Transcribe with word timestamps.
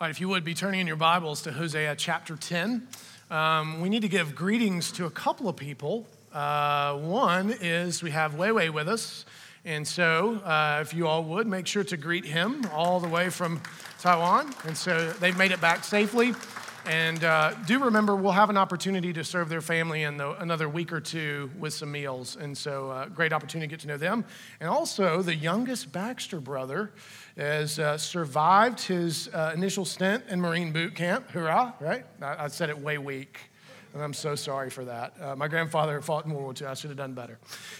All 0.00 0.06
right, 0.06 0.12
if 0.12 0.20
you 0.20 0.28
would 0.28 0.44
be 0.44 0.54
turning 0.54 0.78
in 0.78 0.86
your 0.86 0.94
Bibles 0.94 1.42
to 1.42 1.50
Hosea 1.50 1.96
chapter 1.96 2.36
10, 2.36 2.86
um, 3.32 3.80
we 3.80 3.88
need 3.88 4.02
to 4.02 4.08
give 4.08 4.36
greetings 4.36 4.92
to 4.92 5.06
a 5.06 5.10
couple 5.10 5.48
of 5.48 5.56
people. 5.56 6.06
Uh, 6.32 6.94
one 6.98 7.50
is 7.50 8.00
we 8.00 8.12
have 8.12 8.34
Weiwei 8.34 8.70
with 8.70 8.88
us. 8.88 9.24
And 9.64 9.88
so, 9.88 10.36
uh, 10.44 10.78
if 10.82 10.94
you 10.94 11.08
all 11.08 11.24
would, 11.24 11.48
make 11.48 11.66
sure 11.66 11.82
to 11.82 11.96
greet 11.96 12.24
him 12.24 12.64
all 12.72 13.00
the 13.00 13.08
way 13.08 13.28
from 13.28 13.60
Taiwan. 13.98 14.54
And 14.64 14.76
so, 14.76 15.10
they've 15.14 15.36
made 15.36 15.50
it 15.50 15.60
back 15.60 15.82
safely. 15.82 16.32
And 16.86 17.22
uh, 17.22 17.52
do 17.66 17.84
remember, 17.84 18.16
we'll 18.16 18.32
have 18.32 18.50
an 18.50 18.56
opportunity 18.56 19.12
to 19.12 19.24
serve 19.24 19.48
their 19.48 19.60
family 19.60 20.04
in 20.04 20.16
the, 20.16 20.40
another 20.40 20.68
week 20.68 20.92
or 20.92 21.00
two 21.00 21.50
with 21.58 21.74
some 21.74 21.92
meals. 21.92 22.36
And 22.36 22.56
so, 22.56 22.90
uh, 22.90 23.06
great 23.08 23.32
opportunity 23.32 23.68
to 23.68 23.70
get 23.70 23.80
to 23.80 23.88
know 23.88 23.98
them. 23.98 24.24
And 24.60 24.70
also, 24.70 25.20
the 25.20 25.34
youngest 25.34 25.92
Baxter 25.92 26.40
brother 26.40 26.92
has 27.36 27.78
uh, 27.78 27.98
survived 27.98 28.80
his 28.80 29.28
uh, 29.34 29.52
initial 29.54 29.84
stint 29.84 30.24
in 30.28 30.40
Marine 30.40 30.72
boot 30.72 30.94
camp. 30.94 31.30
Hurrah, 31.30 31.72
right? 31.80 32.04
I, 32.22 32.44
I 32.44 32.48
said 32.48 32.70
it 32.70 32.78
way 32.78 32.96
weak. 32.98 33.47
And 33.94 34.02
I'm 34.02 34.12
so 34.12 34.34
sorry 34.34 34.70
for 34.70 34.84
that. 34.84 35.14
Uh, 35.20 35.36
my 35.36 35.48
grandfather 35.48 36.00
fought 36.00 36.26
in 36.26 36.32
World 36.32 36.44
War 36.44 36.54
II. 36.60 36.66
I 36.66 36.74
should 36.74 36.90
have 36.90 36.96
done 36.98 37.14
better. 37.14 37.38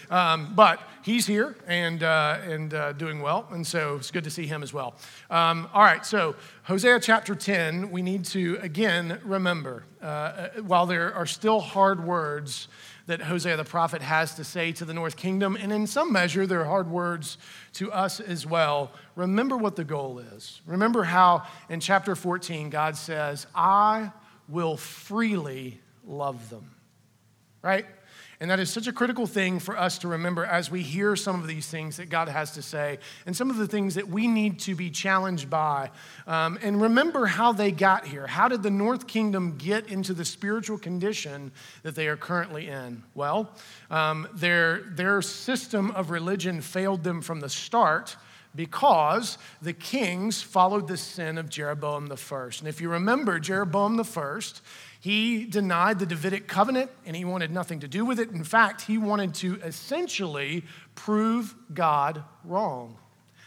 Um, 0.09 0.53
but 0.55 0.81
he's 1.03 1.25
here 1.25 1.55
and, 1.67 2.01
uh, 2.01 2.39
and 2.43 2.73
uh, 2.73 2.93
doing 2.93 3.21
well. 3.21 3.47
And 3.51 3.65
so 3.65 3.95
it's 3.97 4.11
good 4.11 4.23
to 4.23 4.31
see 4.31 4.47
him 4.47 4.63
as 4.63 4.73
well. 4.73 4.95
Um, 5.29 5.69
all 5.73 5.83
right, 5.83 6.05
so 6.05 6.35
Hosea 6.63 6.99
chapter 6.99 7.35
10, 7.35 7.91
we 7.91 8.01
need 8.01 8.25
to 8.25 8.57
again 8.61 9.19
remember 9.23 9.85
uh, 10.01 10.05
uh, 10.05 10.49
while 10.61 10.85
there 10.85 11.13
are 11.13 11.25
still 11.25 11.59
hard 11.59 12.03
words 12.03 12.67
that 13.07 13.21
Hosea 13.21 13.57
the 13.57 13.63
prophet 13.63 14.01
has 14.01 14.35
to 14.35 14.43
say 14.43 14.71
to 14.73 14.85
the 14.85 14.93
north 14.93 15.15
kingdom, 15.15 15.57
and 15.59 15.73
in 15.73 15.87
some 15.87 16.13
measure, 16.13 16.45
they're 16.45 16.65
hard 16.65 16.89
words 16.89 17.39
to 17.73 17.91
us 17.91 18.19
as 18.19 18.45
well. 18.45 18.91
Remember 19.15 19.57
what 19.57 19.75
the 19.75 19.83
goal 19.83 20.19
is. 20.19 20.61
Remember 20.67 21.03
how 21.03 21.43
in 21.69 21.79
chapter 21.79 22.15
14, 22.15 22.69
God 22.69 22.95
says, 22.95 23.47
I 23.55 24.11
will 24.47 24.77
freely 24.77 25.81
love 26.09 26.49
them, 26.49 26.69
right? 27.61 27.85
And 28.41 28.49
that 28.51 28.59
is 28.59 28.69
such 28.69 28.87
a 28.87 28.93
critical 28.93 29.27
thing 29.27 29.59
for 29.59 29.77
us 29.77 29.97
to 29.99 30.07
remember 30.07 30.45
as 30.45 30.71
we 30.71 30.81
hear 30.81 31.17
some 31.17 31.41
of 31.41 31.47
these 31.47 31.67
things 31.67 31.97
that 31.97 32.09
God 32.09 32.29
has 32.29 32.51
to 32.51 32.61
say 32.61 32.99
and 33.25 33.35
some 33.35 33.49
of 33.49 33.57
the 33.57 33.67
things 33.67 33.95
that 33.95 34.07
we 34.07 34.27
need 34.27 34.59
to 34.59 34.75
be 34.75 34.89
challenged 34.89 35.49
by. 35.49 35.91
Um, 36.25 36.57
and 36.61 36.81
remember 36.81 37.25
how 37.25 37.51
they 37.51 37.71
got 37.71 38.07
here. 38.07 38.27
How 38.27 38.47
did 38.47 38.63
the 38.63 38.69
North 38.69 39.07
Kingdom 39.07 39.57
get 39.57 39.87
into 39.87 40.13
the 40.13 40.23
spiritual 40.23 40.77
condition 40.77 41.51
that 41.83 41.95
they 41.95 42.07
are 42.07 42.15
currently 42.15 42.69
in? 42.69 43.03
Well, 43.13 43.53
um, 43.91 44.25
their, 44.33 44.83
their 44.83 45.21
system 45.21 45.91
of 45.91 46.09
religion 46.09 46.61
failed 46.61 47.03
them 47.03 47.21
from 47.21 47.41
the 47.41 47.49
start 47.49 48.15
because 48.55 49.37
the 49.61 49.73
kings 49.73 50.41
followed 50.41 50.87
the 50.87 50.97
sin 50.97 51.37
of 51.37 51.49
Jeroboam 51.49 52.07
the 52.07 52.17
first. 52.17 52.61
And 52.61 52.67
if 52.67 52.81
you 52.81 52.89
remember, 52.89 53.37
Jeroboam 53.39 53.97
the 53.97 54.03
first, 54.03 54.61
he 54.99 55.45
denied 55.45 55.99
the 55.99 56.05
Davidic 56.05 56.47
covenant 56.47 56.91
and 57.05 57.15
he 57.15 57.23
wanted 57.23 57.51
nothing 57.51 57.79
to 57.81 57.87
do 57.87 58.03
with 58.03 58.19
it. 58.19 58.31
In 58.31 58.43
fact, 58.43 58.81
he 58.81 58.97
wanted 58.97 59.33
to 59.35 59.55
essentially 59.61 60.65
prove 60.95 61.55
God 61.73 62.23
wrong. 62.43 62.97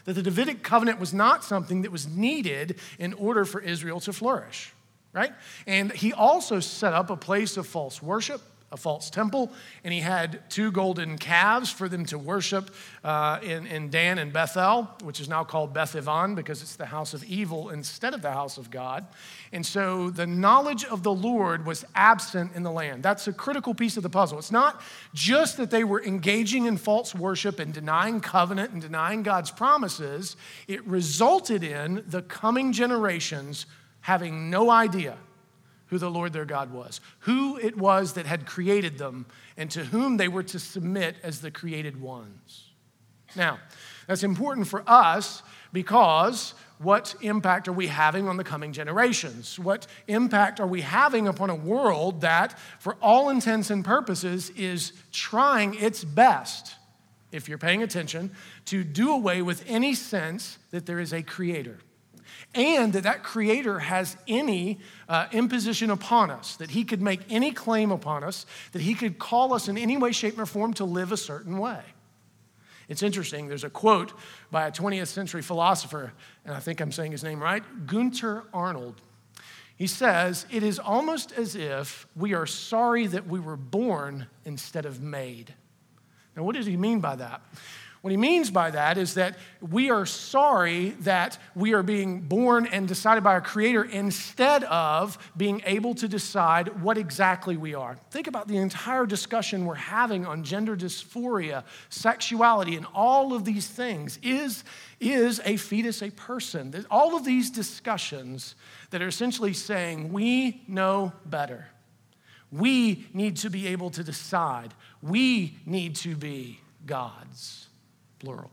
That 0.05 0.15
the 0.15 0.23
Davidic 0.23 0.63
covenant 0.63 0.99
was 0.99 1.13
not 1.13 1.45
something 1.45 1.83
that 1.83 1.93
was 1.93 2.09
needed 2.09 2.79
in 2.99 3.13
order 3.15 3.45
for 3.45 3.61
Israel 3.61 4.01
to 4.01 4.13
flourish, 4.13 4.73
right? 5.13 5.33
And 5.67 5.93
he 5.93 6.13
also 6.13 6.59
set 6.59 6.95
up 6.95 7.11
a 7.11 7.17
place 7.17 7.57
of 7.57 7.67
false 7.67 8.03
worship 8.03 8.41
a 8.73 8.77
false 8.77 9.11
temple, 9.11 9.53
and 9.85 9.93
he 9.93 10.01
had 10.01 10.41
two 10.51 10.73
golden 10.73 11.19
calves 11.19 11.71
for 11.71 11.89
them 11.89 12.07
to 12.07 12.19
worship 12.19 12.75
uh, 13.05 13.39
in, 13.43 13.67
in 13.67 13.91
Dan 13.91 14.19
and 14.19 14.33
Bethel, 14.33 14.85
which 15.05 15.21
is 15.21 15.29
now 15.29 15.45
called 15.45 15.75
Beth 15.75 15.95
Aven 15.95 16.35
because 16.35 16.63
it's 16.63 16.77
the 16.77 16.87
house 16.87 17.13
of 17.13 17.23
evil 17.25 17.69
instead 17.69 18.15
of 18.15 18.23
the 18.23 18.33
house 18.33 18.57
of 18.57 18.71
God. 18.71 19.07
And 19.53 19.65
so 19.65 20.09
the 20.09 20.27
knowledge 20.27 20.85
of 20.87 21.03
the 21.03 21.13
Lord 21.13 21.67
was 21.67 21.85
absent 21.95 22.53
in 22.55 22.63
the 22.63 22.71
land. 22.71 23.03
That's 23.03 23.29
a 23.29 23.33
critical 23.33 23.75
piece 23.75 23.99
of 23.99 24.03
the 24.03 24.11
puzzle. 24.11 24.39
It's 24.39 24.51
not 24.51 24.81
just 25.13 25.59
that 25.59 25.71
they 25.71 25.85
were 25.85 26.03
engaging 26.03 26.65
in 26.65 26.79
false 26.79 27.15
worship 27.15 27.59
and 27.59 27.75
denying 27.75 28.21
covenant 28.21 28.73
and 28.73 28.81
denying 28.81 29.23
God's 29.23 29.51
promises, 29.51 30.37
it 30.67 30.85
resulted 30.87 31.63
in 31.63 32.03
the 32.09 32.23
coming 32.23 32.73
generations 32.73 33.67
having 34.01 34.49
no 34.49 34.71
idea 34.71 35.17
who 35.93 35.99
the 35.99 36.11
Lord 36.11 36.33
their 36.33 36.47
God 36.47 36.73
was, 36.73 37.03
who 37.19 37.59
it 37.59 37.77
was 37.77 38.15
that 38.15 38.25
had 38.25 38.47
created 38.47 38.97
them, 38.97 39.27
and 39.59 39.71
to 39.73 39.85
whom 39.85 40.17
they 40.17 40.27
were 40.27 40.43
to 40.43 40.59
submit 40.59 41.17
as 41.23 41.43
the 41.43 41.51
created 41.51 42.01
ones. 42.01 42.71
Now, 43.37 43.59
that's 44.07 44.23
important 44.23 44.69
for 44.69 44.83
us 44.87 45.43
because 45.71 46.55
what 46.79 47.15
impact 47.21 47.69
are 47.69 47.75
we 47.75 47.89
having 47.89 48.27
on 48.27 48.39
the 48.39 48.43
coming 48.43 48.73
generations? 48.73 49.59
What 49.59 49.87
impact 50.09 50.61
are 50.61 50.67
we 50.67 50.81
having 50.81 51.29
upon 51.29 51.51
a 51.51 51.55
world 51.55 52.23
that, 52.23 52.59
for 52.79 52.97
all 53.03 53.29
intents 53.29 53.69
and 53.69 53.85
purposes, 53.85 54.49
is 54.57 54.95
trying 55.13 55.75
its 55.75 56.05
best, 56.05 56.75
if 57.33 57.51
you're 57.51 57.59
paying 57.59 57.83
attention, 57.83 58.31
to 58.65 58.83
do 58.83 59.13
away 59.13 59.43
with 59.43 59.63
any 59.69 59.93
sense 59.93 60.57
that 60.71 60.87
there 60.87 61.01
is 61.01 61.13
a 61.13 61.23
creator? 61.23 61.77
And 62.55 62.93
that 62.93 63.05
that 63.05 63.23
creator 63.23 63.79
has 63.79 64.17
any 64.29 64.79
uh, 65.09 65.27
imposition 65.33 65.91
upon 65.91 66.31
us, 66.31 66.57
that 66.57 66.71
he 66.71 66.85
could 66.85 67.01
make 67.01 67.21
any 67.31 67.51
claim 67.51 67.91
upon 67.91 68.23
us, 68.25 68.47
that 68.73 68.83
he 68.83 68.95
could 68.95 69.19
call 69.19 69.55
us 69.55 69.69
in 69.69 69.79
any 69.79 69.97
way, 69.97 70.13
shape, 70.13 70.39
or 70.39 70.47
form 70.47 70.75
to 70.75 70.85
live 70.85 71.13
a 71.13 71.17
certain 71.17 71.59
way. 71.59 71.81
It's 72.89 73.03
interesting, 73.03 73.49
there's 73.49 73.65
a 73.65 73.71
quote 73.71 74.13
by 74.51 74.67
a 74.67 74.73
20th 74.73 75.07
century 75.07 75.41
philosopher, 75.41 76.13
and 76.45 76.55
I 76.55 76.61
think 76.61 76.81
I'm 76.81 76.93
saying 76.93 77.13
his 77.13 77.25
name 77.25 77.43
right, 77.43 77.63
Gunther 77.87 78.45
Arnold. 78.53 79.01
He 79.77 79.87
says, 79.87 80.47
It 80.51 80.63
is 80.63 80.79
almost 80.79 81.33
as 81.33 81.57
if 81.57 82.07
we 82.15 82.35
are 82.35 82.47
sorry 82.47 83.07
that 83.07 83.27
we 83.27 83.41
were 83.41 83.57
born 83.57 84.27
instead 84.45 84.85
of 84.85 85.01
made. 85.01 85.55
Now, 86.37 86.43
what 86.45 86.55
does 86.57 86.67
he 86.67 86.77
mean 86.77 87.01
by 87.01 87.17
that? 87.17 87.43
What 88.03 88.11
he 88.11 88.17
means 88.17 88.51
by 88.51 88.73
that 88.73 88.99
is 88.99 89.15
that 89.15 89.37
we 89.61 89.89
are 89.89 90.05
sorry 90.05 90.91
that 91.01 91.39
we 91.55 91.73
are 91.73 91.85
being 91.85 92.21
born 92.23 92.67
and 92.67 92.89
decided 92.89 93.23
by 93.23 93.31
our 93.35 93.41
Creator 93.41 93.85
instead 93.85 94.65
of 94.65 95.17
being 95.37 95.63
able 95.67 95.95
to 95.95 96.09
decide 96.09 96.83
what 96.83 96.99
exactly 96.99 97.57
we 97.57 97.75
are. 97.75 97.97
Think 98.11 98.27
about 98.27 98.49
the 98.49 98.57
entire 98.57 99.07
discussion 99.07 99.67
we're 99.67 99.77
having 99.77 100.27
on 100.27 100.43
gender 100.43 100.77
dysphoria, 100.77 101.63
sexuality, 101.91 102.75
and 102.75 102.87
all 102.93 103.35
of 103.35 103.45
these 103.45 103.69
things. 103.69 104.19
Is, 104.21 104.65
is 104.99 105.41
a 105.45 105.57
fetus 105.57 106.03
a 106.03 106.11
person? 106.11 106.85
All 106.91 107.17
of 107.17 107.25
these 107.25 107.51
discussions 107.51 108.57
that 108.91 109.01
are 109.01 109.09
essentially 109.09 109.53
saying 109.53 110.13
we 110.13 110.65
know 110.67 111.13
better. 111.25 111.69
We 112.51 113.07
need 113.15 113.37
to 113.39 113.49
be 113.49 113.69
able 113.69 113.91
to 113.91 114.03
decide. 114.03 114.75
We 115.03 115.57
need 115.65 115.95
to 115.97 116.17
be 116.17 116.59
gods 116.85 117.69
plural. 118.23 118.51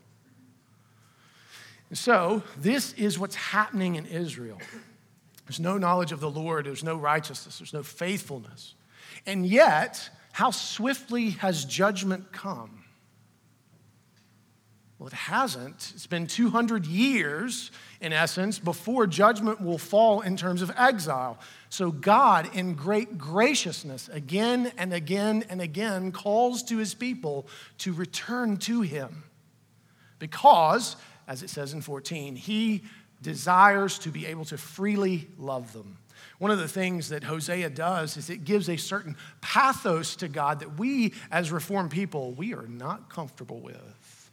So, 1.93 2.43
this 2.57 2.93
is 2.93 3.17
what's 3.17 3.35
happening 3.35 3.95
in 3.95 4.05
Israel. 4.05 4.59
There's 5.47 5.59
no 5.59 5.77
knowledge 5.79 6.11
of 6.11 6.19
the 6.19 6.29
Lord, 6.29 6.65
there's 6.65 6.83
no 6.83 6.95
righteousness, 6.95 7.57
there's 7.57 7.73
no 7.73 7.81
faithfulness. 7.81 8.75
And 9.25 9.45
yet, 9.45 10.09
how 10.31 10.51
swiftly 10.51 11.31
has 11.31 11.65
judgment 11.65 12.31
come? 12.31 12.83
Well, 14.99 15.07
it 15.07 15.13
hasn't. 15.13 15.93
It's 15.95 16.07
been 16.07 16.27
200 16.27 16.85
years, 16.85 17.71
in 18.01 18.13
essence, 18.13 18.59
before 18.59 19.07
judgment 19.07 19.61
will 19.61 19.77
fall 19.77 20.21
in 20.21 20.35
terms 20.35 20.61
of 20.61 20.71
exile. 20.77 21.39
So, 21.69 21.89
God, 21.89 22.53
in 22.53 22.75
great 22.75 23.17
graciousness, 23.17 24.09
again 24.09 24.71
and 24.77 24.93
again 24.93 25.45
and 25.49 25.61
again, 25.61 26.11
calls 26.11 26.63
to 26.63 26.77
his 26.77 26.93
people 26.93 27.47
to 27.79 27.93
return 27.93 28.57
to 28.57 28.81
him 28.81 29.23
because, 30.19 30.95
as 31.27 31.41
it 31.43 31.49
says 31.49 31.73
in 31.73 31.81
14, 31.81 32.35
he 32.35 32.83
desires 33.21 33.99
to 33.99 34.09
be 34.09 34.25
able 34.25 34.45
to 34.45 34.57
freely 34.57 35.27
love 35.37 35.73
them. 35.73 35.97
One 36.37 36.51
of 36.51 36.57
the 36.57 36.67
things 36.67 37.09
that 37.09 37.23
Hosea 37.23 37.69
does 37.69 38.15
is 38.17 38.29
it 38.29 38.45
gives 38.45 38.69
a 38.69 38.77
certain 38.77 39.17
pathos 39.41 40.15
to 40.17 40.27
God 40.27 40.59
that 40.59 40.77
we, 40.79 41.13
as 41.31 41.51
Reformed 41.51 41.91
people, 41.91 42.33
we 42.33 42.53
are 42.53 42.67
not 42.67 43.09
comfortable 43.09 43.59
with. 43.59 44.31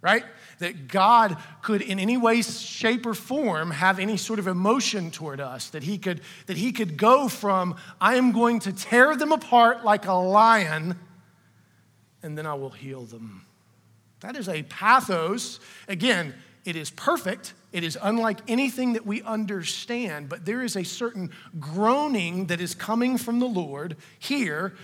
Right? 0.00 0.24
That 0.60 0.86
God 0.86 1.36
could, 1.60 1.82
in 1.82 1.98
any 1.98 2.16
way, 2.16 2.40
shape, 2.42 3.04
or 3.04 3.14
form, 3.14 3.72
have 3.72 3.98
any 3.98 4.16
sort 4.16 4.38
of 4.38 4.46
emotion 4.46 5.10
toward 5.10 5.40
us. 5.40 5.70
That 5.70 5.82
he 5.82 5.98
could, 5.98 6.20
that 6.46 6.56
he 6.56 6.70
could 6.70 6.96
go 6.96 7.28
from, 7.28 7.74
I 8.00 8.14
am 8.14 8.30
going 8.30 8.60
to 8.60 8.72
tear 8.72 9.16
them 9.16 9.32
apart 9.32 9.84
like 9.84 10.06
a 10.06 10.12
lion, 10.12 10.96
and 12.22 12.38
then 12.38 12.46
I 12.46 12.54
will 12.54 12.70
heal 12.70 13.02
them. 13.02 13.44
That 14.20 14.36
is 14.36 14.48
a 14.48 14.62
pathos. 14.64 15.60
Again, 15.86 16.34
it 16.64 16.76
is 16.76 16.90
perfect. 16.90 17.54
It 17.72 17.84
is 17.84 17.96
unlike 18.00 18.40
anything 18.48 18.94
that 18.94 19.06
we 19.06 19.22
understand, 19.22 20.28
but 20.28 20.44
there 20.44 20.62
is 20.62 20.76
a 20.76 20.84
certain 20.84 21.30
groaning 21.60 22.46
that 22.46 22.60
is 22.60 22.74
coming 22.74 23.18
from 23.18 23.38
the 23.38 23.46
Lord 23.46 23.96
here 24.18 24.74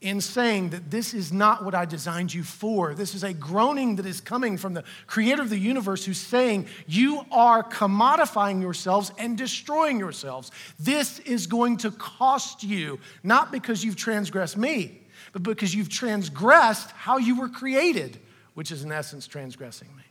in 0.00 0.20
saying 0.20 0.70
that 0.70 0.90
this 0.90 1.12
is 1.12 1.32
not 1.32 1.64
what 1.64 1.74
I 1.74 1.84
designed 1.84 2.32
you 2.32 2.44
for. 2.44 2.94
This 2.94 3.14
is 3.14 3.24
a 3.24 3.32
groaning 3.32 3.96
that 3.96 4.06
is 4.06 4.20
coming 4.20 4.56
from 4.56 4.74
the 4.74 4.84
creator 5.06 5.42
of 5.42 5.50
the 5.50 5.58
universe 5.58 6.04
who's 6.04 6.20
saying, 6.20 6.66
You 6.86 7.24
are 7.32 7.64
commodifying 7.64 8.60
yourselves 8.60 9.10
and 9.18 9.36
destroying 9.36 9.98
yourselves. 9.98 10.52
This 10.78 11.18
is 11.20 11.48
going 11.48 11.78
to 11.78 11.90
cost 11.90 12.62
you, 12.62 13.00
not 13.24 13.50
because 13.50 13.84
you've 13.84 13.96
transgressed 13.96 14.56
me, 14.56 15.00
but 15.32 15.42
because 15.42 15.74
you've 15.74 15.88
transgressed 15.88 16.92
how 16.92 17.18
you 17.18 17.40
were 17.40 17.48
created, 17.48 18.20
which 18.58 18.72
is 18.72 18.82
in 18.82 18.90
essence 18.90 19.28
transgressing 19.28 19.86
me. 19.96 20.02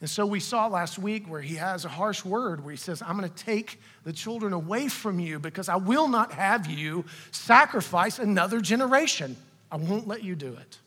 And 0.00 0.08
so 0.08 0.24
we 0.24 0.38
saw 0.38 0.68
last 0.68 0.96
week 0.96 1.26
where 1.26 1.40
he 1.40 1.56
has 1.56 1.84
a 1.84 1.88
harsh 1.88 2.24
word 2.24 2.62
where 2.62 2.70
he 2.70 2.76
says, 2.76 3.02
I'm 3.02 3.18
going 3.18 3.28
to 3.28 3.34
take 3.34 3.80
the 4.04 4.12
children 4.12 4.52
away 4.52 4.86
from 4.86 5.18
you 5.18 5.40
because 5.40 5.68
I 5.68 5.74
will 5.74 6.06
not 6.06 6.30
have 6.30 6.68
you 6.68 7.04
sacrifice 7.32 8.20
another 8.20 8.60
generation. 8.60 9.36
I 9.72 9.76
won't 9.78 10.06
let 10.06 10.22
you 10.22 10.36
do 10.36 10.52
it. 10.52 10.78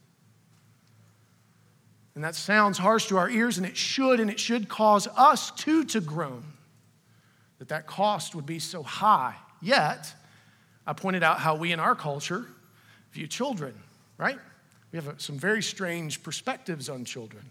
And 2.15 2.23
that 2.23 2.35
sounds 2.35 2.77
harsh 2.77 3.07
to 3.07 3.17
our 3.17 3.29
ears, 3.29 3.57
and 3.57 3.67
it 3.67 3.75
should, 3.75 4.21
and 4.21 4.31
it 4.31 4.39
should 4.39 4.69
cause 4.69 5.09
us 5.17 5.51
too 5.51 5.83
to 5.83 5.99
groan 5.99 6.45
that 7.59 7.67
that 7.67 7.85
cost 7.85 8.33
would 8.33 8.45
be 8.45 8.59
so 8.59 8.81
high. 8.81 9.35
Yet, 9.61 10.13
I 10.87 10.93
pointed 10.93 11.21
out 11.21 11.39
how 11.39 11.55
we 11.55 11.73
in 11.73 11.81
our 11.81 11.95
culture 11.95 12.45
view 13.11 13.27
children, 13.27 13.73
right? 14.17 14.39
We 14.93 14.99
have 14.99 15.19
some 15.19 15.39
very 15.39 15.63
strange 15.63 16.21
perspectives 16.21 16.87
on 16.87 17.03
children. 17.03 17.43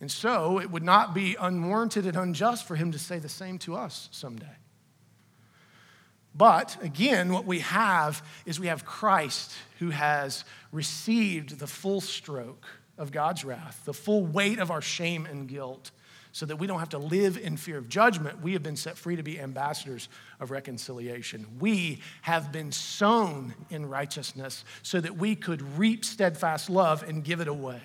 And 0.00 0.10
so 0.10 0.60
it 0.60 0.70
would 0.70 0.82
not 0.82 1.14
be 1.14 1.34
unwarranted 1.40 2.04
and 2.06 2.16
unjust 2.16 2.66
for 2.66 2.76
him 2.76 2.92
to 2.92 2.98
say 2.98 3.18
the 3.18 3.28
same 3.30 3.58
to 3.60 3.76
us 3.76 4.08
someday. 4.12 4.46
But 6.34 6.76
again, 6.82 7.32
what 7.32 7.46
we 7.46 7.60
have 7.60 8.24
is 8.44 8.60
we 8.60 8.68
have 8.68 8.84
Christ 8.84 9.52
who 9.78 9.90
has 9.90 10.44
received 10.70 11.58
the 11.58 11.66
full 11.66 12.00
stroke 12.00 12.66
of 12.98 13.10
God's 13.10 13.42
wrath, 13.44 13.82
the 13.86 13.94
full 13.94 14.24
weight 14.24 14.58
of 14.58 14.70
our 14.70 14.82
shame 14.82 15.26
and 15.26 15.48
guilt, 15.48 15.90
so 16.32 16.46
that 16.46 16.56
we 16.56 16.66
don't 16.66 16.78
have 16.78 16.90
to 16.90 16.98
live 16.98 17.36
in 17.36 17.56
fear 17.56 17.78
of 17.78 17.88
judgment. 17.88 18.42
We 18.42 18.52
have 18.52 18.62
been 18.62 18.76
set 18.76 18.96
free 18.96 19.16
to 19.16 19.22
be 19.22 19.40
ambassadors 19.40 20.08
of 20.38 20.50
reconciliation. 20.50 21.46
We 21.58 22.00
have 22.22 22.52
been 22.52 22.72
sown 22.72 23.54
in 23.68 23.88
righteousness 23.88 24.64
so 24.82 25.00
that 25.00 25.16
we 25.16 25.34
could 25.34 25.62
reap 25.78 26.04
steadfast 26.04 26.70
love 26.70 27.02
and 27.02 27.24
give 27.24 27.40
it 27.40 27.48
away. 27.48 27.82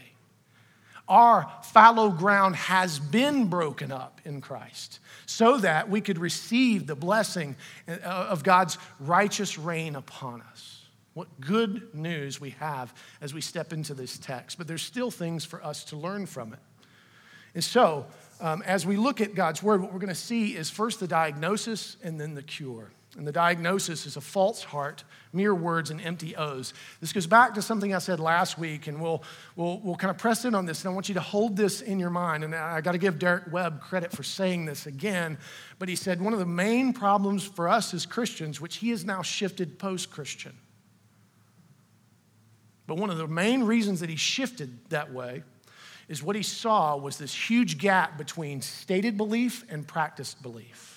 Our 1.07 1.51
fallow 1.63 2.09
ground 2.09 2.56
has 2.56 3.00
been 3.00 3.47
broken 3.47 3.92
up 3.92 4.21
in 4.25 4.42
Christ 4.42 5.00
so 5.27 5.57
that 5.57 5.89
we 5.89 6.01
could 6.01 6.18
receive 6.18 6.88
the 6.88 6.95
blessing 6.95 7.56
uh, 7.88 8.00
of 8.01 8.44
God's 8.44 8.77
righteous 9.00 9.57
reign 9.57 9.95
upon 9.95 10.41
us. 10.41 10.81
What 11.13 11.39
good 11.39 11.94
news 11.94 12.41
we 12.41 12.51
have 12.51 12.94
as 13.21 13.33
we 13.33 13.41
step 13.41 13.71
into 13.71 13.94
this 13.94 14.18
text, 14.18 14.57
but 14.57 14.68
there's 14.68 14.81
still 14.81 15.12
things 15.12 15.45
for 15.45 15.63
us 15.63 15.83
to 15.86 15.95
learn 15.95 16.25
from 16.25 16.53
it. 16.53 16.59
And 17.53 17.63
so, 17.63 18.06
um, 18.39 18.61
as 18.63 18.85
we 18.85 18.97
look 18.97 19.21
at 19.21 19.35
God's 19.35 19.63
word, 19.63 19.81
what 19.81 19.93
we're 19.93 19.99
going 19.99 20.09
to 20.09 20.15
see 20.15 20.55
is 20.55 20.69
first 20.69 20.99
the 20.99 21.07
diagnosis 21.07 21.97
and 22.03 22.19
then 22.19 22.33
the 22.33 22.43
cure. 22.43 22.91
And 23.17 23.25
the 23.25 23.31
diagnosis 23.31 24.05
is 24.05 24.17
a 24.17 24.21
false 24.21 24.61
heart, 24.61 25.05
mere 25.31 25.55
words, 25.55 25.89
and 25.89 26.01
empty 26.01 26.35
O's. 26.35 26.73
This 26.99 27.13
goes 27.13 27.27
back 27.27 27.53
to 27.53 27.61
something 27.61 27.93
I 27.93 27.99
said 27.99 28.19
last 28.19 28.57
week, 28.57 28.87
and 28.87 28.99
we'll, 28.99 29.23
we'll, 29.55 29.79
we'll 29.79 29.95
kind 29.95 30.11
of 30.11 30.17
press 30.17 30.43
in 30.43 30.53
on 30.53 30.65
this. 30.65 30.83
And 30.83 30.91
I 30.91 30.93
want 30.93 31.07
you 31.07 31.15
to 31.15 31.21
hold 31.21 31.55
this 31.55 31.81
in 31.81 31.97
your 31.97 32.09
mind. 32.09 32.43
And 32.43 32.53
I 32.53 32.81
got 32.81 32.91
to 32.91 32.97
give 32.97 33.17
Derek 33.17 33.53
Webb 33.53 33.79
credit 33.79 34.11
for 34.11 34.23
saying 34.23 34.65
this 34.65 34.85
again. 34.85 35.38
But 35.79 35.88
he 35.88 35.95
said 35.95 36.21
one 36.21 36.33
of 36.33 36.39
the 36.39 36.45
main 36.45 36.91
problems 36.91 37.45
for 37.45 37.69
us 37.69 37.93
as 37.93 38.05
Christians, 38.05 38.59
which 38.59 38.77
he 38.77 38.89
has 38.89 39.05
now 39.05 39.21
shifted 39.21 39.79
post 39.79 40.11
Christian, 40.11 40.57
but 42.88 42.97
one 42.97 43.09
of 43.09 43.17
the 43.17 43.27
main 43.27 43.63
reasons 43.63 44.01
that 44.01 44.09
he 44.09 44.15
shifted 44.15 44.89
that 44.89 45.11
way 45.11 45.43
is 46.07 46.21
what 46.21 46.35
he 46.35 46.43
saw 46.43 46.95
was 46.95 47.17
this 47.17 47.33
huge 47.33 47.77
gap 47.77 48.17
between 48.17 48.61
stated 48.61 49.17
belief 49.17 49.65
and 49.69 49.87
practiced 49.87 50.41
belief 50.41 50.95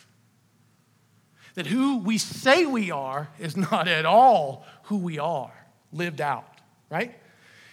that 1.59 1.67
who 1.67 1.99
we 1.99 2.19
say 2.19 2.67
we 2.67 2.93
are 2.93 3.29
is 3.41 3.57
not 3.57 3.89
at 3.89 4.07
all 4.07 4.65
who 4.85 4.99
we 4.99 5.19
are 5.19 5.53
lived 5.93 6.21
out, 6.21 6.61
right? 6.89 7.13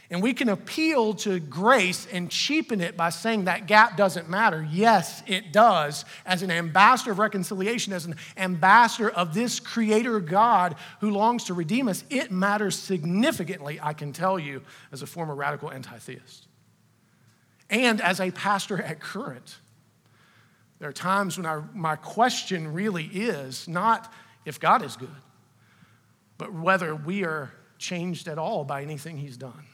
And 0.09 0.23
we 0.23 0.33
can 0.33 0.49
appeal 0.49 1.13
to 1.13 1.39
grace 1.39 2.07
and 2.11 2.31
cheapen 2.31 2.81
it 2.81 2.97
by 2.97 3.11
saying 3.11 3.45
that 3.45 3.67
gap 3.67 3.95
doesn't 3.95 4.27
matter. 4.27 4.67
Yes, 4.71 5.21
it 5.27 5.53
does. 5.53 6.03
As 6.25 6.41
an 6.41 6.49
ambassador 6.49 7.11
of 7.11 7.19
reconciliation, 7.19 7.93
as 7.93 8.05
an 8.05 8.15
ambassador 8.37 9.11
of 9.11 9.35
this 9.35 9.59
creator 9.59 10.19
God 10.19 10.75
who 10.99 11.11
longs 11.11 11.43
to 11.43 11.53
redeem 11.53 11.87
us, 11.87 12.03
it 12.09 12.31
matters 12.31 12.75
significantly, 12.75 13.79
I 13.79 13.93
can 13.93 14.13
tell 14.13 14.39
you, 14.39 14.63
as 14.91 15.03
a 15.03 15.07
former 15.07 15.35
radical 15.35 15.71
anti 15.71 15.99
theist. 15.99 16.44
And 17.69 18.01
as 18.01 18.19
a 18.19 18.31
pastor 18.31 18.81
at 18.81 18.99
Current. 18.99 19.57
There 20.79 20.89
are 20.89 20.93
times 20.93 21.37
when 21.37 21.45
our, 21.45 21.67
my 21.73 21.95
question 21.95 22.73
really 22.73 23.05
is 23.05 23.67
not 23.67 24.11
if 24.43 24.59
God 24.59 24.83
is 24.83 24.95
good, 24.97 25.09
but 26.37 26.53
whether 26.53 26.93
we 26.93 27.23
are 27.23 27.51
changed 27.77 28.27
at 28.27 28.37
all 28.37 28.65
by 28.65 28.81
anything 28.81 29.17
He's 29.17 29.37
done. 29.37 29.65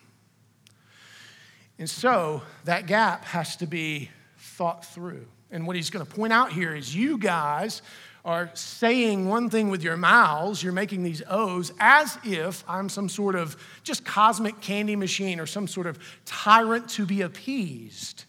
And 1.80 1.90
so 1.90 2.44
that 2.66 2.86
gap 2.86 3.26
has 3.26 3.56
to 3.58 3.66
be 3.66 4.10
thought 4.38 4.86
through. 4.86 5.26
And 5.50 5.66
what 5.66 5.76
he's 5.76 5.90
going 5.90 6.06
to 6.06 6.12
point 6.12 6.32
out 6.32 6.52
here 6.52 6.76
is 6.76 6.96
you 6.96 7.18
guys 7.18 7.82
are 8.24 8.52
saying 8.54 9.28
one 9.28 9.50
thing 9.50 9.70
with 9.70 9.84
your 9.84 9.98
mouths, 9.98 10.62
you're 10.62 10.74
making 10.74 11.04
these 11.04 11.24
O's 11.28 11.72
as 11.80 12.18
if 12.24 12.64
I'm 12.68 12.90
some 12.90 13.10
sort 13.10 13.36
of 13.36 13.58
just 13.84 14.06
cosmic 14.06 14.62
candy 14.62 14.96
machine 14.96 15.40
or 15.40 15.46
some 15.46 15.68
sort 15.68 15.88
of 15.88 15.98
tyrant 16.26 16.90
to 16.92 17.06
be 17.06 17.22
appeased 17.22 18.26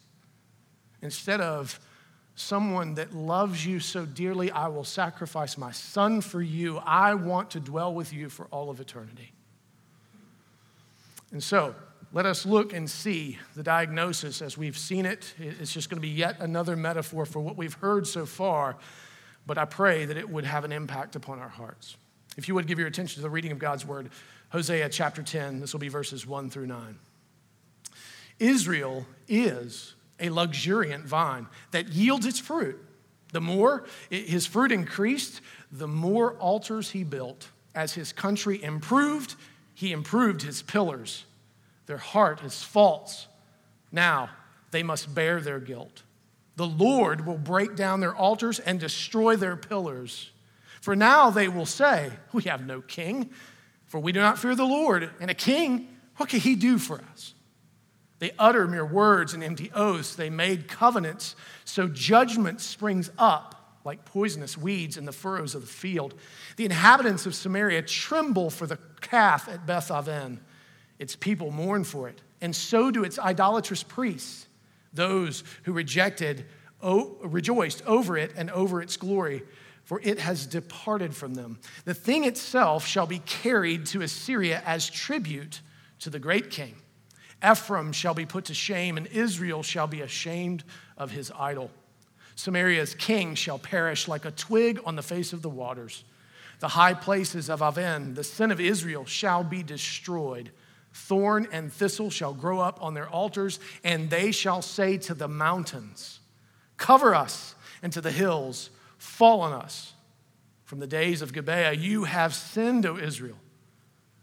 instead 1.03 1.41
of 1.41 1.79
someone 2.35 2.95
that 2.95 3.15
loves 3.15 3.67
you 3.67 3.81
so 3.81 4.07
dearly, 4.07 4.51
I 4.51 4.69
will 4.69 4.85
sacrifice 4.85 5.59
my 5.59 5.73
son 5.73 6.21
for 6.21 6.41
you. 6.41 6.79
I 6.79 7.15
want 7.15 7.51
to 7.51 7.61
dwell 7.61 7.93
with 7.93 8.13
you 8.13 8.29
for 8.29 8.47
all 8.47 8.71
of 8.71 8.81
eternity. 8.81 9.33
And 11.31 11.43
so, 11.43 11.75
let 12.15 12.27
us 12.27 12.45
look 12.45 12.75
and 12.75 12.91
see 12.91 13.39
the 13.57 13.63
diagnosis 13.63 14.43
as 14.43 14.59
we've 14.59 14.77
seen 14.77 15.07
it. 15.07 15.33
It's 15.39 15.73
just 15.73 15.89
going 15.89 15.97
to 15.97 16.03
be 16.03 16.13
yet 16.13 16.41
another 16.41 16.77
metaphor 16.77 17.25
for 17.25 17.41
what 17.41 17.57
we've 17.57 17.73
heard 17.75 18.07
so 18.07 18.27
far, 18.27 18.77
but 19.47 19.59
I 19.59 19.65
pray 19.65 20.05
that 20.05 20.17
it 20.17 20.29
would 20.29 20.45
have 20.45 20.65
an 20.65 20.73
impact 20.73 21.17
upon 21.17 21.39
our 21.39 21.49
hearts. 21.49 21.97
If 22.37 22.49
you 22.49 22.55
would 22.55 22.67
give 22.67 22.79
your 22.79 22.89
attention 22.89 23.17
to 23.17 23.23
the 23.23 23.31
reading 23.31 23.53
of 23.53 23.59
God's 23.59 23.85
word, 23.85 24.11
Hosea 24.51 24.89
chapter 24.89 25.23
10, 25.23 25.61
this 25.61 25.73
will 25.73 25.81
be 25.81 25.89
verses 25.89 26.27
1 26.27 26.51
through 26.51 26.67
9. 26.67 26.99
Israel 28.39 29.07
is 29.29 29.95
a 30.21 30.31
luxuriant 30.31 31.05
vine 31.05 31.47
that 31.73 31.89
yields 31.89 32.27
its 32.27 32.39
fruit. 32.39 32.79
The 33.33 33.41
more 33.41 33.85
his 34.11 34.47
fruit 34.47 34.73
increased, 34.73 35.41
the 35.71 35.89
more 35.89 36.35
altars 36.35 36.91
he 36.91 37.03
built. 37.03 37.49
As 37.75 37.95
his 37.95 38.13
country 38.13 38.63
improved, 38.63 39.35
he 39.75 39.93
improved 39.93 40.43
his 40.43 40.63
pillars. 40.63 41.25
Their 41.87 41.97
heart 41.97 42.43
is 42.45 42.63
false. 42.63 43.27
Now 43.91 44.31
they 44.71 44.83
must 44.83 45.15
bear 45.15 45.41
their 45.41 45.61
guilt. 45.61 46.03
The 46.57 46.67
Lord 46.67 47.27
will 47.27 47.39
break 47.39 47.77
down 47.77 48.01
their 48.01 48.15
altars 48.15 48.59
and 48.59 48.79
destroy 48.79 49.37
their 49.37 49.57
pillars. 49.57 50.31
For 50.81 50.95
now 50.95 51.31
they 51.31 51.49
will 51.49 51.67
say, 51.67 52.13
We 52.33 52.43
have 52.45 52.67
no 52.67 52.81
king, 52.81 53.31
for 53.87 54.01
we 54.01 54.13
do 54.13 54.21
not 54.21 54.39
fear 54.39 54.55
the 54.55 54.65
Lord. 54.65 55.11
And 55.21 55.31
a 55.31 55.35
king, 55.35 55.89
what 56.17 56.29
can 56.29 56.41
he 56.41 56.55
do 56.55 56.79
for 56.79 57.01
us? 57.13 57.35
They 58.19 58.33
utter 58.39 58.69
mere 58.69 58.85
words 58.85 59.35
and 59.35 59.43
empty 59.43 59.71
oaths. 59.75 60.15
They 60.15 60.31
made 60.31 60.69
covenants. 60.69 61.35
So 61.65 61.89
judgment 61.89 62.61
springs 62.61 63.11
up 63.19 63.63
like 63.85 64.05
poisonous 64.05 64.57
weeds 64.57 64.97
in 64.97 65.05
the 65.05 65.13
furrows 65.13 65.55
of 65.55 65.63
the 65.63 65.67
field. 65.67 66.15
The 66.57 66.65
inhabitants 66.65 67.27
of 67.27 67.35
Samaria 67.35 67.83
tremble 67.83 68.51
for 68.51 68.67
the 68.67 68.79
calf 69.01 69.49
at 69.49 69.67
Beth 69.67 69.91
Aven. 69.91 70.41
Its 70.99 71.17
people 71.17 71.51
mourn 71.51 71.83
for 71.83 72.09
it, 72.09 72.21
and 72.41 72.55
so 72.55 72.91
do 72.91 73.03
its 73.03 73.19
idolatrous 73.19 73.83
priests. 73.83 74.47
Those 74.93 75.45
who 75.65 75.73
rejected 75.73 76.47
rejoiced 76.83 77.83
over 77.87 78.17
it 78.17 78.33
and 78.37 78.51
over 78.51 78.83
its 78.83 78.97
glory, 78.97 79.43
for 79.85 80.01
it 80.03 80.19
has 80.19 80.47
departed 80.47 81.15
from 81.15 81.35
them. 81.35 81.59
The 81.85 81.95
thing 81.95 82.25
itself 82.25 82.87
shall 82.87 83.07
be 83.07 83.21
carried 83.21 83.87
to 83.87 84.03
Assyria 84.03 84.63
as 84.67 84.89
tribute 84.89 85.61
to 86.01 86.11
the 86.11 86.19
great 86.19 86.51
king. 86.51 86.77
Ephraim 87.45 87.93
shall 87.93 88.15
be 88.15 88.27
put 88.27 88.45
to 88.47 88.55
shame, 88.55 88.97
and 88.97 89.07
Israel 89.09 89.63
shall 89.63 89.87
be 89.87 90.01
ashamed 90.01 90.65
of 90.97 91.11
his 91.11 91.33
idol. 91.37 91.71
Samaria's 92.35 92.95
king 92.95 93.35
shall 93.35 93.59
perish 93.59 94.09
like 94.09 94.25
a 94.25 94.31
twig 94.31 94.81
on 94.85 94.97
the 94.97 95.03
face 95.03 95.33
of 95.33 95.43
the 95.43 95.51
waters. 95.51 96.05
The 96.61 96.69
high 96.69 96.95
places 96.95 97.51
of 97.51 97.61
Aven, 97.61 98.15
the 98.15 98.25
sin 98.25 98.51
of 98.53 98.61
Israel, 98.61 99.05
shall 99.05 99.43
be 99.43 99.63
destroyed. 99.63 100.53
Thorn 100.93 101.49
and 101.53 101.73
thistle 101.73 102.11
shall 102.11 102.35
grow 102.35 102.61
up 102.61 102.83
on 102.83 102.95
their 102.95 103.09
altars, 103.09 103.59
and 103.83 104.11
they 104.11 104.31
shall 104.31 104.63
say 104.63 104.99
to 104.99 105.15
the 105.15 105.29
mountains, 105.29 106.21
Cover 106.77 107.15
us, 107.15 107.55
and 107.83 107.93
to 107.93 108.01
the 108.01 108.13
hills, 108.13 108.71
Fall 108.99 109.41
on 109.41 109.53
us. 109.53 109.95
From 110.65 110.79
the 110.79 110.87
days 110.87 111.23
of 111.23 111.33
Gibeah, 111.33 111.73
you 111.73 112.05
have 112.05 112.35
sinned, 112.35 112.87
O 112.87 112.97
Israel. 112.97 113.37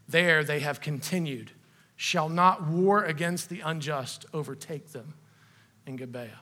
There 0.08 0.42
they 0.42 0.60
have 0.60 0.80
continued. 0.80 1.52
Shall 1.96 2.28
not 2.28 2.66
war 2.66 3.04
against 3.04 3.50
the 3.50 3.60
unjust 3.60 4.26
overtake 4.32 4.92
them 4.92 5.14
in 5.86 5.96
Gibeah. 5.96 6.40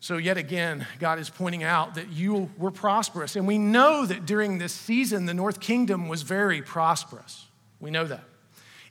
So, 0.00 0.18
yet 0.18 0.36
again, 0.36 0.86
God 0.98 1.18
is 1.18 1.30
pointing 1.30 1.64
out 1.64 1.94
that 1.94 2.10
you 2.10 2.50
were 2.58 2.70
prosperous. 2.70 3.36
And 3.36 3.46
we 3.46 3.58
know 3.58 4.04
that 4.06 4.26
during 4.26 4.58
this 4.58 4.72
season, 4.72 5.26
the 5.26 5.34
North 5.34 5.58
Kingdom 5.58 6.08
was 6.08 6.22
very 6.22 6.62
prosperous. 6.62 7.46
We 7.80 7.90
know 7.90 8.04
that. 8.04 8.24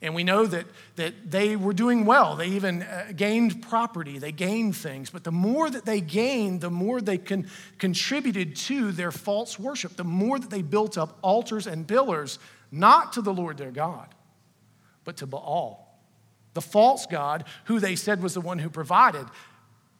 And 0.05 0.13
we 0.13 0.24
know 0.24 0.45
that, 0.45 0.67
that 0.97 1.31
they 1.31 1.55
were 1.55 1.74
doing 1.74 2.05
well. 2.05 2.35
They 2.35 2.50
even 2.50 2.83
uh, 2.83 3.07
gained 3.15 3.63
property, 3.63 4.19
they 4.19 4.31
gained 4.31 4.75
things. 4.75 5.09
But 5.09 5.24
the 5.24 5.31
more 5.31 5.67
that 5.67 5.83
they 5.83 6.00
gained, 6.00 6.62
the 6.62 6.69
more 6.69 7.01
they 7.01 7.17
con- 7.17 7.47
contributed 7.79 8.55
to 8.55 8.91
their 8.91 9.12
false 9.12 9.57
worship, 9.57 9.95
the 9.95 10.03
more 10.03 10.38
that 10.38 10.51
they 10.51 10.62
built 10.62 10.95
up 10.95 11.17
altars 11.24 11.65
and 11.65 11.88
pillars, 11.88 12.38
not 12.71 13.13
to 13.13 13.24
the 13.24 13.33
Lord 13.33 13.57
their 13.57 13.71
God, 13.71 14.13
but 15.05 15.17
to 15.17 15.25
Baal, 15.25 16.00
the 16.53 16.62
false 16.62 17.07
God 17.07 17.45
who 17.65 17.79
they 17.79 17.95
said 17.95 18.21
was 18.21 18.35
the 18.35 18.41
one 18.41 18.59
who 18.59 18.69
provided, 18.69 19.25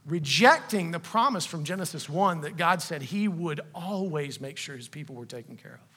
rejecting 0.06 0.92
the 0.92 1.00
promise 1.00 1.48
from 1.48 1.64
Genesis 1.64 2.08
1 2.08 2.42
that 2.42 2.58
God 2.58 2.84
said 2.84 3.02
he 3.02 3.28
would 3.28 3.60
always 3.74 4.40
make 4.40 4.58
sure 4.58 4.78
his 4.78 4.88
people 4.88 5.16
were 5.16 5.26
taken 5.26 5.58
care 5.58 5.80
of 5.82 5.95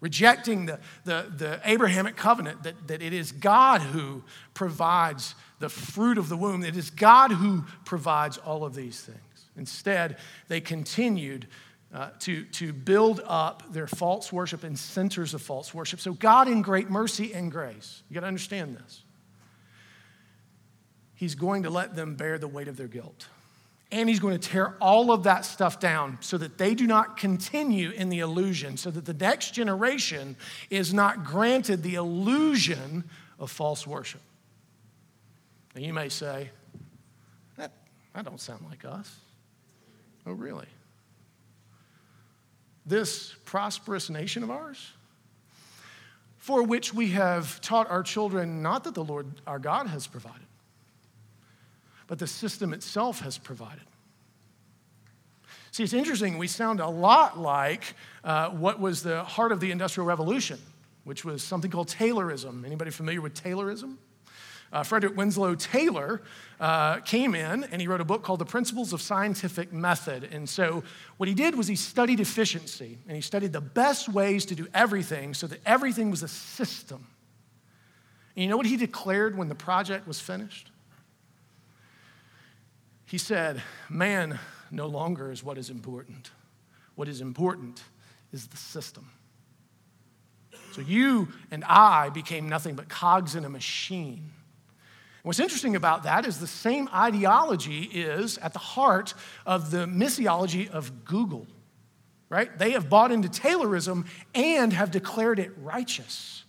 rejecting 0.00 0.66
the, 0.66 0.78
the, 1.04 1.26
the 1.36 1.60
Abrahamic 1.64 2.16
covenant 2.16 2.62
that, 2.64 2.88
that 2.88 3.02
it 3.02 3.12
is 3.12 3.32
God 3.32 3.80
who 3.80 4.22
provides 4.54 5.34
the 5.58 5.68
fruit 5.68 6.18
of 6.18 6.28
the 6.28 6.36
womb, 6.36 6.64
it 6.64 6.76
is 6.76 6.90
God 6.90 7.32
who 7.32 7.64
provides 7.84 8.36
all 8.38 8.64
of 8.64 8.74
these 8.74 9.00
things. 9.00 9.20
Instead, 9.56 10.18
they 10.48 10.60
continued 10.60 11.46
uh, 11.94 12.10
to, 12.18 12.44
to 12.46 12.72
build 12.72 13.22
up 13.24 13.62
their 13.72 13.86
false 13.86 14.32
worship 14.32 14.64
and 14.64 14.78
centers 14.78 15.32
of 15.32 15.40
false 15.40 15.72
worship. 15.72 16.00
So, 16.00 16.12
God, 16.12 16.46
in 16.48 16.60
great 16.60 16.90
mercy 16.90 17.32
and 17.32 17.50
grace, 17.50 18.02
you 18.08 18.14
got 18.14 18.20
to 18.20 18.26
understand 18.26 18.76
this, 18.76 19.02
He's 21.14 21.34
going 21.34 21.62
to 21.62 21.70
let 21.70 21.96
them 21.96 22.16
bear 22.16 22.36
the 22.38 22.48
weight 22.48 22.68
of 22.68 22.76
their 22.76 22.88
guilt. 22.88 23.28
And 23.92 24.08
he's 24.08 24.18
going 24.18 24.36
to 24.36 24.48
tear 24.48 24.76
all 24.80 25.12
of 25.12 25.22
that 25.24 25.44
stuff 25.44 25.78
down 25.78 26.18
so 26.20 26.36
that 26.38 26.58
they 26.58 26.74
do 26.74 26.86
not 26.86 27.16
continue 27.16 27.90
in 27.90 28.08
the 28.08 28.18
illusion, 28.18 28.76
so 28.76 28.90
that 28.90 29.04
the 29.04 29.14
next 29.14 29.52
generation 29.52 30.36
is 30.70 30.92
not 30.92 31.24
granted 31.24 31.82
the 31.82 31.94
illusion 31.94 33.04
of 33.38 33.50
false 33.50 33.86
worship. 33.86 34.22
And 35.76 35.84
you 35.84 35.92
may 35.92 36.08
say, 36.08 36.50
that, 37.56 37.70
that 38.14 38.24
don't 38.24 38.40
sound 38.40 38.64
like 38.68 38.84
us. 38.84 39.14
Oh, 40.26 40.32
really? 40.32 40.66
This 42.84 43.34
prosperous 43.44 44.10
nation 44.10 44.42
of 44.42 44.50
ours, 44.50 44.92
for 46.38 46.62
which 46.62 46.92
we 46.92 47.10
have 47.10 47.60
taught 47.60 47.88
our 47.88 48.02
children 48.02 48.62
not 48.62 48.84
that 48.84 48.94
the 48.94 49.04
Lord 49.04 49.26
our 49.46 49.58
God 49.60 49.86
has 49.86 50.08
provided 50.08 50.45
but 52.06 52.18
the 52.18 52.26
system 52.26 52.72
itself 52.72 53.20
has 53.20 53.38
provided. 53.38 53.84
See, 55.72 55.82
it's 55.82 55.92
interesting. 55.92 56.38
We 56.38 56.46
sound 56.46 56.80
a 56.80 56.88
lot 56.88 57.38
like 57.38 57.82
uh, 58.24 58.48
what 58.50 58.80
was 58.80 59.02
the 59.02 59.24
heart 59.24 59.52
of 59.52 59.60
the 59.60 59.70
Industrial 59.70 60.06
Revolution, 60.06 60.58
which 61.04 61.24
was 61.24 61.42
something 61.42 61.70
called 61.70 61.88
Taylorism. 61.88 62.64
Anybody 62.64 62.90
familiar 62.90 63.20
with 63.20 63.34
Taylorism? 63.34 63.96
Uh, 64.72 64.82
Frederick 64.82 65.16
Winslow 65.16 65.54
Taylor 65.54 66.22
uh, 66.58 67.00
came 67.00 67.34
in 67.34 67.64
and 67.64 67.80
he 67.80 67.86
wrote 67.86 68.00
a 68.00 68.04
book 68.04 68.22
called 68.22 68.40
The 68.40 68.46
Principles 68.46 68.92
of 68.92 69.00
Scientific 69.00 69.72
Method. 69.72 70.28
And 70.32 70.48
so, 70.48 70.82
what 71.18 71.28
he 71.28 71.34
did 71.34 71.54
was 71.54 71.68
he 71.68 71.76
studied 71.76 72.20
efficiency 72.20 72.98
and 73.06 73.14
he 73.14 73.20
studied 73.20 73.52
the 73.52 73.60
best 73.60 74.08
ways 74.08 74.44
to 74.46 74.54
do 74.54 74.66
everything 74.74 75.34
so 75.34 75.46
that 75.46 75.60
everything 75.64 76.10
was 76.10 76.22
a 76.22 76.28
system. 76.28 77.06
And 78.34 78.42
you 78.42 78.50
know 78.50 78.56
what 78.56 78.66
he 78.66 78.76
declared 78.76 79.36
when 79.36 79.48
the 79.48 79.54
project 79.54 80.06
was 80.06 80.20
finished? 80.20 80.70
He 83.06 83.18
said, 83.18 83.62
Man 83.88 84.38
no 84.70 84.86
longer 84.86 85.30
is 85.30 85.42
what 85.42 85.58
is 85.58 85.70
important. 85.70 86.30
What 86.96 87.08
is 87.08 87.20
important 87.20 87.82
is 88.32 88.48
the 88.48 88.56
system. 88.56 89.10
So 90.72 90.82
you 90.82 91.28
and 91.50 91.64
I 91.64 92.10
became 92.10 92.48
nothing 92.48 92.74
but 92.74 92.88
cogs 92.88 93.34
in 93.34 93.44
a 93.44 93.48
machine. 93.48 94.32
What's 95.22 95.40
interesting 95.40 95.74
about 95.74 96.04
that 96.04 96.26
is 96.26 96.38
the 96.38 96.46
same 96.46 96.88
ideology 96.94 97.82
is 97.82 98.38
at 98.38 98.52
the 98.52 98.60
heart 98.60 99.14
of 99.44 99.70
the 99.70 99.86
missiology 99.86 100.70
of 100.70 101.04
Google, 101.04 101.46
right? 102.28 102.56
They 102.58 102.72
have 102.72 102.88
bought 102.88 103.10
into 103.10 103.28
Taylorism 103.28 104.06
and 104.34 104.72
have 104.72 104.90
declared 104.90 105.38
it 105.38 105.50
righteous. 105.60 106.44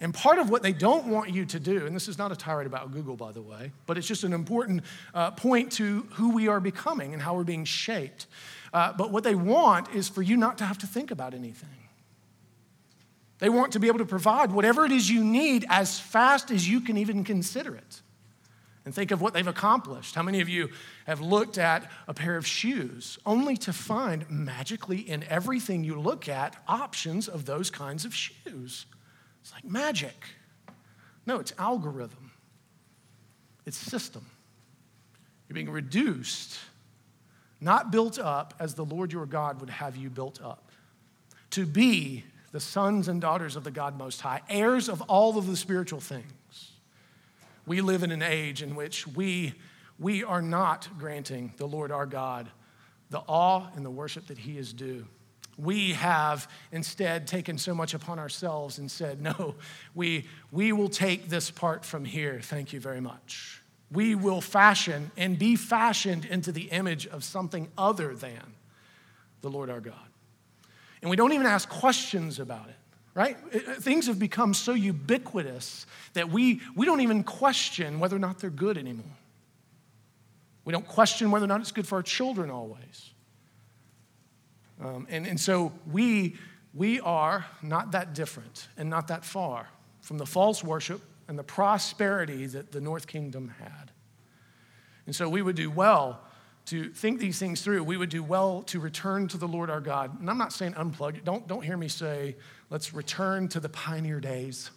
And 0.00 0.12
part 0.12 0.38
of 0.38 0.50
what 0.50 0.62
they 0.62 0.72
don't 0.72 1.06
want 1.06 1.30
you 1.30 1.44
to 1.46 1.60
do, 1.60 1.86
and 1.86 1.94
this 1.94 2.08
is 2.08 2.18
not 2.18 2.32
a 2.32 2.36
tirade 2.36 2.66
about 2.66 2.92
Google, 2.92 3.16
by 3.16 3.32
the 3.32 3.42
way, 3.42 3.72
but 3.86 3.96
it's 3.96 4.06
just 4.06 4.24
an 4.24 4.32
important 4.32 4.82
uh, 5.14 5.30
point 5.30 5.72
to 5.72 6.06
who 6.12 6.34
we 6.34 6.48
are 6.48 6.60
becoming 6.60 7.12
and 7.12 7.22
how 7.22 7.34
we're 7.34 7.44
being 7.44 7.64
shaped. 7.64 8.26
Uh, 8.72 8.92
but 8.92 9.12
what 9.12 9.22
they 9.22 9.36
want 9.36 9.94
is 9.94 10.08
for 10.08 10.20
you 10.20 10.36
not 10.36 10.58
to 10.58 10.64
have 10.64 10.78
to 10.78 10.86
think 10.86 11.10
about 11.10 11.32
anything. 11.32 11.68
They 13.38 13.48
want 13.48 13.72
to 13.72 13.80
be 13.80 13.88
able 13.88 13.98
to 13.98 14.04
provide 14.04 14.52
whatever 14.52 14.84
it 14.84 14.92
is 14.92 15.10
you 15.10 15.22
need 15.22 15.64
as 15.68 16.00
fast 16.00 16.50
as 16.50 16.68
you 16.68 16.80
can 16.80 16.96
even 16.96 17.24
consider 17.24 17.74
it. 17.74 18.00
And 18.84 18.94
think 18.94 19.10
of 19.10 19.22
what 19.22 19.32
they've 19.32 19.46
accomplished. 19.46 20.14
How 20.14 20.22
many 20.22 20.40
of 20.40 20.48
you 20.48 20.68
have 21.06 21.20
looked 21.20 21.56
at 21.56 21.90
a 22.06 22.12
pair 22.12 22.36
of 22.36 22.46
shoes 22.46 23.18
only 23.24 23.56
to 23.58 23.72
find 23.72 24.28
magically 24.28 24.98
in 24.98 25.24
everything 25.24 25.84
you 25.84 25.98
look 25.98 26.28
at 26.28 26.56
options 26.68 27.26
of 27.26 27.46
those 27.46 27.70
kinds 27.70 28.04
of 28.04 28.14
shoes? 28.14 28.86
It's 29.44 29.52
like 29.52 29.64
magic. 29.64 30.24
No, 31.26 31.38
it's 31.38 31.52
algorithm, 31.58 32.32
it's 33.66 33.76
system. 33.76 34.24
You're 35.46 35.54
being 35.54 35.70
reduced, 35.70 36.58
not 37.60 37.92
built 37.92 38.18
up 38.18 38.54
as 38.58 38.72
the 38.72 38.86
Lord 38.86 39.12
your 39.12 39.26
God 39.26 39.60
would 39.60 39.68
have 39.68 39.96
you 39.96 40.08
built 40.08 40.40
up. 40.42 40.70
To 41.50 41.66
be 41.66 42.24
the 42.52 42.60
sons 42.60 43.06
and 43.06 43.20
daughters 43.20 43.54
of 43.54 43.64
the 43.64 43.70
God 43.70 43.98
Most 43.98 44.22
High, 44.22 44.40
heirs 44.48 44.88
of 44.88 45.02
all 45.02 45.36
of 45.36 45.46
the 45.46 45.56
spiritual 45.56 46.00
things. 46.00 46.72
We 47.66 47.82
live 47.82 48.02
in 48.02 48.12
an 48.12 48.22
age 48.22 48.62
in 48.62 48.74
which 48.74 49.06
we, 49.06 49.52
we 49.98 50.24
are 50.24 50.40
not 50.40 50.88
granting 50.98 51.52
the 51.58 51.68
Lord 51.68 51.92
our 51.92 52.06
God 52.06 52.50
the 53.10 53.22
awe 53.28 53.68
and 53.76 53.84
the 53.84 53.90
worship 53.90 54.26
that 54.28 54.38
He 54.38 54.58
is 54.58 54.72
due. 54.72 55.06
We 55.56 55.92
have 55.92 56.50
instead 56.72 57.26
taken 57.26 57.58
so 57.58 57.74
much 57.74 57.94
upon 57.94 58.18
ourselves 58.18 58.78
and 58.78 58.90
said, 58.90 59.20
No, 59.20 59.54
we, 59.94 60.26
we 60.50 60.72
will 60.72 60.88
take 60.88 61.28
this 61.28 61.50
part 61.50 61.84
from 61.84 62.04
here. 62.04 62.40
Thank 62.42 62.72
you 62.72 62.80
very 62.80 63.00
much. 63.00 63.62
We 63.90 64.14
will 64.14 64.40
fashion 64.40 65.10
and 65.16 65.38
be 65.38 65.56
fashioned 65.56 66.24
into 66.24 66.50
the 66.50 66.64
image 66.64 67.06
of 67.06 67.22
something 67.22 67.68
other 67.78 68.14
than 68.14 68.54
the 69.42 69.50
Lord 69.50 69.70
our 69.70 69.80
God. 69.80 69.94
And 71.02 71.10
we 71.10 71.16
don't 71.16 71.32
even 71.32 71.46
ask 71.46 71.68
questions 71.68 72.40
about 72.40 72.68
it, 72.68 72.76
right? 73.14 73.36
Uh, 73.54 73.58
uh, 73.58 73.74
things 73.74 74.06
have 74.06 74.18
become 74.18 74.54
so 74.54 74.72
ubiquitous 74.72 75.86
that 76.14 76.30
we, 76.30 76.62
we 76.74 76.86
don't 76.86 77.02
even 77.02 77.22
question 77.22 78.00
whether 78.00 78.16
or 78.16 78.20
not 78.20 78.38
they're 78.38 78.50
good 78.50 78.78
anymore. 78.78 79.04
We 80.64 80.72
don't 80.72 80.88
question 80.88 81.30
whether 81.30 81.44
or 81.44 81.48
not 81.48 81.60
it's 81.60 81.72
good 81.72 81.86
for 81.86 81.96
our 81.96 82.02
children 82.02 82.50
always. 82.50 83.13
Um, 84.80 85.06
and, 85.08 85.26
and 85.26 85.40
so 85.40 85.72
we, 85.90 86.36
we 86.72 87.00
are 87.00 87.46
not 87.62 87.92
that 87.92 88.14
different 88.14 88.68
and 88.76 88.90
not 88.90 89.08
that 89.08 89.24
far 89.24 89.68
from 90.00 90.18
the 90.18 90.26
false 90.26 90.62
worship 90.62 91.00
and 91.28 91.38
the 91.38 91.44
prosperity 91.44 92.46
that 92.46 92.72
the 92.72 92.80
North 92.80 93.06
Kingdom 93.06 93.54
had. 93.58 93.92
And 95.06 95.14
so 95.14 95.28
we 95.28 95.42
would 95.42 95.56
do 95.56 95.70
well 95.70 96.20
to 96.66 96.90
think 96.90 97.20
these 97.20 97.38
things 97.38 97.60
through. 97.60 97.84
We 97.84 97.96
would 97.96 98.08
do 98.08 98.22
well 98.22 98.62
to 98.64 98.80
return 98.80 99.28
to 99.28 99.38
the 99.38 99.46
Lord 99.46 99.70
our 99.70 99.80
God. 99.80 100.18
And 100.18 100.30
I'm 100.30 100.38
not 100.38 100.52
saying 100.52 100.74
unplug. 100.74 101.22
Don't, 101.24 101.46
don't 101.46 101.62
hear 101.62 101.76
me 101.76 101.88
say, 101.88 102.36
let's 102.70 102.94
return 102.94 103.48
to 103.48 103.60
the 103.60 103.68
pioneer 103.68 104.20
days 104.20 104.70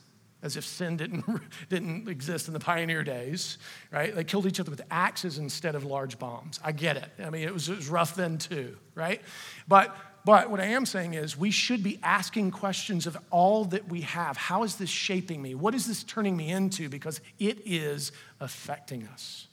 as 0.48 0.58
if 0.58 0.66
sin 0.66 0.98
didn't, 0.98 1.26
didn't 1.70 2.08
exist 2.08 2.48
in 2.48 2.54
the 2.54 2.60
pioneer 2.60 3.04
days, 3.04 3.60
right? 3.92 4.16
They 4.16 4.24
killed 4.24 4.48
each 4.48 4.60
other 4.60 4.72
with 4.72 4.82
axes 4.90 5.38
instead 5.38 5.76
of 5.76 5.84
large 5.84 6.18
bombs. 6.18 6.60
I 6.64 6.72
get 6.72 6.98
it. 6.98 7.10
I 7.24 7.30
mean, 7.30 7.44
it 7.44 7.54
was, 7.54 7.70
it 7.70 7.76
was 7.76 7.90
rough 7.90 8.16
then 8.16 8.38
too, 8.38 8.78
right? 8.96 9.22
But, 9.68 9.96
but 10.26 10.50
what 10.50 10.60
I 10.60 10.68
am 10.68 10.86
saying 10.86 11.14
is 11.14 11.38
we 11.38 11.52
should 11.52 11.84
be 11.84 12.00
asking 12.02 12.52
questions 12.52 13.06
of 13.06 13.18
all 13.30 13.66
that 13.66 13.90
we 13.90 14.02
have. 14.02 14.38
How 14.38 14.64
is 14.64 14.78
this 14.78 14.90
shaping 14.90 15.42
me? 15.42 15.54
What 15.54 15.76
is 15.76 15.86
this 15.86 16.04
turning 16.04 16.36
me 16.36 16.50
into? 16.50 16.90
Because 16.90 17.22
it 17.38 17.60
is 17.66 18.14
affecting 18.40 19.06
us. 19.08 19.48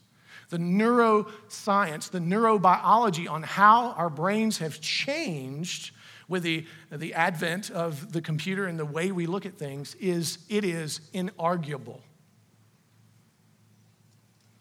The 0.51 0.59
neuroscience, 0.59 2.11
the 2.11 2.21
neurobiology 2.21 3.29
on 3.29 3.43
how 3.43 3.91
our 3.93 4.11
brains 4.11 4.59
have 4.59 4.81
changed 4.81 5.91
with 6.29 6.43
the, 6.43 6.67
the 6.91 7.15
advent 7.15 7.71
of 7.71 8.13
the 8.13 8.21
computer 8.21 8.67
and 8.67 8.79
the 8.79 8.85
way 8.85 9.13
we 9.13 9.27
look 9.27 9.47
at 9.47 9.59
things 9.59 9.95
is 9.97 10.39
it 10.49 10.65
is 10.65 11.01
inarguable. 11.13 12.01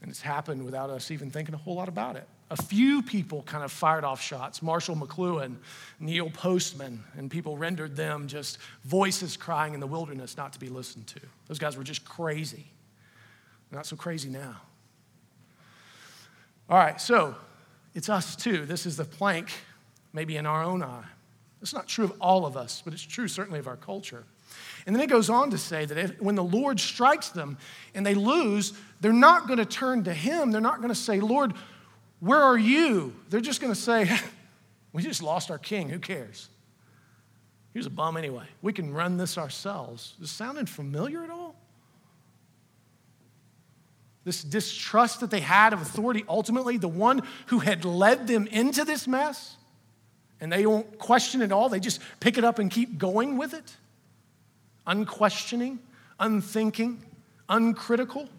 And 0.01 0.11
it's 0.11 0.21
happened 0.21 0.65
without 0.65 0.89
us 0.89 1.11
even 1.11 1.31
thinking 1.31 1.55
a 1.55 1.57
whole 1.57 1.75
lot 1.75 1.87
about 1.87 2.17
it. 2.17 2.27
A 2.51 2.61
few 2.61 3.01
people 3.01 3.41
kind 3.43 3.63
of 3.63 3.71
fired 3.71 4.03
off 4.03 4.21
shots 4.21 4.61
Marshall 4.61 4.95
McLuhan, 4.95 5.55
Neil 5.99 6.29
Postman, 6.29 7.03
and 7.17 7.31
people 7.31 7.57
rendered 7.57 7.95
them 7.95 8.27
just 8.27 8.57
voices 8.83 9.37
crying 9.37 9.73
in 9.73 9.79
the 9.79 9.87
wilderness 9.87 10.37
not 10.37 10.53
to 10.53 10.59
be 10.59 10.67
listened 10.67 11.07
to. 11.07 11.19
Those 11.47 11.57
guys 11.57 11.77
were 11.77 11.83
just 11.83 12.05
crazy. 12.05 12.65
Not 13.71 13.87
so 13.87 13.95
crazy 13.95 14.29
now. 14.29 14.61
All 16.69 16.77
right, 16.77 17.01
so 17.01 17.35
it's 17.95 18.09
us 18.09 18.35
too. 18.35 18.65
This 18.65 18.85
is 18.85 18.97
the 18.97 19.05
plank, 19.05 19.51
maybe 20.11 20.37
in 20.37 20.45
our 20.45 20.63
own 20.63 20.83
eye. 20.83 21.05
It's 21.63 21.73
not 21.73 21.87
true 21.87 22.05
of 22.05 22.13
all 22.21 22.45
of 22.45 22.55
us, 22.55 22.83
but 22.85 22.93
it's 22.93 23.01
true 23.01 23.27
certainly 23.27 23.57
of 23.57 23.67
our 23.67 23.77
culture. 23.77 24.25
And 24.85 24.95
then 24.95 25.01
it 25.01 25.09
goes 25.09 25.29
on 25.29 25.49
to 25.49 25.57
say 25.57 25.85
that 25.85 25.97
if, 25.97 26.21
when 26.21 26.35
the 26.35 26.43
Lord 26.43 26.79
strikes 26.79 27.29
them 27.29 27.57
and 27.95 28.05
they 28.05 28.13
lose, 28.13 28.73
they're 29.01 29.11
not 29.11 29.47
going 29.47 29.57
to 29.57 29.65
turn 29.65 30.03
to 30.03 30.13
Him. 30.13 30.51
They're 30.51 30.61
not 30.61 30.77
going 30.77 30.89
to 30.89 30.95
say, 30.95 31.19
Lord, 31.19 31.53
where 32.19 32.39
are 32.39 32.57
you? 32.57 33.15
They're 33.29 33.41
just 33.41 33.61
going 33.61 33.73
to 33.73 33.79
say, 33.79 34.09
We 34.93 35.01
just 35.01 35.23
lost 35.23 35.49
our 35.49 35.57
king. 35.57 35.89
Who 35.89 35.99
cares? 35.99 36.49
He 37.73 37.79
was 37.79 37.87
a 37.87 37.89
bum 37.89 38.15
anyway. 38.15 38.45
We 38.61 38.71
can 38.71 38.93
run 38.93 39.17
this 39.17 39.39
ourselves. 39.39 40.13
This 40.19 40.29
sounding 40.31 40.67
familiar 40.67 41.23
at 41.23 41.31
all? 41.31 41.55
This 44.23 44.43
distrust 44.43 45.19
that 45.19 45.31
they 45.31 45.39
had 45.41 45.73
of 45.73 45.81
authority, 45.81 46.23
ultimately, 46.29 46.77
the 46.77 46.87
one 46.87 47.23
who 47.47 47.59
had 47.59 47.83
led 47.83 48.27
them 48.27 48.47
into 48.47 48.85
this 48.85 49.07
mess, 49.07 49.57
and 50.41 50.51
they 50.51 50.65
won't 50.65 50.99
question 50.99 51.41
it 51.41 51.51
all. 51.51 51.69
They 51.69 51.79
just 51.79 52.01
pick 52.19 52.37
it 52.37 52.43
up 52.43 52.59
and 52.59 52.69
keep 52.69 52.97
going 52.97 53.37
with 53.37 53.53
it 53.53 53.75
unquestioning, 54.85 55.79
unthinking, 56.19 57.01
uncritical. 57.49 58.29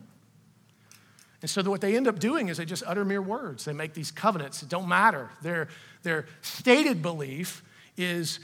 And 1.41 1.51
so 1.51 1.63
what 1.63 1.81
they 1.81 1.97
end 1.97 2.09
up 2.09 2.19
doing 2.19 2.49
is 2.49 2.57
they 2.57 2.65
just 2.65 2.83
utter 2.87 3.05
mere 3.05 3.23
words. 3.23 3.65
They 3.65 3.73
make 3.73 3.93
these 3.93 4.11
covenants. 4.11 4.63
It 4.63 4.69
don't 4.69 4.89
matter. 4.89 5.31
Their, 5.43 5.69
their 6.03 6.27
stated 6.43 7.03
belief 7.03 7.63
is 7.97 8.41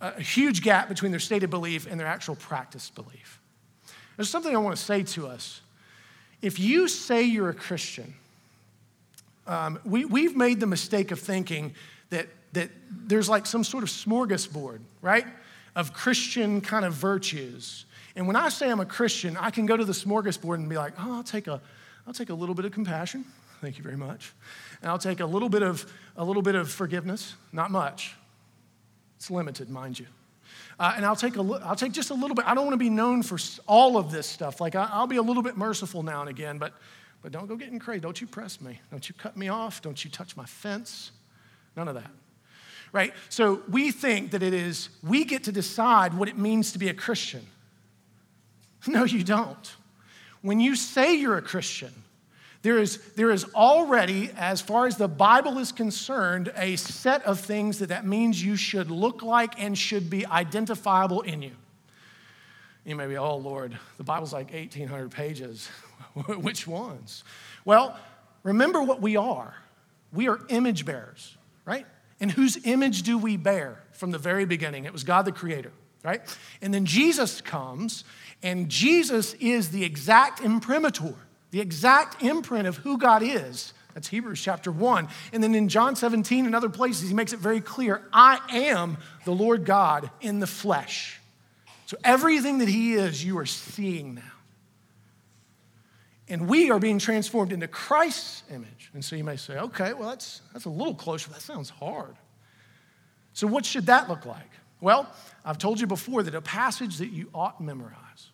a 0.00 0.20
huge 0.20 0.62
gap 0.62 0.88
between 0.88 1.12
their 1.12 1.20
stated 1.20 1.50
belief 1.50 1.86
and 1.90 2.00
their 2.00 2.06
actual 2.06 2.36
practice 2.36 2.90
belief. 2.90 3.40
There's 4.16 4.30
something 4.30 4.54
I 4.54 4.58
want 4.58 4.76
to 4.76 4.82
say 4.82 5.02
to 5.02 5.26
us. 5.26 5.60
If 6.40 6.58
you 6.58 6.88
say 6.88 7.22
you're 7.22 7.50
a 7.50 7.54
Christian, 7.54 8.14
um, 9.46 9.78
we, 9.84 10.06
we've 10.06 10.36
made 10.36 10.60
the 10.60 10.66
mistake 10.66 11.10
of 11.10 11.20
thinking 11.20 11.74
that, 12.08 12.26
that 12.52 12.70
there's 12.90 13.28
like 13.28 13.46
some 13.46 13.64
sort 13.64 13.82
of 13.82 13.90
smorgasbord, 13.90 14.80
right? 15.02 15.26
of 15.76 15.92
Christian 15.92 16.60
kind 16.60 16.84
of 16.84 16.92
virtues. 16.92 17.84
And 18.16 18.26
when 18.26 18.36
I 18.36 18.48
say 18.48 18.70
I'm 18.70 18.80
a 18.80 18.86
Christian, 18.86 19.36
I 19.36 19.50
can 19.50 19.66
go 19.66 19.76
to 19.76 19.84
the 19.84 19.92
smorgasbord 19.92 20.56
and 20.56 20.68
be 20.68 20.76
like, 20.76 20.94
oh, 20.98 21.16
I'll 21.16 21.22
take 21.22 21.46
a, 21.46 21.60
I'll 22.06 22.12
take 22.12 22.30
a 22.30 22.34
little 22.34 22.54
bit 22.54 22.64
of 22.64 22.72
compassion. 22.72 23.24
Thank 23.60 23.76
you 23.76 23.84
very 23.84 23.96
much. 23.96 24.32
And 24.82 24.90
I'll 24.90 24.98
take 24.98 25.20
a 25.20 25.26
little 25.26 25.48
bit 25.48 25.62
of, 25.62 25.90
a 26.16 26.24
little 26.24 26.42
bit 26.42 26.54
of 26.54 26.70
forgiveness. 26.70 27.34
Not 27.52 27.70
much. 27.70 28.14
It's 29.16 29.30
limited, 29.30 29.68
mind 29.68 29.98
you. 29.98 30.06
Uh, 30.78 30.94
and 30.96 31.04
I'll 31.04 31.16
take, 31.16 31.36
a, 31.36 31.60
I'll 31.62 31.76
take 31.76 31.92
just 31.92 32.10
a 32.10 32.14
little 32.14 32.34
bit. 32.34 32.46
I 32.46 32.54
don't 32.54 32.64
want 32.64 32.72
to 32.72 32.78
be 32.78 32.88
known 32.88 33.22
for 33.22 33.38
all 33.66 33.98
of 33.98 34.10
this 34.10 34.26
stuff. 34.26 34.60
Like, 34.60 34.74
I, 34.74 34.98
will 34.98 35.06
be 35.06 35.16
a 35.16 35.22
little 35.22 35.42
bit 35.42 35.58
merciful 35.58 36.02
now 36.02 36.22
and 36.22 36.30
again, 36.30 36.56
but, 36.56 36.72
but 37.22 37.32
don't 37.32 37.46
go 37.46 37.54
getting 37.54 37.78
crazy. 37.78 38.00
Don't 38.00 38.18
you 38.18 38.26
press 38.26 38.60
me. 38.62 38.80
Don't 38.90 39.06
you 39.06 39.14
cut 39.14 39.36
me 39.36 39.48
off. 39.48 39.82
Don't 39.82 40.02
you 40.02 40.10
touch 40.10 40.36
my 40.36 40.46
fence. 40.46 41.12
None 41.76 41.86
of 41.86 41.94
that 41.94 42.10
right? 42.92 43.12
So 43.28 43.62
we 43.68 43.90
think 43.90 44.32
that 44.32 44.42
it 44.42 44.52
is, 44.54 44.88
we 45.02 45.24
get 45.24 45.44
to 45.44 45.52
decide 45.52 46.14
what 46.14 46.28
it 46.28 46.36
means 46.36 46.72
to 46.72 46.78
be 46.78 46.88
a 46.88 46.94
Christian. 46.94 47.46
No, 48.86 49.04
you 49.04 49.22
don't. 49.22 49.76
When 50.40 50.58
you 50.58 50.74
say 50.74 51.14
you're 51.14 51.36
a 51.36 51.42
Christian, 51.42 51.92
there 52.62 52.78
is, 52.78 52.98
there 53.12 53.30
is 53.30 53.44
already, 53.54 54.30
as 54.38 54.62
far 54.62 54.86
as 54.86 54.96
the 54.96 55.06
Bible 55.06 55.58
is 55.58 55.70
concerned, 55.70 56.52
a 56.56 56.76
set 56.76 57.22
of 57.24 57.40
things 57.40 57.78
that 57.78 57.90
that 57.90 58.06
means 58.06 58.42
you 58.42 58.56
should 58.56 58.90
look 58.90 59.22
like 59.22 59.60
and 59.60 59.76
should 59.76 60.08
be 60.08 60.26
identifiable 60.26 61.20
in 61.20 61.42
you. 61.42 61.52
You 62.84 62.96
may 62.96 63.06
be, 63.06 63.16
oh 63.16 63.36
Lord, 63.36 63.78
the 63.98 64.04
Bible's 64.04 64.32
like 64.32 64.52
1,800 64.52 65.10
pages. 65.10 65.68
Which 66.26 66.66
ones? 66.66 67.24
Well, 67.64 67.98
remember 68.42 68.82
what 68.82 69.00
we 69.00 69.16
are. 69.16 69.54
We 70.12 70.28
are 70.28 70.40
image 70.48 70.84
bearers, 70.84 71.36
right? 71.64 71.86
And 72.20 72.30
whose 72.30 72.58
image 72.64 73.02
do 73.02 73.16
we 73.16 73.36
bear 73.36 73.82
from 73.92 74.10
the 74.10 74.18
very 74.18 74.44
beginning? 74.44 74.84
It 74.84 74.92
was 74.92 75.04
God 75.04 75.22
the 75.22 75.32
Creator, 75.32 75.72
right? 76.04 76.20
And 76.60 76.72
then 76.72 76.84
Jesus 76.84 77.40
comes, 77.40 78.04
and 78.42 78.68
Jesus 78.68 79.34
is 79.34 79.70
the 79.70 79.84
exact 79.84 80.40
imprimatur, 80.40 81.14
the 81.50 81.60
exact 81.60 82.22
imprint 82.22 82.66
of 82.68 82.76
who 82.78 82.98
God 82.98 83.22
is. 83.22 83.72
That's 83.94 84.08
Hebrews 84.08 84.40
chapter 84.40 84.70
1. 84.70 85.08
And 85.32 85.42
then 85.42 85.54
in 85.54 85.68
John 85.68 85.96
17 85.96 86.46
and 86.46 86.54
other 86.54 86.68
places, 86.68 87.08
he 87.08 87.14
makes 87.14 87.32
it 87.32 87.40
very 87.40 87.60
clear 87.60 88.02
I 88.12 88.38
am 88.50 88.98
the 89.24 89.32
Lord 89.32 89.64
God 89.64 90.10
in 90.20 90.40
the 90.40 90.46
flesh. 90.46 91.18
So 91.86 91.96
everything 92.04 92.58
that 92.58 92.68
he 92.68 92.94
is, 92.94 93.24
you 93.24 93.36
are 93.38 93.46
seeing 93.46 94.14
now. 94.14 94.22
And 96.30 96.48
we 96.48 96.70
are 96.70 96.78
being 96.78 97.00
transformed 97.00 97.52
into 97.52 97.66
Christ's 97.66 98.44
image. 98.50 98.90
And 98.94 99.04
so 99.04 99.16
you 99.16 99.24
may 99.24 99.36
say, 99.36 99.58
okay, 99.58 99.92
well, 99.92 100.10
that's, 100.10 100.42
that's 100.52 100.64
a 100.64 100.70
little 100.70 100.94
closer. 100.94 101.28
That 101.30 101.42
sounds 101.42 101.68
hard. 101.68 102.14
So, 103.32 103.48
what 103.48 103.66
should 103.66 103.86
that 103.86 104.08
look 104.08 104.24
like? 104.24 104.50
Well, 104.80 105.12
I've 105.44 105.58
told 105.58 105.80
you 105.80 105.86
before 105.86 106.22
that 106.22 106.34
a 106.34 106.40
passage 106.40 106.98
that 106.98 107.08
you 107.08 107.28
ought 107.34 107.58
to 107.58 107.64
memorize 107.64 108.30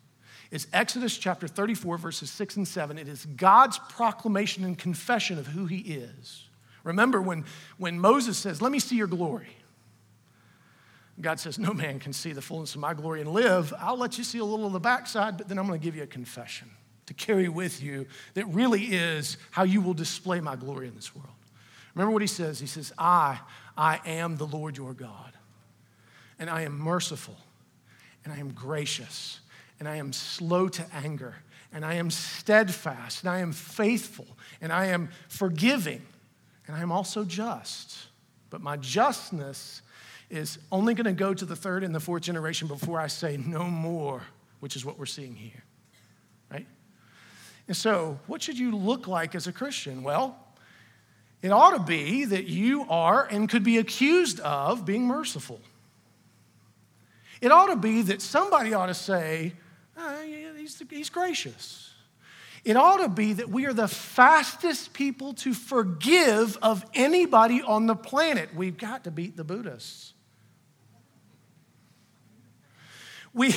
is 0.51 0.69
Exodus 0.73 1.17
chapter 1.17 1.49
34, 1.49 1.99
verses 1.99 2.31
6 2.31 2.57
and 2.57 2.69
7. 2.69 2.99
It 2.99 3.09
is 3.09 3.25
God's 3.25 3.79
proclamation 3.89 4.65
and 4.65 4.79
confession 4.79 5.39
of 5.39 5.49
who 5.49 5.67
he 5.67 5.79
is. 5.79 6.45
Remember 6.85 7.21
when, 7.21 7.45
when 7.79 7.99
Moses 7.99 8.39
says, 8.39 8.61
Let 8.61 8.73
me 8.73 8.79
see 8.79 8.97
your 8.97 9.07
glory. 9.07 9.49
God 11.21 11.41
says, 11.41 11.59
No 11.59 11.73
man 11.73 11.99
can 11.99 12.13
see 12.13 12.33
the 12.33 12.43
fullness 12.43 12.75
of 12.75 12.83
my 12.83 12.93
glory 12.93 13.23
and 13.23 13.31
live. 13.33 13.73
I'll 13.81 13.97
let 13.97 14.19
you 14.19 14.25
see 14.25 14.39
a 14.39 14.45
little 14.45 14.67
of 14.67 14.75
the 14.75 14.81
backside, 14.81 15.39
but 15.39 15.49
then 15.49 15.59
I'm 15.59 15.67
going 15.67 15.81
to 15.81 15.85
give 15.85 15.97
you 15.97 16.03
a 16.03 16.07
confession 16.07 16.71
to 17.07 17.15
carry 17.15 17.49
with 17.49 17.83
you 17.83 18.07
that 18.35 18.47
really 18.49 18.85
is 18.85 19.37
how 19.51 19.63
you 19.63 19.81
will 19.81 19.95
display 19.95 20.41
my 20.41 20.57
glory 20.57 20.89
in 20.89 20.95
this 20.95 21.15
world. 21.15 21.29
Remember 21.95 22.13
what 22.13 22.23
he 22.23 22.29
says? 22.29 22.59
He 22.59 22.67
says, 22.67 22.93
I, 22.99 23.39
I 23.77 24.01
am 24.05 24.37
the 24.37 24.47
Lord 24.47 24.77
your 24.77 24.93
God, 24.93 25.33
and 26.39 26.51
I 26.51 26.63
am 26.63 26.79
merciful, 26.79 27.37
and 28.25 28.33
I 28.33 28.39
am 28.39 28.53
gracious, 28.53 29.41
and 29.79 29.89
I 29.89 29.97
am 29.97 30.13
slow 30.13 30.69
to 30.69 30.85
anger, 30.93 31.37
and 31.73 31.85
I 31.85 31.95
am 31.95 32.11
steadfast, 32.11 33.23
and 33.23 33.31
I 33.31 33.39
am 33.39 33.53
faithful, 33.53 34.27
and 34.61 34.73
I 34.73 34.87
am 34.87 35.09
forgiving, 35.29 36.03
and 36.67 36.77
I 36.77 36.81
am 36.81 36.93
also 36.93 37.25
just. 37.25 37.97
But 38.51 38.61
my 38.61 38.77
justness 38.77 39.83
is 40.29 40.59
only 40.73 40.93
going 40.95 41.07
to 41.07 41.13
go 41.13 41.33
to 41.33 41.45
the 41.45 41.57
third 41.57 41.85
and 41.85 41.95
the 41.95 42.01
fourth 42.01 42.23
generation 42.23 42.69
before 42.69 43.01
I 43.01 43.07
say 43.07 43.37
no 43.37 43.65
more, 43.65 44.23
which 44.61 44.77
is 44.77 44.85
what 44.85 44.99
we're 44.99 45.07
seeing 45.07 45.35
here. 45.35 45.63
And 47.69 47.77
so, 47.77 48.19
what 48.27 48.43
should 48.43 48.59
you 48.59 48.77
look 48.77 49.07
like 49.07 49.35
as 49.35 49.47
a 49.47 49.53
Christian? 49.53 50.03
Well, 50.03 50.39
it 51.43 51.51
ought 51.51 51.73
to 51.77 51.81
be 51.81 52.25
that 52.25 52.47
you 52.47 52.87
are 52.89 53.25
and 53.25 53.49
could 53.49 53.65
be 53.65 53.79
accused 53.79 54.41
of 54.41 54.85
being 54.85 55.07
merciful. 55.07 55.61
It 57.41 57.53
ought 57.53 57.67
to 57.67 57.77
be 57.77 58.03
that 58.03 58.23
somebody 58.23 58.73
ought 58.73 58.87
to 58.87 58.95
say, 58.95 59.53
oh, 59.97 60.23
he's, 60.57 60.83
he's 60.89 61.11
gracious. 61.11 61.93
It 62.65 62.77
ought 62.77 62.97
to 62.97 63.09
be 63.09 63.35
that 63.35 63.49
we 63.49 63.67
are 63.67 63.73
the 63.73 63.87
fastest 63.87 64.93
people 64.93 65.35
to 65.35 65.55
forgive 65.55 66.59
of 66.63 66.85
anybody 66.95 67.63
on 67.63 67.87
the 67.87 67.95
planet. 67.95 68.55
We've 68.57 68.77
got 68.77 69.05
to 69.05 69.11
beat 69.11 69.37
the 69.37 69.45
Buddhists. 69.45 70.15
We, 73.33 73.55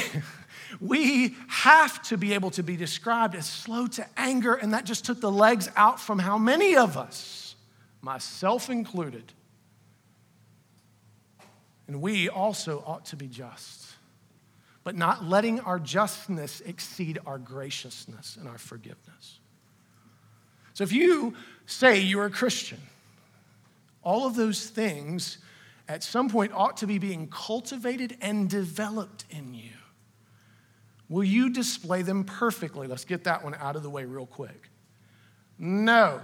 we 0.79 1.36
have 1.47 2.01
to 2.03 2.17
be 2.17 2.34
able 2.34 2.51
to 2.51 2.63
be 2.63 2.75
described 2.75 3.36
as 3.36 3.47
slow 3.47 3.88
to 3.88 4.05
anger, 4.17 4.53
and 4.53 4.73
that 4.73 4.86
just 4.86 5.05
took 5.05 5.21
the 5.21 5.32
legs 5.32 5.69
out 5.75 5.99
from 5.99 6.19
how 6.19 6.38
many 6.38 6.75
of 6.75 6.97
us, 6.97 7.55
myself 8.01 8.69
included. 8.69 9.34
And 11.88 12.01
we 12.01 12.29
also 12.29 12.84
ought 12.86 13.05
to 13.05 13.15
be 13.15 13.27
just, 13.27 13.88
but 14.84 14.95
not 14.95 15.25
letting 15.25 15.60
our 15.62 15.79
justness 15.79 16.62
exceed 16.62 17.17
our 17.25 17.39
graciousness 17.39 18.38
and 18.39 18.47
our 18.47 18.60
forgiveness. 18.60 19.39
So 20.73 20.84
if 20.84 20.93
you 20.93 21.34
say 21.65 21.99
you're 21.99 22.25
a 22.25 22.29
Christian, 22.29 22.79
all 24.03 24.27
of 24.27 24.36
those 24.36 24.69
things 24.69 25.39
at 25.88 26.03
some 26.03 26.29
point 26.29 26.53
ought 26.53 26.77
to 26.77 26.88
be 26.88 26.99
being 26.99 27.27
cultivated 27.27 28.15
and 28.21 28.49
developed 28.49 29.25
in 29.32 29.53
you. 29.53 29.71
Will 31.10 31.24
you 31.24 31.50
display 31.50 32.04
them 32.04 32.24
perfectly? 32.24 32.88
Let's 32.88 33.06
get 33.06 33.24
that 33.24 33.43
one 33.43 33.56
out 33.56 33.76
of 33.76 33.84
the 33.84 33.89
way 33.89 34.06
real 34.06 34.28
quick. 34.28 34.69
No, 35.58 36.22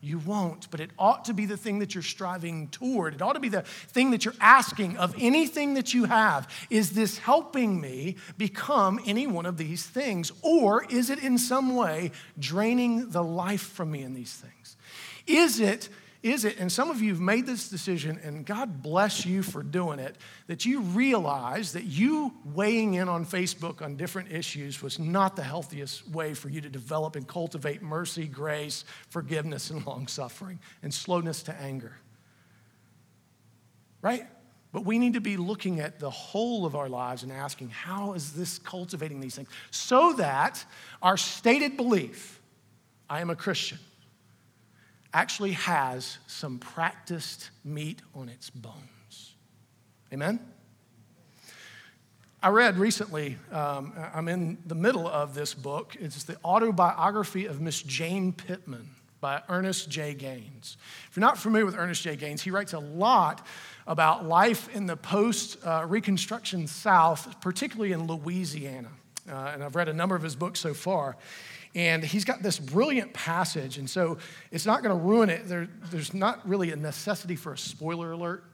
you 0.00 0.18
won't, 0.18 0.70
but 0.70 0.80
it 0.80 0.90
ought 0.98 1.26
to 1.26 1.34
be 1.34 1.44
the 1.44 1.56
thing 1.56 1.80
that 1.80 1.94
you're 1.94 2.02
striving 2.02 2.68
toward. 2.68 3.14
It 3.14 3.20
ought 3.20 3.34
to 3.34 3.40
be 3.40 3.50
the 3.50 3.62
thing 3.62 4.12
that 4.12 4.24
you're 4.24 4.34
asking 4.40 4.96
of 4.96 5.14
anything 5.18 5.74
that 5.74 5.92
you 5.92 6.04
have. 6.04 6.48
Is 6.70 6.92
this 6.92 7.18
helping 7.18 7.80
me 7.80 8.16
become 8.38 9.00
any 9.04 9.26
one 9.26 9.44
of 9.44 9.58
these 9.58 9.84
things? 9.84 10.32
Or 10.40 10.84
is 10.84 11.10
it 11.10 11.22
in 11.22 11.36
some 11.36 11.76
way 11.76 12.12
draining 12.38 13.10
the 13.10 13.22
life 13.22 13.60
from 13.60 13.90
me 13.90 14.02
in 14.02 14.14
these 14.14 14.32
things? 14.32 14.76
Is 15.26 15.60
it 15.60 15.90
is 16.22 16.44
it, 16.44 16.58
and 16.58 16.70
some 16.70 16.90
of 16.90 17.00
you 17.00 17.12
have 17.12 17.20
made 17.20 17.46
this 17.46 17.70
decision, 17.70 18.20
and 18.22 18.44
God 18.44 18.82
bless 18.82 19.24
you 19.24 19.42
for 19.42 19.62
doing 19.62 19.98
it, 19.98 20.16
that 20.48 20.66
you 20.66 20.80
realize 20.80 21.72
that 21.72 21.84
you 21.84 22.34
weighing 22.44 22.94
in 22.94 23.08
on 23.08 23.24
Facebook 23.24 23.80
on 23.80 23.96
different 23.96 24.30
issues 24.30 24.82
was 24.82 24.98
not 24.98 25.34
the 25.34 25.42
healthiest 25.42 26.06
way 26.10 26.34
for 26.34 26.50
you 26.50 26.60
to 26.60 26.68
develop 26.68 27.16
and 27.16 27.26
cultivate 27.26 27.80
mercy, 27.80 28.26
grace, 28.26 28.84
forgiveness, 29.08 29.70
and 29.70 29.86
long 29.86 30.06
suffering, 30.06 30.58
and 30.82 30.92
slowness 30.92 31.42
to 31.44 31.54
anger. 31.54 31.96
Right? 34.02 34.26
But 34.72 34.84
we 34.84 34.98
need 34.98 35.14
to 35.14 35.20
be 35.20 35.36
looking 35.36 35.80
at 35.80 35.98
the 35.98 36.10
whole 36.10 36.66
of 36.66 36.76
our 36.76 36.88
lives 36.88 37.22
and 37.22 37.32
asking, 37.32 37.70
how 37.70 38.12
is 38.12 38.32
this 38.34 38.58
cultivating 38.58 39.20
these 39.20 39.34
things? 39.34 39.48
So 39.70 40.12
that 40.14 40.64
our 41.02 41.16
stated 41.16 41.76
belief, 41.76 42.40
I 43.08 43.20
am 43.20 43.30
a 43.30 43.36
Christian, 43.36 43.78
actually 45.12 45.52
has 45.52 46.18
some 46.26 46.58
practiced 46.58 47.50
meat 47.64 48.00
on 48.14 48.28
its 48.28 48.50
bones. 48.50 49.34
Amen? 50.12 50.40
I 52.42 52.48
read 52.48 52.78
recently, 52.78 53.36
um, 53.52 53.92
I'm 54.14 54.26
in 54.28 54.58
the 54.64 54.74
middle 54.74 55.06
of 55.06 55.34
this 55.34 55.52
book. 55.52 55.94
It's 56.00 56.24
the 56.24 56.36
autobiography 56.44 57.46
of 57.46 57.60
Miss 57.60 57.82
Jane 57.82 58.32
Pittman 58.32 58.88
by 59.20 59.42
Ernest 59.48 59.90
J. 59.90 60.14
Gaines. 60.14 60.78
If 61.10 61.16
you're 61.16 61.20
not 61.20 61.36
familiar 61.36 61.66
with 61.66 61.76
Ernest 61.76 62.02
J. 62.02 62.16
Gaines, 62.16 62.40
he 62.40 62.50
writes 62.50 62.72
a 62.72 62.78
lot 62.78 63.46
about 63.86 64.24
life 64.24 64.74
in 64.74 64.86
the 64.86 64.96
post 64.96 65.58
uh, 65.64 65.84
Reconstruction 65.86 66.66
South, 66.66 67.40
particularly 67.42 67.92
in 67.92 68.06
Louisiana. 68.06 68.88
Uh, 69.30 69.50
and 69.52 69.62
I've 69.62 69.76
read 69.76 69.88
a 69.88 69.92
number 69.92 70.16
of 70.16 70.22
his 70.22 70.34
books 70.34 70.60
so 70.60 70.72
far. 70.72 71.16
And 71.74 72.02
he's 72.02 72.24
got 72.24 72.42
this 72.42 72.58
brilliant 72.58 73.12
passage, 73.12 73.78
and 73.78 73.88
so 73.88 74.18
it's 74.50 74.66
not 74.66 74.82
going 74.82 74.96
to 74.96 75.04
ruin 75.04 75.30
it. 75.30 75.46
There, 75.46 75.68
there's 75.90 76.12
not 76.12 76.46
really 76.48 76.72
a 76.72 76.76
necessity 76.76 77.36
for 77.36 77.52
a 77.52 77.58
spoiler 77.58 78.12
alert. 78.12 78.44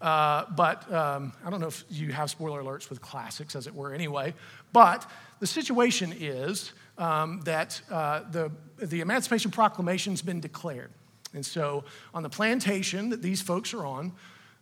Uh, 0.00 0.44
but 0.54 0.90
um, 0.92 1.32
I 1.44 1.50
don't 1.50 1.60
know 1.60 1.68
if 1.68 1.84
you 1.90 2.12
have 2.12 2.30
spoiler 2.30 2.62
alerts 2.62 2.88
with 2.88 3.00
classics, 3.00 3.56
as 3.56 3.66
it 3.66 3.74
were, 3.74 3.92
anyway. 3.92 4.34
But 4.72 5.10
the 5.40 5.46
situation 5.46 6.14
is 6.16 6.72
um, 6.98 7.40
that 7.44 7.80
uh, 7.90 8.22
the, 8.30 8.52
the 8.78 9.00
Emancipation 9.00 9.50
Proclamation's 9.50 10.22
been 10.22 10.40
declared. 10.40 10.90
And 11.34 11.44
so 11.44 11.84
on 12.14 12.22
the 12.22 12.30
plantation 12.30 13.10
that 13.10 13.22
these 13.22 13.42
folks 13.42 13.74
are 13.74 13.84
on, 13.84 14.12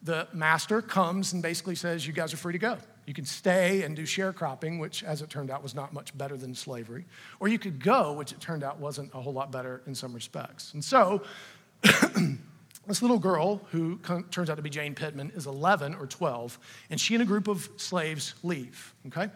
the 0.03 0.27
master 0.33 0.81
comes 0.81 1.33
and 1.33 1.43
basically 1.43 1.75
says, 1.75 2.07
You 2.07 2.13
guys 2.13 2.33
are 2.33 2.39
free 2.39 2.53
to 2.53 2.59
go. 2.59 2.79
You 3.07 3.15
could 3.15 3.29
stay 3.29 3.83
and 3.83 3.95
do 3.95 4.03
sharecropping, 4.03 4.81
which, 4.81 5.05
as 5.05 5.23
it 5.23 5.31
turned 5.31 5.51
out, 5.51 5.63
was 5.63 5.75
not 5.75 5.93
much 5.93 6.17
better 6.19 6.37
than 6.37 6.55
slavery. 6.55 7.07
Or 7.39 7.47
you 7.47 7.59
could 7.59 7.83
go, 7.83 8.13
which 8.13 8.33
it 8.33 8.41
turned 8.41 8.65
out 8.65 8.81
wasn't 8.81 9.15
a 9.15 9.21
whole 9.21 9.33
lot 9.33 9.53
better 9.53 9.81
in 9.87 9.95
some 9.95 10.13
respects. 10.13 10.75
And 10.75 10.85
so, 10.85 11.23
this 12.87 13.03
little 13.03 13.19
girl, 13.19 13.63
who 13.71 13.99
turns 14.31 14.51
out 14.51 14.57
to 14.57 14.63
be 14.63 14.71
Jane 14.71 14.95
Pittman, 14.95 15.31
is 15.37 15.47
11 15.47 15.95
or 15.95 16.07
12, 16.07 16.59
and 16.91 17.01
she 17.01 17.15
and 17.15 17.23
a 17.23 17.27
group 17.27 17.47
of 17.47 17.69
slaves 17.77 18.35
leave, 18.43 18.93
okay? 19.07 19.31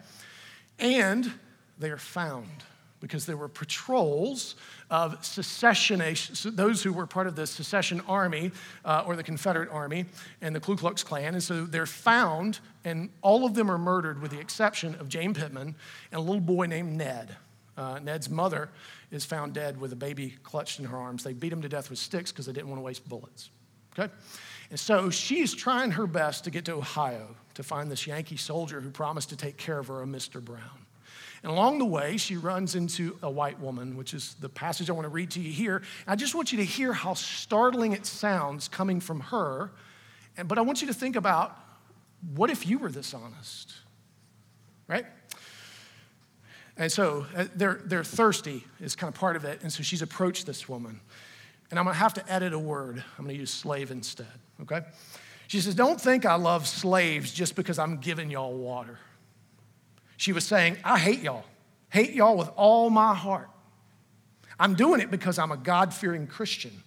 And 0.77 1.31
they 1.79 1.91
are 1.91 1.97
found 1.97 2.63
because 3.01 3.25
there 3.25 3.35
were 3.35 3.49
patrols 3.49 4.55
of 4.89 5.25
secessionists, 5.25 6.43
those 6.43 6.81
who 6.81 6.93
were 6.93 7.07
part 7.07 7.27
of 7.27 7.35
the 7.35 7.45
secession 7.45 8.01
army 8.07 8.51
uh, 8.85 9.03
or 9.05 9.15
the 9.15 9.23
Confederate 9.23 9.69
army 9.69 10.05
and 10.41 10.55
the 10.55 10.59
Ku 10.59 10.77
Klux 10.77 11.03
Klan. 11.03 11.33
And 11.33 11.43
so 11.43 11.65
they're 11.65 11.85
found, 11.85 12.59
and 12.85 13.09
all 13.21 13.45
of 13.45 13.55
them 13.55 13.69
are 13.69 13.77
murdered 13.77 14.21
with 14.21 14.31
the 14.31 14.39
exception 14.39 14.95
of 14.95 15.09
Jane 15.09 15.33
Pittman 15.33 15.75
and 16.11 16.19
a 16.19 16.21
little 16.21 16.39
boy 16.39 16.67
named 16.67 16.95
Ned. 16.97 17.35
Uh, 17.75 17.99
Ned's 17.99 18.29
mother 18.29 18.69
is 19.11 19.25
found 19.25 19.53
dead 19.53 19.79
with 19.81 19.91
a 19.91 19.95
baby 19.95 20.35
clutched 20.43 20.79
in 20.79 20.85
her 20.85 20.97
arms. 20.97 21.23
They 21.23 21.33
beat 21.33 21.51
him 21.51 21.61
to 21.63 21.69
death 21.69 21.89
with 21.89 21.99
sticks 21.99 22.31
because 22.31 22.45
they 22.45 22.53
didn't 22.53 22.69
want 22.69 22.79
to 22.79 22.83
waste 22.83 23.07
bullets. 23.09 23.49
Okay? 23.97 24.11
And 24.69 24.79
so 24.79 25.09
she's 25.09 25.53
trying 25.53 25.91
her 25.91 26.07
best 26.07 26.45
to 26.45 26.51
get 26.51 26.65
to 26.65 26.73
Ohio 26.73 27.35
to 27.55 27.63
find 27.63 27.91
this 27.91 28.07
Yankee 28.07 28.37
soldier 28.37 28.79
who 28.79 28.89
promised 28.89 29.29
to 29.29 29.35
take 29.35 29.57
care 29.57 29.79
of 29.79 29.87
her, 29.87 30.01
a 30.01 30.05
Mr. 30.05 30.43
Brown. 30.43 30.80
And 31.43 31.51
along 31.51 31.79
the 31.79 31.85
way, 31.85 32.17
she 32.17 32.37
runs 32.37 32.75
into 32.75 33.17
a 33.23 33.29
white 33.29 33.59
woman, 33.59 33.97
which 33.97 34.13
is 34.13 34.35
the 34.39 34.49
passage 34.49 34.89
I 34.89 34.93
want 34.93 35.05
to 35.05 35.09
read 35.09 35.31
to 35.31 35.41
you 35.41 35.51
here. 35.51 35.81
I 36.05 36.15
just 36.15 36.35
want 36.35 36.51
you 36.51 36.59
to 36.59 36.65
hear 36.65 36.93
how 36.93 37.15
startling 37.15 37.93
it 37.93 38.05
sounds 38.05 38.67
coming 38.67 38.99
from 38.99 39.21
her. 39.21 39.71
But 40.45 40.57
I 40.57 40.61
want 40.61 40.81
you 40.81 40.87
to 40.87 40.93
think 40.93 41.15
about 41.15 41.57
what 42.35 42.51
if 42.51 42.67
you 42.67 42.77
were 42.77 42.91
this 42.91 43.13
honest? 43.13 43.73
Right? 44.87 45.05
And 46.77 46.91
so 46.91 47.25
uh, 47.35 47.45
they're, 47.55 47.81
they're 47.85 48.03
thirsty, 48.03 48.63
is 48.79 48.95
kind 48.95 49.13
of 49.13 49.19
part 49.19 49.35
of 49.35 49.43
it. 49.43 49.61
And 49.63 49.73
so 49.73 49.81
she's 49.83 50.01
approached 50.01 50.45
this 50.45 50.69
woman. 50.69 50.99
And 51.69 51.79
I'm 51.79 51.85
going 51.85 51.95
to 51.95 51.99
have 51.99 52.13
to 52.15 52.31
edit 52.31 52.53
a 52.53 52.59
word. 52.59 53.03
I'm 53.17 53.25
going 53.25 53.35
to 53.35 53.39
use 53.39 53.51
slave 53.51 53.91
instead, 53.91 54.27
okay? 54.61 54.81
She 55.47 55.59
says, 55.59 55.73
Don't 55.73 55.99
think 55.99 56.25
I 56.25 56.35
love 56.35 56.67
slaves 56.67 57.33
just 57.33 57.55
because 57.55 57.79
I'm 57.79 57.97
giving 57.97 58.29
y'all 58.29 58.55
water. 58.55 58.99
She 60.21 60.33
was 60.33 60.45
saying, 60.45 60.77
I 60.83 60.99
hate 60.99 61.21
y'all, 61.21 61.43
hate 61.89 62.11
y'all 62.11 62.37
with 62.37 62.51
all 62.55 62.91
my 62.91 63.15
heart. 63.15 63.49
I'm 64.59 64.75
doing 64.75 65.01
it 65.01 65.09
because 65.09 65.39
I'm 65.39 65.51
a 65.51 65.57
God 65.57 65.95
fearing 65.95 66.27
Christian. 66.27 66.83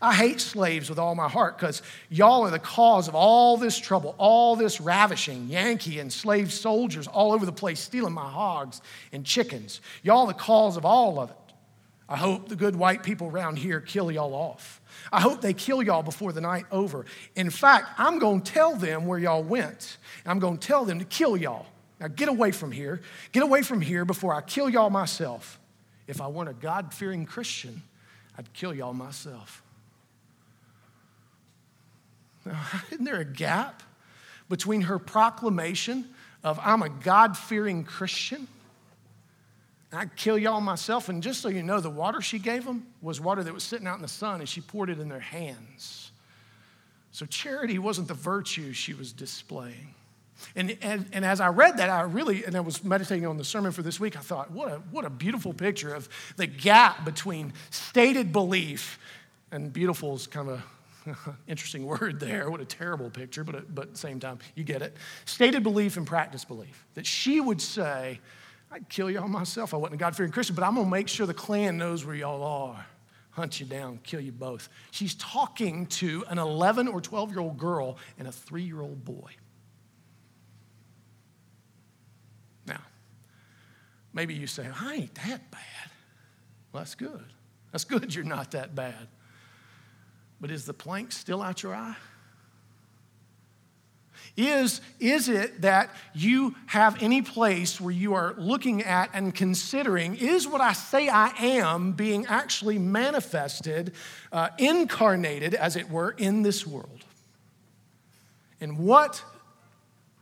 I 0.00 0.14
hate 0.14 0.40
slaves 0.40 0.88
with 0.88 0.98
all 0.98 1.14
my 1.14 1.28
heart 1.28 1.58
because 1.58 1.82
y'all 2.08 2.44
are 2.44 2.50
the 2.50 2.58
cause 2.58 3.06
of 3.06 3.14
all 3.14 3.58
this 3.58 3.78
trouble, 3.78 4.14
all 4.16 4.56
this 4.56 4.80
ravishing, 4.80 5.48
Yankee 5.48 5.98
and 5.98 6.10
slave 6.10 6.50
soldiers 6.50 7.06
all 7.06 7.32
over 7.32 7.44
the 7.44 7.52
place 7.52 7.80
stealing 7.80 8.14
my 8.14 8.30
hogs 8.30 8.80
and 9.12 9.26
chickens. 9.26 9.82
Y'all 10.02 10.24
the 10.24 10.32
cause 10.32 10.78
of 10.78 10.86
all 10.86 11.20
of 11.20 11.28
it. 11.28 11.36
I 12.08 12.16
hope 12.16 12.48
the 12.48 12.56
good 12.56 12.74
white 12.74 13.02
people 13.02 13.26
around 13.26 13.58
here 13.58 13.82
kill 13.82 14.10
y'all 14.10 14.32
off. 14.32 14.80
I 15.12 15.20
hope 15.20 15.42
they 15.42 15.52
kill 15.52 15.82
y'all 15.82 16.02
before 16.02 16.32
the 16.32 16.40
night 16.40 16.64
over. 16.72 17.04
In 17.36 17.50
fact, 17.50 17.90
I'm 17.98 18.18
going 18.18 18.40
to 18.40 18.50
tell 18.50 18.74
them 18.74 19.04
where 19.04 19.18
y'all 19.18 19.42
went. 19.42 19.98
I'm 20.24 20.38
going 20.38 20.56
to 20.56 20.66
tell 20.66 20.86
them 20.86 20.98
to 20.98 21.04
kill 21.04 21.36
y'all. 21.36 21.66
Now 22.00 22.08
get 22.08 22.28
away 22.28 22.50
from 22.50 22.72
here. 22.72 23.02
Get 23.32 23.42
away 23.42 23.62
from 23.62 23.80
here 23.80 24.04
before 24.04 24.34
I 24.34 24.40
kill 24.40 24.68
y'all 24.68 24.90
myself. 24.90 25.60
If 26.06 26.20
I 26.20 26.28
weren't 26.28 26.48
a 26.48 26.54
God 26.54 26.92
fearing 26.92 27.26
Christian, 27.26 27.82
I'd 28.36 28.52
kill 28.54 28.74
y'all 28.74 28.94
myself. 28.94 29.62
Now, 32.44 32.58
isn't 32.90 33.04
there 33.04 33.20
a 33.20 33.24
gap 33.24 33.82
between 34.48 34.82
her 34.82 34.98
proclamation 34.98 36.08
of 36.42 36.58
I'm 36.62 36.82
a 36.82 36.88
God 36.88 37.36
fearing 37.36 37.84
Christian? 37.84 38.48
I'd 39.92 40.16
kill 40.16 40.38
y'all 40.38 40.60
myself. 40.60 41.08
And 41.08 41.22
just 41.22 41.40
so 41.40 41.48
you 41.48 41.62
know, 41.62 41.80
the 41.80 41.90
water 41.90 42.20
she 42.20 42.38
gave 42.38 42.64
them 42.64 42.86
was 43.02 43.20
water 43.20 43.42
that 43.42 43.52
was 43.52 43.64
sitting 43.64 43.86
out 43.86 43.96
in 43.96 44.02
the 44.02 44.08
sun 44.08 44.40
and 44.40 44.48
she 44.48 44.60
poured 44.60 44.88
it 44.88 45.00
in 45.00 45.08
their 45.08 45.20
hands. 45.20 46.12
So 47.12 47.26
charity 47.26 47.78
wasn't 47.78 48.08
the 48.08 48.14
virtue 48.14 48.72
she 48.72 48.94
was 48.94 49.12
displaying. 49.12 49.94
And, 50.56 50.76
and, 50.82 51.06
and 51.12 51.24
as 51.24 51.40
I 51.40 51.48
read 51.48 51.78
that, 51.78 51.90
I 51.90 52.02
really, 52.02 52.44
and 52.44 52.56
I 52.56 52.60
was 52.60 52.82
meditating 52.84 53.26
on 53.26 53.36
the 53.36 53.44
sermon 53.44 53.72
for 53.72 53.82
this 53.82 54.00
week, 54.00 54.16
I 54.16 54.20
thought, 54.20 54.50
what 54.50 54.70
a, 54.70 54.76
what 54.90 55.04
a 55.04 55.10
beautiful 55.10 55.52
picture 55.52 55.94
of 55.94 56.08
the 56.36 56.46
gap 56.46 57.04
between 57.04 57.52
stated 57.70 58.32
belief, 58.32 58.98
and 59.52 59.72
beautiful 59.72 60.14
is 60.14 60.26
kind 60.26 60.48
of 60.48 60.62
a 61.06 61.36
interesting 61.48 61.86
word 61.86 62.20
there. 62.20 62.50
What 62.50 62.60
a 62.60 62.64
terrible 62.64 63.10
picture, 63.10 63.44
but, 63.44 63.74
but 63.74 63.82
at 63.82 63.92
the 63.92 63.98
same 63.98 64.20
time, 64.20 64.38
you 64.54 64.64
get 64.64 64.82
it. 64.82 64.96
Stated 65.24 65.62
belief 65.62 65.96
and 65.96 66.06
practice 66.06 66.44
belief. 66.44 66.86
That 66.94 67.06
she 67.06 67.40
would 67.40 67.60
say, 67.60 68.20
I'd 68.70 68.88
kill 68.88 69.10
y'all 69.10 69.28
myself. 69.28 69.74
I 69.74 69.76
wasn't 69.76 69.94
a 69.94 69.98
God 69.98 70.16
fearing 70.16 70.32
Christian, 70.32 70.54
but 70.54 70.64
I'm 70.64 70.74
going 70.74 70.86
to 70.86 70.90
make 70.90 71.08
sure 71.08 71.26
the 71.26 71.34
Klan 71.34 71.76
knows 71.76 72.04
where 72.04 72.14
y'all 72.14 72.42
are. 72.42 72.86
Hunt 73.32 73.60
you 73.60 73.66
down, 73.66 74.00
kill 74.02 74.20
you 74.20 74.32
both. 74.32 74.68
She's 74.90 75.14
talking 75.14 75.86
to 75.86 76.24
an 76.28 76.38
11 76.38 76.88
or 76.88 77.00
12 77.00 77.30
year 77.30 77.40
old 77.40 77.58
girl 77.58 77.96
and 78.18 78.26
a 78.26 78.32
three 78.32 78.62
year 78.62 78.80
old 78.80 79.04
boy. 79.04 79.30
Maybe 84.12 84.34
you 84.34 84.46
say, 84.46 84.66
I 84.80 84.94
ain't 84.94 85.14
that 85.14 85.50
bad. 85.50 85.90
Well, 86.72 86.82
that's 86.82 86.94
good. 86.94 87.24
That's 87.72 87.84
good 87.84 88.14
you're 88.14 88.24
not 88.24 88.52
that 88.52 88.74
bad. 88.74 89.08
But 90.40 90.50
is 90.50 90.64
the 90.64 90.74
plank 90.74 91.12
still 91.12 91.42
out 91.42 91.62
your 91.62 91.74
eye? 91.74 91.96
Is, 94.36 94.80
is 94.98 95.28
it 95.28 95.62
that 95.62 95.90
you 96.14 96.54
have 96.66 97.02
any 97.02 97.20
place 97.20 97.80
where 97.80 97.92
you 97.92 98.14
are 98.14 98.34
looking 98.38 98.82
at 98.82 99.10
and 99.12 99.34
considering, 99.34 100.16
is 100.16 100.46
what 100.46 100.60
I 100.60 100.72
say 100.72 101.08
I 101.08 101.28
am 101.38 101.92
being 101.92 102.26
actually 102.26 102.78
manifested, 102.78 103.92
uh, 104.32 104.48
incarnated, 104.56 105.54
as 105.54 105.76
it 105.76 105.90
were, 105.90 106.12
in 106.12 106.42
this 106.42 106.66
world? 106.66 107.04
And 108.60 108.78
what 108.78 109.22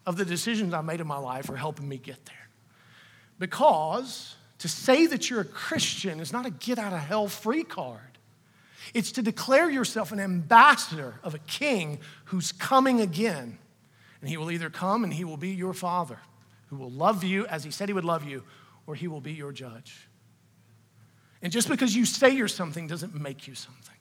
of 0.07 0.17
the 0.17 0.25
decisions 0.25 0.73
I 0.73 0.81
made 0.81 1.01
in 1.01 1.07
my 1.07 1.19
life 1.19 1.51
are 1.51 1.57
helping 1.57 1.89
me 1.89 1.99
get 1.99 2.25
there? 2.25 2.38
Because 3.39 4.37
to 4.59 4.69
say 4.69 5.07
that 5.07 5.31
you're 5.31 5.41
a 5.41 5.45
Christian 5.45 6.21
is 6.21 6.33
not 6.33 6.47
a 6.47 6.51
get 6.51 6.79
out 6.79 6.93
of 6.93 6.99
hell 6.99 7.29
free 7.29 7.65
card. 7.65 8.01
It's 8.95 9.13
to 9.13 9.23
declare 9.23 9.71
yourself 9.71 10.13
an 10.13 10.21
ambassador 10.21 11.15
of 11.23 11.35
a 11.35 11.39
king 11.39 11.99
who's 12.27 12.53
coming 12.53 13.01
again. 13.01 13.59
And 14.21 14.29
he 14.29 14.37
will 14.37 14.51
either 14.51 14.71
come 14.71 15.05
and 15.05 15.13
he 15.13 15.25
will 15.25 15.37
be 15.37 15.51
your 15.51 15.75
father, 15.75 16.19
who 16.69 16.77
will 16.77 16.91
love 16.91 17.23
you 17.23 17.47
as 17.47 17.65
he 17.65 17.71
said 17.71 17.89
he 17.89 17.93
would 17.93 18.05
love 18.05 18.25
you, 18.25 18.43
or 18.87 18.95
he 18.95 19.07
will 19.07 19.21
be 19.21 19.33
your 19.33 19.53
judge. 19.53 20.09
And 21.43 21.53
just 21.53 21.69
because 21.69 21.95
you 21.95 22.05
say 22.05 22.31
you're 22.31 22.49
something 22.49 22.89
doesn't 22.89 23.15
make 23.15 23.47
you 23.47 23.55
something. 23.55 23.95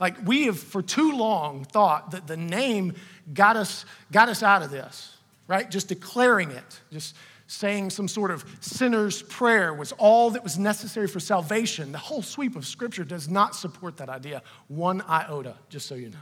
Like 0.00 0.16
we 0.26 0.46
have 0.46 0.58
for 0.58 0.82
too 0.82 1.16
long 1.16 1.64
thought 1.64 2.12
that 2.12 2.26
the 2.26 2.36
name 2.36 2.94
got 3.32 3.56
us, 3.56 3.84
got 4.10 4.28
us 4.28 4.42
out 4.42 4.62
of 4.62 4.70
this, 4.70 5.16
right? 5.46 5.68
Just 5.70 5.88
declaring 5.88 6.50
it, 6.50 6.80
just 6.92 7.14
saying 7.48 7.88
some 7.88 8.06
sort 8.06 8.30
of 8.30 8.44
sinner's 8.60 9.22
prayer 9.22 9.72
was 9.72 9.92
all 9.92 10.30
that 10.30 10.44
was 10.44 10.58
necessary 10.58 11.08
for 11.08 11.18
salvation. 11.18 11.90
The 11.92 11.98
whole 11.98 12.22
sweep 12.22 12.54
of 12.56 12.66
Scripture 12.66 13.04
does 13.04 13.28
not 13.28 13.56
support 13.56 13.96
that 13.96 14.10
idea 14.10 14.42
one 14.68 15.00
iota, 15.08 15.56
just 15.70 15.88
so 15.88 15.94
you 15.94 16.10
know. 16.10 16.18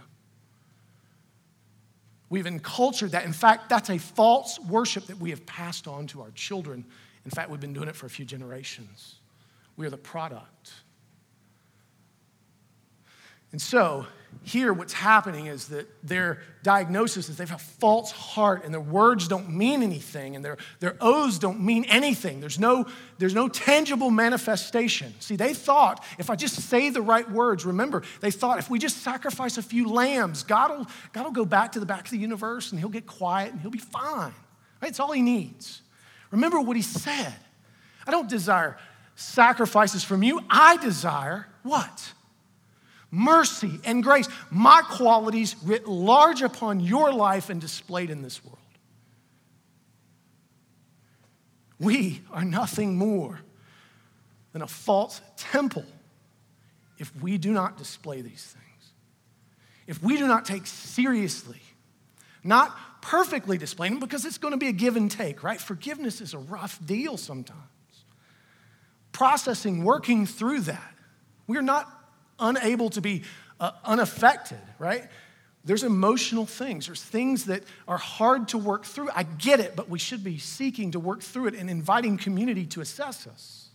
We've 2.31 2.47
encultured 2.47 3.11
that. 3.11 3.25
In 3.25 3.33
fact, 3.33 3.69
that's 3.69 3.91
a 3.91 3.99
false 3.99 4.59
worship 4.61 5.07
that 5.07 5.19
we 5.19 5.31
have 5.31 5.45
passed 5.47 5.89
on 5.89 6.07
to 6.09 6.23
our 6.23 6.31
children. 6.31 6.85
In 7.25 7.31
fact, 7.33 7.51
we've 7.51 7.61
been 7.61 7.73
doing 7.73 7.89
it 7.89 7.97
for 7.97 8.07
a 8.07 8.11
few 8.11 8.25
generations. 8.25 9.17
We 9.77 9.85
are 9.85 9.91
the 9.91 9.97
product. 9.97 10.73
And 13.51 13.61
so, 13.61 14.07
here 14.42 14.72
what's 14.72 14.92
happening 14.92 15.46
is 15.46 15.68
that 15.68 15.87
their 16.03 16.40
diagnosis 16.62 17.29
is 17.29 17.37
they 17.37 17.44
have 17.44 17.57
a 17.57 17.62
false 17.62 18.11
heart 18.11 18.64
and 18.64 18.72
their 18.72 18.81
words 18.81 19.29
don't 19.29 19.51
mean 19.51 19.83
anything 19.83 20.37
and 20.37 20.44
their, 20.44 20.57
their 20.81 20.96
oaths 21.01 21.38
don't 21.38 21.61
mean 21.61 21.85
anything. 21.85 22.40
There's 22.40 22.59
no, 22.59 22.87
there's 23.18 23.35
no 23.35 23.49
tangible 23.49 24.11
manifestation. 24.11 25.14
See, 25.20 25.37
they 25.37 25.55
thought 25.55 26.05
if 26.18 26.31
I 26.31 26.37
just 26.37 26.55
say 26.68 26.90
the 26.90 27.03
right 27.03 27.29
words, 27.31 27.64
remember, 27.64 28.03
they 28.20 28.31
thought 28.31 28.59
if 28.59 28.70
we 28.70 28.79
just 28.79 28.99
sacrifice 29.03 29.59
a 29.59 29.62
few 29.62 29.88
lambs, 29.88 30.42
God 30.42 30.70
will, 30.70 30.87
God 31.12 31.25
will 31.25 31.33
go 31.33 31.44
back 31.44 31.72
to 31.72 31.81
the 31.81 31.87
back 31.87 32.05
of 32.05 32.11
the 32.11 32.18
universe 32.18 32.70
and 32.70 32.79
he'll 32.79 32.88
get 32.88 33.07
quiet 33.07 33.53
and 33.53 33.61
he'll 33.61 33.70
be 33.70 33.79
fine. 33.79 34.35
Right? 34.81 34.90
It's 34.90 35.01
all 35.01 35.12
he 35.12 35.22
needs. 35.22 35.83
Remember 36.31 36.61
what 36.61 36.77
he 36.77 36.83
said. 36.83 37.35
I 38.07 38.11
don't 38.11 38.29
desire 38.29 38.77
sacrifices 39.16 40.05
from 40.05 40.22
you. 40.22 40.40
I 40.49 40.77
desire 40.77 41.49
what? 41.62 42.12
Mercy, 43.16 43.81
and 43.85 44.02
grace, 44.02 44.29
my 44.50 44.83
qualities 44.83 45.57
writ 45.64 45.88
large 45.88 46.42
upon 46.42 46.81
your 46.81 47.12
life 47.12 47.48
and 47.48 47.61
displayed 47.61 48.11
in 48.11 48.22
this 48.22 48.44
world. 48.44 48.59
We 51.81 52.22
are 52.31 52.44
nothing 52.44 52.96
more 52.96 53.40
than 54.52 54.62
a 54.62 54.66
false 54.66 55.20
temple 55.37 55.85
if 56.98 57.14
we 57.20 57.38
do 57.38 57.52
not 57.52 57.76
display 57.76 58.20
these 58.20 58.44
things. 58.44 58.92
If 59.87 60.02
we 60.02 60.16
do 60.16 60.26
not 60.26 60.44
take 60.44 60.66
seriously, 60.66 61.61
not 62.42 62.76
perfectly 63.02 63.59
displaying 63.59 63.94
them, 63.94 64.00
because 64.00 64.24
it's 64.24 64.38
going 64.38 64.52
to 64.52 64.59
be 64.59 64.68
a 64.68 64.72
give 64.72 64.96
and 64.96 65.11
take, 65.11 65.42
right? 65.42 65.61
Forgiveness 65.61 66.20
is 66.20 66.35
a 66.35 66.38
rough 66.38 66.85
deal 66.85 67.16
sometimes. 67.16 67.61
Processing, 69.12 69.85
working 69.85 70.26
through 70.26 70.61
that. 70.61 70.94
We're 71.46 71.62
not 71.62 71.96
unable 72.38 72.90
to 72.90 73.01
be 73.01 73.22
uh, 73.61 73.72
unaffected, 73.85 74.61
right? 74.79 75.05
There's 75.64 75.83
emotional 75.83 76.46
things. 76.46 76.87
There's 76.87 77.03
things 77.03 77.46
that 77.46 77.64
are 77.88 77.99
hard 77.99 78.49
to 78.49 78.59
work 78.59 78.85
through. 78.85 79.11
I 79.14 79.25
get 79.25 79.59
it, 79.59 79.75
but 79.75 79.88
we 79.88 79.99
should 79.99 80.22
be 80.22 80.38
seeking 80.38 80.92
to 80.92 81.01
work 81.01 81.22
through 81.22 81.49
it 81.49 81.55
and 81.55 81.68
inviting 81.68 82.18
community 82.18 82.66
to 82.66 82.81
assess 82.81 83.27
us 83.27 83.68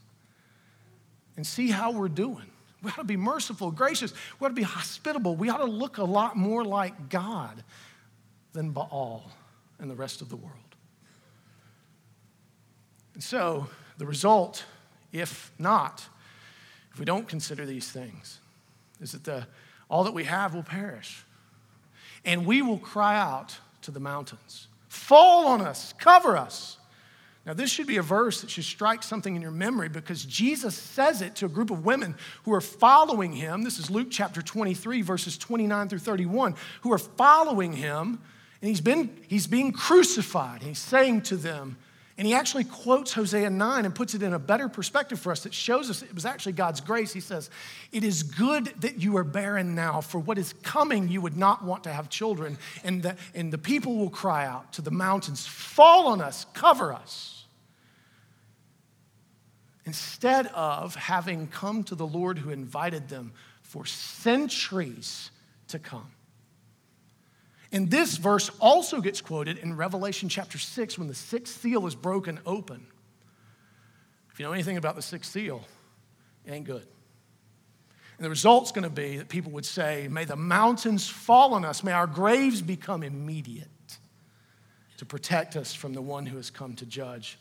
and 1.36 1.46
see 1.46 1.70
how 1.70 1.92
we're 1.92 2.08
doing. 2.08 2.50
We 2.82 2.92
ought 2.92 2.98
to 2.98 3.04
be 3.04 3.18
merciful, 3.18 3.72
gracious. 3.72 4.14
We 4.40 4.46
ought 4.46 4.50
to 4.50 4.56
be 4.56 4.64
hospitable. 4.64 5.36
We 5.36 5.50
ought 5.50 5.58
to 5.58 5.66
look 5.66 5.98
a 5.98 6.04
lot 6.04 6.36
more 6.36 6.64
like 6.64 7.10
God 7.10 7.64
than 8.54 8.72
Baal 8.72 9.30
and 9.80 9.90
the 9.90 9.96
rest 9.96 10.22
of 10.22 10.30
the 10.30 10.36
world. 10.36 10.56
And 13.14 13.24
so, 13.24 13.68
the 13.98 14.06
result, 14.06 14.66
if 15.12 15.52
not, 15.60 16.08
if 16.94 17.00
we 17.00 17.06
don't 17.06 17.28
consider 17.28 17.66
these 17.66 17.92
things, 17.92 18.41
is 19.02 19.12
that 19.12 19.24
the, 19.24 19.48
all 19.90 20.04
that 20.04 20.14
we 20.14 20.24
have 20.24 20.54
will 20.54 20.64
perish. 20.64 21.24
And 22.24 22.46
we 22.46 22.62
will 22.62 22.78
cry 22.78 23.18
out 23.18 23.58
to 23.82 23.92
the 23.92 24.00
mountains 24.00 24.68
Fall 24.88 25.48
on 25.48 25.62
us, 25.62 25.94
cover 25.98 26.36
us. 26.36 26.78
Now, 27.46 27.54
this 27.54 27.72
should 27.72 27.88
be 27.88 27.98
a 27.98 28.04
verse 28.04 28.42
that 28.42 28.52
should 28.52 28.66
strike 28.66 29.02
something 29.02 29.36
in 29.36 29.42
your 29.42 29.52
memory 29.52 29.90
because 29.90 30.26
Jesus 30.26 30.76
says 30.76 31.22
it 31.22 31.36
to 31.38 31.46
a 31.46 31.50
group 31.50 31.72
of 31.72 31.86
women 31.86 32.16
who 32.44 32.54
are 32.54 32.62
following 32.62 33.32
him. 33.32 33.64
This 33.64 33.80
is 33.80 33.90
Luke 33.90 34.10
chapter 34.12 34.42
23, 34.42 35.02
verses 35.02 35.38
29 35.38 35.90
through 35.90 36.00
31, 36.00 36.56
who 36.82 36.94
are 36.94 37.00
following 37.00 37.74
him, 37.74 38.20
and 38.62 38.70
he's, 38.70 38.82
been, 38.82 39.10
he's 39.28 39.48
being 39.48 39.72
crucified. 39.72 40.62
He's 40.62 40.78
saying 40.78 41.22
to 41.24 41.38
them, 41.38 41.78
and 42.18 42.28
he 42.28 42.34
actually 42.34 42.66
quotes 42.66 43.14
Hosea 43.14 43.50
9 43.50 43.86
and 43.86 43.96
puts 43.96 44.14
it 44.14 44.22
in 44.22 44.34
a 44.34 44.40
better 44.40 44.68
perspective 44.68 45.20
for 45.20 45.32
us 45.32 45.44
that 45.44 45.54
shows 45.54 45.90
us 45.90 46.02
it 46.02 46.14
was 46.14 46.26
actually 46.26 46.52
God's 46.52 46.82
grace. 46.82 47.14
He 47.14 47.22
says, 47.22 47.50
It 47.92 48.04
is 48.04 48.24
good 48.24 48.66
that 48.82 49.02
you 49.02 49.16
are 49.18 49.24
barren 49.24 49.76
now, 49.76 50.02
for 50.02 50.20
what 50.20 50.38
is 50.38 50.54
coming 50.62 51.08
you 51.08 51.22
would 51.22 51.38
not 51.38 51.64
want 51.64 51.86
to 51.86 51.94
have 51.94 52.10
children. 52.10 52.58
And 52.84 53.02
the, 53.02 53.16
and 53.34 53.52
the 53.52 53.58
people 53.58 53.96
will 53.96 54.10
cry 54.10 54.46
out 54.46 54.74
to 54.74 54.82
the 54.82 54.92
mountains, 54.92 55.48
Fall 55.48 56.08
on 56.08 56.22
us, 56.22 56.46
cover 56.54 56.94
us. 56.94 57.46
Instead 59.86 60.48
of 60.48 60.96
having 60.96 61.48
come 61.48 61.84
to 61.86 61.96
the 61.96 62.06
Lord 62.06 62.38
who 62.38 62.50
invited 62.50 63.10
them 63.10 63.32
for 63.62 63.86
centuries 63.86 65.32
to 65.70 65.80
come. 65.80 66.12
And 67.72 67.90
this 67.90 68.18
verse 68.18 68.50
also 68.60 69.00
gets 69.00 69.22
quoted 69.22 69.58
in 69.58 69.78
Revelation 69.78 70.28
chapter 70.28 70.58
6 70.58 70.98
when 70.98 71.08
the 71.08 71.16
sixth 71.16 71.62
seal 71.62 71.88
is 71.88 71.96
broken 71.96 72.40
open. 72.46 72.86
If 74.34 74.40
you 74.40 74.46
know 74.46 74.52
anything 74.52 74.78
about 74.78 74.96
the 74.96 75.02
sixth 75.02 75.32
seal, 75.32 75.64
it 76.46 76.52
ain't 76.52 76.66
good. 76.66 76.86
And 78.18 78.26
the 78.26 78.30
result's 78.30 78.72
going 78.72 78.84
to 78.84 78.90
be 78.90 79.18
that 79.18 79.30
people 79.30 79.52
would 79.54 79.66
say, 79.66 80.08
May 80.10 80.26
the 80.26 80.36
mountains 80.36 81.08
fall 81.08 81.54
on 81.54 81.66
us, 81.66 81.84
may 81.84 81.92
our 81.92 82.08
graves 82.08 82.62
become 82.62 83.04
immediate 83.04 83.68
to 84.98 85.06
protect 85.06 85.56
us 85.56 85.74
from 85.74 85.94
the 85.94 86.02
one 86.02 86.28
who 86.28 86.38
has 86.38 86.52
come 86.52 86.76
to 86.76 86.86
judge 86.86 87.40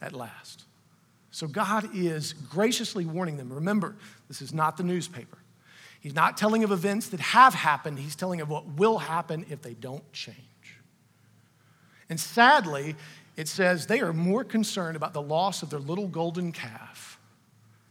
at 0.00 0.12
last. 0.12 0.64
So 1.30 1.46
God 1.46 1.90
is 1.94 2.32
graciously 2.32 3.06
warning 3.06 3.36
them. 3.36 3.52
Remember, 3.52 3.96
this 4.26 4.42
is 4.42 4.52
not 4.52 4.76
the 4.76 4.82
newspaper. 4.82 5.38
He's 6.04 6.14
not 6.14 6.36
telling 6.36 6.64
of 6.64 6.70
events 6.70 7.08
that 7.08 7.20
have 7.20 7.54
happened, 7.54 7.98
he's 7.98 8.14
telling 8.14 8.42
of 8.42 8.50
what 8.50 8.66
will 8.74 8.98
happen 8.98 9.46
if 9.48 9.62
they 9.62 9.72
don't 9.72 10.12
change. 10.12 10.36
And 12.10 12.20
sadly, 12.20 12.94
it 13.38 13.48
says 13.48 13.86
they 13.86 14.00
are 14.00 14.12
more 14.12 14.44
concerned 14.44 14.96
about 14.98 15.14
the 15.14 15.22
loss 15.22 15.62
of 15.62 15.70
their 15.70 15.80
little 15.80 16.06
golden 16.06 16.52
calf. 16.52 17.18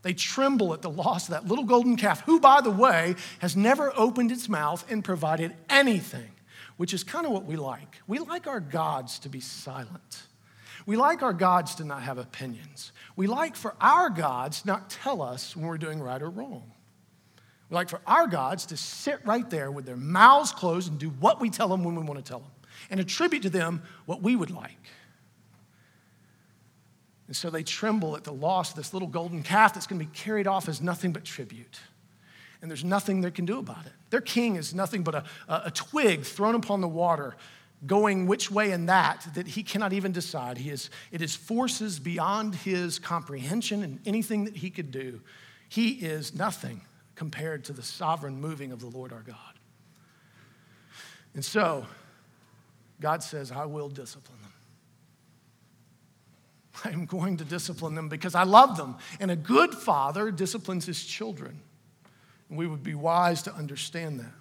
They 0.04 0.14
tremble 0.14 0.76
at 0.76 0.84
the 0.84 0.92
loss 0.92 1.28
of 1.28 1.32
that 1.32 1.48
little 1.48 1.64
golden 1.64 1.96
calf, 1.96 2.22
who, 2.28 2.40
by 2.40 2.62
the 2.62 2.70
way, 2.70 3.16
has 3.40 3.58
never 3.58 3.92
opened 3.98 4.32
its 4.32 4.48
mouth 4.48 4.86
and 4.92 5.04
provided 5.04 5.56
anything, 5.68 6.30
which 6.78 6.94
is 6.94 7.04
kind 7.04 7.26
of 7.26 7.32
what 7.32 7.46
we 7.46 7.56
like. 7.56 7.96
We 8.06 8.20
like 8.20 8.46
our 8.46 8.60
gods 8.60 9.18
to 9.20 9.30
be 9.30 9.40
silent. 9.40 10.22
We 10.86 10.98
like 10.98 11.24
our 11.24 11.34
gods 11.34 11.74
to 11.76 11.84
not 11.84 12.04
have 12.04 12.20
opinions. 12.20 12.92
We 13.16 13.26
like 13.26 13.56
for 13.56 13.74
our 13.82 14.12
gods 14.12 14.68
not 14.68 14.92
tell 14.92 15.20
us 15.20 15.56
when 15.56 15.66
we're 15.66 15.80
doing 15.80 16.00
right 16.00 16.22
or 16.22 16.30
wrong. 16.30 16.73
Like 17.74 17.90
for 17.90 18.02
our 18.06 18.28
gods 18.28 18.68
to 18.68 18.78
sit 18.78 19.20
right 19.26 19.50
there 19.50 19.72
with 19.72 19.86
their 19.86 19.98
mouths 19.98 20.52
closed 20.52 20.90
and 20.90 21.00
do 21.00 21.10
what 21.10 21.42
we 21.42 21.50
tell 21.50 21.68
them 21.68 21.84
when 21.84 21.96
we 21.96 22.04
want 22.04 22.24
to 22.24 22.30
tell 22.30 22.40
them 22.40 22.52
and 22.90 23.00
attribute 23.00 23.44
to 23.44 23.50
them 23.50 23.82
what 24.06 24.22
we 24.22 24.36
would 24.36 24.52
like. 24.52 24.78
And 27.28 27.36
so 27.36 27.50
they 27.50 27.64
tremble 27.64 28.16
at 28.16 28.24
the 28.24 28.34
loss 28.34 28.72
of 28.72 28.76
this 28.76 28.94
little 28.94 29.08
golden 29.08 29.42
calf 29.42 29.74
that's 29.74 29.88
going 29.88 30.00
to 30.00 30.06
be 30.06 30.12
carried 30.14 30.46
off 30.46 30.70
as 30.70 30.82
nothing 30.82 31.14
but 31.14 31.24
tribute. 31.24 31.80
And 32.62 32.70
there's 32.70 32.84
nothing 32.84 33.22
they 33.22 33.32
can 33.32 33.46
do 33.46 33.58
about 33.58 33.86
it. 33.86 33.94
Their 34.12 34.22
king 34.22 34.56
is 34.56 34.76
nothing 34.76 35.04
but 35.04 35.16
a, 35.16 35.24
a 35.48 35.72
twig 35.72 36.24
thrown 36.24 36.56
upon 36.56 36.80
the 36.82 36.88
water, 36.88 37.36
going 37.88 38.28
which 38.28 38.52
way 38.52 38.72
and 38.72 38.88
that, 38.88 39.28
that 39.34 39.48
he 39.48 39.64
cannot 39.64 39.94
even 39.94 40.12
decide. 40.12 40.58
He 40.60 40.70
is, 40.70 40.90
it 41.12 41.22
is 41.22 41.36
forces 41.36 42.00
beyond 42.00 42.56
his 42.56 43.00
comprehension 43.00 43.82
and 43.84 44.00
anything 44.06 44.46
that 44.46 44.58
he 44.58 44.70
could 44.70 44.92
do. 44.92 45.22
He 45.70 45.92
is 45.94 46.36
nothing 46.36 46.82
compared 47.16 47.66
to 47.66 47.74
the 47.74 47.84
sovereign 47.84 48.40
moving 48.40 48.72
of 48.72 48.80
the 48.80 48.88
Lord 48.88 49.14
our 49.14 49.22
God. 49.22 49.38
And 51.34 51.44
so, 51.44 51.86
God 53.00 53.24
says, 53.24 53.52
I 53.52 53.66
will 53.66 53.90
discipline 53.90 54.38
them. 54.42 54.52
I'm 56.94 57.06
going 57.06 57.38
to 57.38 57.46
discipline 57.46 57.96
them 57.96 58.10
because 58.10 58.36
I 58.36 58.44
love 58.44 58.78
them. 58.78 58.98
And 59.20 59.32
a 59.32 59.36
good 59.36 59.74
father 59.74 60.32
disciplines 60.32 60.86
his 60.86 61.04
children. 61.04 61.60
And 62.50 62.58
we 62.58 62.68
would 62.68 62.84
be 62.84 62.96
wise 62.96 63.44
to 63.44 63.54
understand 63.54 64.20
that. 64.20 64.34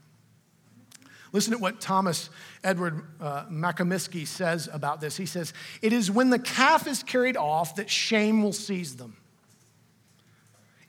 Listen 1.33 1.53
to 1.55 1.59
what 1.59 1.81
Thomas 1.81 2.29
Edward 2.63 3.03
uh, 3.19 3.47
McComiskey 3.47 4.27
says 4.27 4.69
about 4.71 5.01
this. 5.01 5.17
He 5.17 5.25
says, 5.25 5.55
It 5.81 5.95
is 5.95 6.11
when 6.11 6.29
the 6.29 6.39
calf 6.39 6.87
is 6.87 7.03
carried 7.03 7.39
off 7.39 7.77
that 7.77 7.89
shame 7.89 8.43
will 8.43 8.53
seize 8.53 8.97
them. 8.97 9.17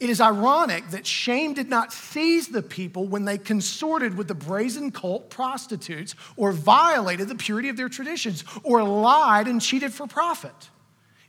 It 0.04 0.10
is 0.10 0.20
ironic 0.20 0.90
that 0.90 1.08
shame 1.08 1.54
did 1.54 1.70
not 1.70 1.94
seize 1.94 2.50
the 2.50 2.62
people 2.62 3.08
when 3.08 3.24
they 3.24 3.38
consorted 3.38 4.18
with 4.18 4.28
the 4.28 4.36
brazen 4.36 4.92
cult 4.92 5.30
prostitutes 5.30 6.14
or 6.36 6.52
violated 6.52 7.30
the 7.30 7.36
purity 7.36 7.70
of 7.70 7.78
their 7.78 7.88
traditions 7.88 8.44
or 8.64 8.84
lied 8.84 9.48
and 9.48 9.62
cheated 9.62 9.94
for 9.94 10.06
profit. 10.06 10.70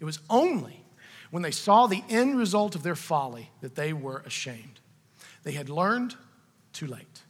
It 0.01 0.05
was 0.05 0.19
only 0.29 0.85
when 1.31 1.45
they 1.45 1.53
saw 1.53 1.87
the 1.87 2.03
end 2.09 2.37
result 2.37 2.75
of 2.75 2.83
their 2.83 2.97
folly 2.97 3.49
that 3.61 3.77
they 3.77 3.93
were 3.93 4.25
ashamed. 4.27 4.81
They 5.45 5.53
had 5.53 5.69
learned 5.69 6.17
too 6.73 6.89
late. 6.89 7.23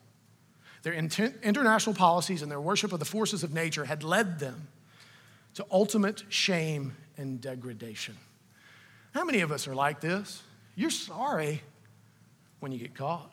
Their 0.82 0.94
inter- 0.94 1.34
international 1.42 1.94
policies 1.94 2.40
and 2.40 2.50
their 2.50 2.58
worship 2.58 2.90
of 2.90 3.00
the 3.00 3.04
forces 3.04 3.44
of 3.44 3.52
nature 3.52 3.84
had 3.84 4.02
led 4.02 4.38
them 4.38 4.68
to 5.56 5.66
ultimate 5.70 6.22
shame 6.30 6.96
and 7.18 7.38
degradation. 7.38 8.16
How 9.12 9.26
many 9.26 9.40
of 9.40 9.52
us 9.52 9.68
are 9.68 9.74
like 9.74 10.00
this? 10.00 10.42
You're 10.76 10.90
sorry 10.90 11.62
when 12.60 12.72
you 12.72 12.78
get 12.78 12.94
caught. 12.94 13.30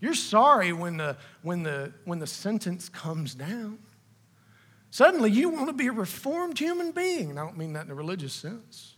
You're 0.00 0.14
sorry 0.14 0.72
when 0.72 0.96
the, 0.96 1.16
when 1.42 1.62
the, 1.62 1.92
when 2.04 2.18
the 2.18 2.26
sentence 2.26 2.88
comes 2.88 3.34
down. 3.34 3.78
Suddenly, 4.90 5.30
you 5.30 5.50
want 5.50 5.68
to 5.68 5.72
be 5.72 5.86
a 5.86 5.92
reformed 5.92 6.58
human 6.58 6.90
being. 6.92 7.30
And 7.30 7.38
I 7.38 7.44
don't 7.44 7.58
mean 7.58 7.74
that 7.74 7.84
in 7.84 7.90
a 7.90 7.94
religious 7.94 8.32
sense. 8.32 8.96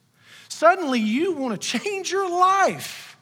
Suddenly, 0.48 1.00
you 1.00 1.32
want 1.32 1.60
to 1.60 1.78
change 1.78 2.10
your 2.10 2.30
life. 2.30 3.16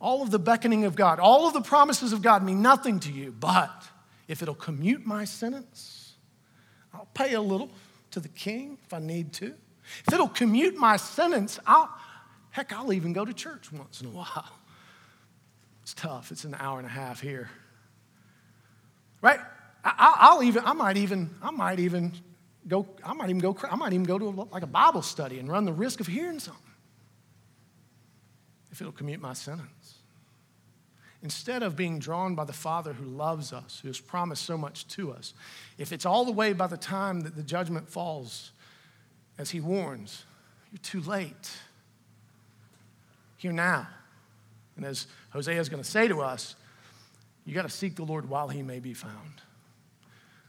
All 0.00 0.22
of 0.22 0.30
the 0.30 0.38
beckoning 0.38 0.84
of 0.84 0.94
God, 0.94 1.18
all 1.18 1.46
of 1.46 1.52
the 1.54 1.60
promises 1.60 2.12
of 2.12 2.22
God 2.22 2.44
mean 2.44 2.62
nothing 2.62 3.00
to 3.00 3.12
you. 3.12 3.32
But 3.32 3.72
if 4.28 4.40
it'll 4.40 4.54
commute 4.54 5.04
my 5.04 5.24
sentence, 5.24 6.14
I'll 6.92 7.08
pay 7.14 7.34
a 7.34 7.40
little 7.40 7.70
to 8.12 8.20
the 8.20 8.28
king 8.28 8.78
if 8.84 8.94
I 8.94 8.98
need 8.98 9.32
to. 9.34 9.54
If 10.06 10.14
it'll 10.14 10.28
commute 10.28 10.76
my 10.76 10.96
sentence, 10.96 11.58
I'll, 11.66 11.90
heck, 12.50 12.72
I'll 12.72 12.92
even 12.92 13.12
go 13.12 13.24
to 13.24 13.32
church 13.32 13.72
once 13.72 14.00
in 14.00 14.08
a 14.08 14.10
while. 14.10 14.50
It's 15.82 15.94
tough. 15.94 16.32
It's 16.32 16.44
an 16.44 16.56
hour 16.58 16.78
and 16.78 16.86
a 16.86 16.90
half 16.90 17.20
here. 17.20 17.50
Right? 19.20 19.40
I, 19.84 20.34
will 20.34 20.42
even, 20.42 20.64
I 20.64 20.72
might 20.72 20.96
even, 20.96 21.30
I 21.42 21.50
might 21.50 21.78
even 21.78 22.12
go, 22.66 22.86
I 23.04 23.12
might 23.12 23.28
even 23.28 23.40
go, 23.40 23.56
I 23.70 23.76
might 23.76 23.92
even 23.92 24.04
go 24.04 24.18
to 24.18 24.28
a, 24.28 24.34
like 24.50 24.62
a 24.62 24.66
Bible 24.66 25.02
study 25.02 25.38
and 25.38 25.48
run 25.48 25.66
the 25.66 25.72
risk 25.72 26.00
of 26.00 26.06
hearing 26.06 26.38
something 26.38 26.62
if 28.74 28.80
it'll 28.80 28.92
commute 28.92 29.20
my 29.20 29.34
sentence. 29.34 29.98
Instead 31.22 31.62
of 31.62 31.76
being 31.76 31.98
drawn 32.00 32.34
by 32.34 32.44
the 32.44 32.52
Father 32.52 32.92
who 32.92 33.04
loves 33.04 33.52
us, 33.52 33.78
who 33.80 33.88
has 33.88 34.00
promised 34.00 34.44
so 34.44 34.58
much 34.58 34.88
to 34.88 35.12
us, 35.12 35.32
if 35.78 35.92
it's 35.92 36.04
all 36.04 36.24
the 36.24 36.32
way 36.32 36.52
by 36.52 36.66
the 36.66 36.76
time 36.76 37.20
that 37.20 37.36
the 37.36 37.42
judgment 37.42 37.88
falls, 37.88 38.50
as 39.38 39.50
he 39.50 39.60
warns, 39.60 40.24
you're 40.72 40.78
too 40.80 41.00
late. 41.00 41.50
Here 43.36 43.52
now. 43.52 43.86
And 44.76 44.84
as 44.84 45.06
Hosea 45.30 45.60
is 45.60 45.68
going 45.68 45.82
to 45.82 45.88
say 45.88 46.08
to 46.08 46.22
us, 46.22 46.56
you 47.44 47.54
got 47.54 47.62
to 47.62 47.68
seek 47.68 47.96
the 47.96 48.04
Lord 48.04 48.28
while 48.28 48.48
he 48.48 48.62
may 48.62 48.80
be 48.80 48.94
found. 48.94 49.42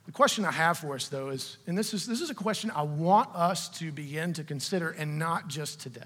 The 0.06 0.12
question 0.12 0.45
I 0.45 0.52
have 0.52 0.78
for 0.78 0.95
us, 0.95 1.08
though, 1.08 1.30
is, 1.30 1.58
and 1.67 1.78
this 1.78 1.93
is, 1.93 2.06
this 2.06 2.21
is 2.21 2.30
a 2.30 2.36
question 2.36 2.71
I 2.71 2.84
want 2.84 3.36
us 3.36 3.69
to 3.80 3.91
begin 3.91 4.34
to 4.34 4.43
consider, 4.43 4.91
and 4.91 5.17
not 5.17 5.48
just 5.48 5.80
today. 5.80 6.02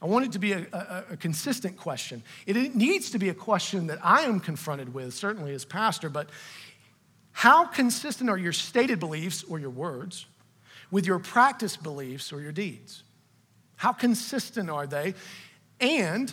I 0.00 0.06
want 0.06 0.26
it 0.26 0.32
to 0.32 0.40
be 0.40 0.52
a, 0.52 0.66
a, 0.72 1.04
a, 1.12 1.16
consistent 1.16 1.76
question. 1.76 2.24
It 2.44 2.74
needs 2.74 3.10
to 3.12 3.20
be 3.20 3.28
a 3.28 3.34
question 3.34 3.86
that 3.86 4.00
I 4.02 4.22
am 4.22 4.40
confronted 4.40 4.92
with, 4.92 5.14
certainly 5.14 5.54
as 5.54 5.64
pastor, 5.64 6.08
but 6.08 6.28
how 7.30 7.66
consistent 7.66 8.28
are 8.28 8.36
your 8.36 8.52
stated 8.52 8.98
beliefs 8.98 9.44
or 9.44 9.60
your 9.60 9.70
words 9.70 10.26
with 10.92 11.06
your 11.06 11.18
practice 11.18 11.76
beliefs 11.76 12.32
or 12.32 12.40
your 12.40 12.52
deeds? 12.52 13.02
How 13.74 13.92
consistent 13.92 14.70
are 14.70 14.86
they? 14.86 15.14
And 15.80 16.32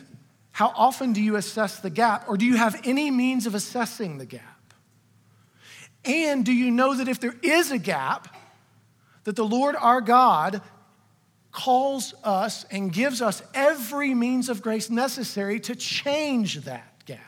how 0.52 0.72
often 0.76 1.14
do 1.14 1.22
you 1.22 1.38
assess 1.38 1.80
the 1.80 1.90
gap, 1.90 2.26
or 2.28 2.38
do 2.38 2.46
you 2.46 2.58
have 2.58 2.80
any 2.84 3.10
means 3.10 3.48
of 3.48 3.56
assessing 3.56 4.20
the 4.20 4.26
gap? 4.26 4.74
And 6.06 6.46
do 6.46 6.54
you 6.54 6.70
know 6.70 6.94
that 6.94 7.08
if 7.08 7.20
there 7.20 7.36
is 7.42 7.72
a 7.72 7.78
gap, 7.78 8.36
that 9.24 9.36
the 9.36 9.46
Lord 9.46 9.76
our 9.76 10.02
God 10.02 10.62
calls 11.52 12.14
us 12.24 12.66
and 12.70 12.92
gives 12.92 13.22
us 13.22 13.42
every 13.54 14.14
means 14.14 14.50
of 14.50 14.62
grace 14.62 14.90
necessary 14.90 15.60
to 15.62 15.76
change 15.76 16.62
that 16.66 17.06
gap? 17.06 17.20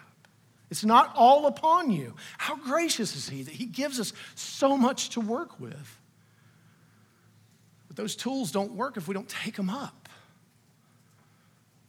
It's 0.69 0.83
not 0.83 1.13
all 1.15 1.47
upon 1.47 1.91
you. 1.91 2.15
How 2.37 2.57
gracious 2.57 3.15
is 3.15 3.29
He 3.29 3.43
that 3.43 3.53
He 3.53 3.65
gives 3.65 3.99
us 3.99 4.13
so 4.35 4.77
much 4.77 5.09
to 5.11 5.21
work 5.21 5.59
with? 5.59 6.00
But 7.91 7.97
those 7.97 8.15
tools 8.15 8.53
don't 8.53 8.71
work 8.71 8.95
if 8.95 9.09
we 9.09 9.13
don't 9.13 9.27
take 9.27 9.57
them 9.57 9.69
up. 9.69 10.07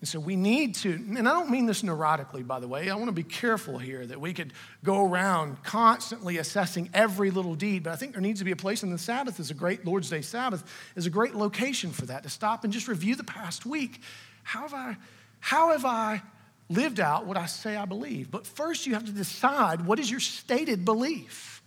And 0.00 0.08
so 0.08 0.18
we 0.18 0.34
need 0.34 0.74
to, 0.76 0.92
and 0.92 1.28
I 1.28 1.32
don't 1.32 1.48
mean 1.48 1.66
this 1.66 1.82
neurotically, 1.82 2.44
by 2.44 2.58
the 2.58 2.66
way. 2.66 2.90
I 2.90 2.96
want 2.96 3.06
to 3.06 3.12
be 3.12 3.22
careful 3.22 3.78
here 3.78 4.04
that 4.04 4.20
we 4.20 4.34
could 4.34 4.52
go 4.82 5.06
around 5.06 5.62
constantly 5.62 6.38
assessing 6.38 6.90
every 6.92 7.30
little 7.30 7.54
deed, 7.54 7.84
but 7.84 7.92
I 7.92 7.96
think 7.96 8.14
there 8.14 8.20
needs 8.20 8.40
to 8.40 8.44
be 8.44 8.50
a 8.50 8.56
place, 8.56 8.82
and 8.82 8.92
the 8.92 8.98
Sabbath 8.98 9.38
is 9.38 9.52
a 9.52 9.54
great, 9.54 9.86
Lord's 9.86 10.10
Day 10.10 10.22
Sabbath 10.22 10.64
is 10.96 11.06
a 11.06 11.10
great 11.10 11.36
location 11.36 11.92
for 11.92 12.06
that, 12.06 12.24
to 12.24 12.28
stop 12.28 12.64
and 12.64 12.72
just 12.72 12.88
review 12.88 13.14
the 13.14 13.22
past 13.22 13.64
week. 13.64 14.00
How 14.42 14.62
have 14.62 14.74
I, 14.74 14.96
how 15.38 15.70
have 15.70 15.84
I 15.84 16.20
lived 16.68 16.98
out 16.98 17.26
what 17.26 17.36
I 17.36 17.46
say 17.46 17.76
I 17.76 17.84
believe? 17.84 18.28
But 18.28 18.44
first, 18.44 18.88
you 18.88 18.94
have 18.94 19.04
to 19.04 19.12
decide 19.12 19.86
what 19.86 20.00
is 20.00 20.10
your 20.10 20.18
stated 20.18 20.84
belief. 20.84 21.61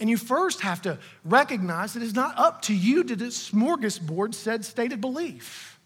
And 0.00 0.10
you 0.10 0.16
first 0.16 0.60
have 0.60 0.82
to 0.82 0.98
recognize 1.24 1.94
that 1.94 2.02
it's 2.02 2.14
not 2.14 2.36
up 2.38 2.62
to 2.62 2.74
you 2.74 3.04
to 3.04 3.16
this 3.16 3.50
smorgasbord 3.50 4.34
said 4.34 4.64
stated 4.64 5.00
belief. 5.00 5.78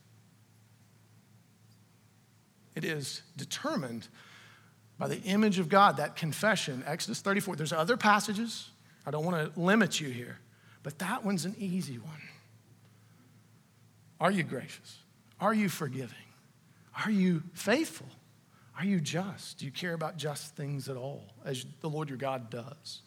It 2.75 2.85
is 2.85 3.23
determined 3.37 4.09
by 4.99 5.09
the 5.09 5.21
image 5.23 5.59
of 5.59 5.69
God, 5.69 5.99
that 5.99 6.17
confession, 6.17 6.83
Exodus 6.87 7.21
34. 7.21 7.57
There's 7.57 7.73
other 7.73 7.97
passages. 7.97 8.71
I 9.07 9.11
don't 9.11 9.25
want 9.25 9.55
to 9.55 9.61
limit 9.61 10.01
you 10.01 10.09
here, 10.09 10.39
but 10.83 10.99
that 10.99 11.25
one's 11.25 11.45
an 11.45 11.55
easy 11.59 11.99
one. 11.99 12.23
Are 14.21 14.31
you 14.31 14.43
gracious? 14.43 14.99
Are 15.41 15.55
you 15.55 15.69
forgiving? 15.69 16.17
Are 17.05 17.11
you 17.11 17.43
faithful? 17.53 18.09
Are 18.77 18.85
you 18.85 19.01
just? 19.01 19.59
Do 19.59 19.65
you 19.65 19.73
care 19.73 19.95
about 19.95 20.17
just 20.17 20.57
things 20.57 20.89
at 20.89 20.97
all, 20.97 21.25
as 21.45 21.67
the 21.81 21.89
Lord 21.89 22.09
your 22.09 22.19
God 22.19 22.51
does? 22.51 23.03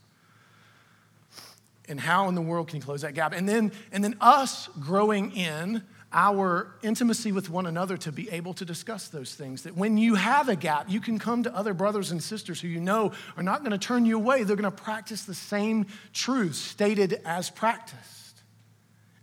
And 1.91 1.99
how 1.99 2.29
in 2.29 2.35
the 2.35 2.41
world 2.41 2.69
can 2.69 2.77
you 2.77 2.81
close 2.81 3.01
that 3.01 3.13
gap? 3.13 3.33
And 3.33 3.47
then, 3.47 3.73
and 3.91 4.01
then 4.01 4.15
us 4.21 4.69
growing 4.79 5.35
in 5.35 5.83
our 6.13 6.73
intimacy 6.81 7.33
with 7.33 7.49
one 7.49 7.65
another 7.65 7.97
to 7.97 8.13
be 8.13 8.29
able 8.29 8.53
to 8.55 8.65
discuss 8.65 9.09
those 9.09 9.35
things. 9.35 9.63
That 9.63 9.75
when 9.75 9.97
you 9.97 10.15
have 10.15 10.47
a 10.47 10.55
gap, 10.55 10.89
you 10.89 11.01
can 11.01 11.19
come 11.19 11.43
to 11.43 11.53
other 11.53 11.73
brothers 11.73 12.11
and 12.11 12.23
sisters 12.23 12.61
who 12.61 12.69
you 12.69 12.79
know 12.79 13.11
are 13.35 13.43
not 13.43 13.59
going 13.59 13.71
to 13.71 13.77
turn 13.77 14.05
you 14.05 14.15
away. 14.15 14.43
They're 14.43 14.55
going 14.55 14.71
to 14.71 14.83
practice 14.83 15.25
the 15.25 15.33
same 15.33 15.85
truths 16.13 16.59
stated 16.59 17.21
as 17.25 17.49
practiced. 17.49 18.41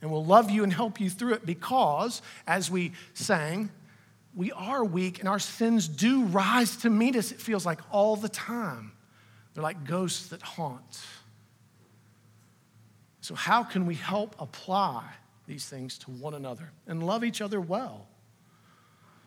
And 0.03 0.11
will 0.11 0.25
love 0.25 0.51
you 0.51 0.63
and 0.63 0.73
help 0.73 1.01
you 1.01 1.09
through 1.09 1.35
it 1.35 1.47
because, 1.47 2.21
as 2.47 2.71
we 2.71 2.93
sang, 3.15 3.71
we 4.35 4.53
are 4.53 4.85
weak 4.85 5.21
and 5.21 5.29
our 5.29 5.39
sins 5.41 5.89
do 5.89 6.25
rise 6.25 6.77
to 6.79 6.91
meet 6.91 7.17
us, 7.17 7.33
it 7.33 7.41
feels 7.41 7.65
like 7.65 7.81
all 7.91 8.15
the 8.15 8.29
time. 8.29 8.93
They're 9.55 9.63
like 9.63 9.85
ghosts 9.85 10.29
that 10.29 10.43
haunt. 10.43 11.01
So, 13.29 13.35
how 13.35 13.63
can 13.63 13.87
we 13.87 13.95
help 13.95 14.35
apply? 14.39 15.05
these 15.49 15.67
things 15.67 15.99
to 15.99 16.11
one 16.13 16.35
another 16.35 16.71
and 16.87 17.03
love 17.03 17.25
each 17.25 17.41
other 17.41 17.61
well. 17.61 18.07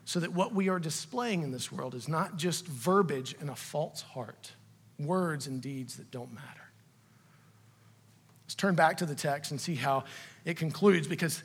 So 0.06 0.20
that 0.22 0.32
what 0.32 0.54
we 0.54 0.70
are 0.70 0.80
displaying 0.80 1.44
in 1.44 1.52
this 1.52 1.72
world 1.72 1.96
is 1.96 2.08
not 2.08 2.38
just 2.38 2.66
verbiage 2.66 3.36
and 3.40 3.50
a 3.50 3.56
false 3.56 4.02
heart, 4.02 4.54
words 5.00 5.48
and 5.48 5.62
deeds 5.62 5.98
that 5.98 6.12
don't 6.12 6.34
matter. 6.34 6.48
Let's 8.46 8.56
turn 8.56 8.76
back 8.76 8.98
to 8.98 9.06
the 9.06 9.16
text 9.16 9.52
and 9.52 9.60
see 9.60 9.76
how 9.76 10.04
it 10.46 10.58
concludes 10.58 11.08
because 11.08 11.44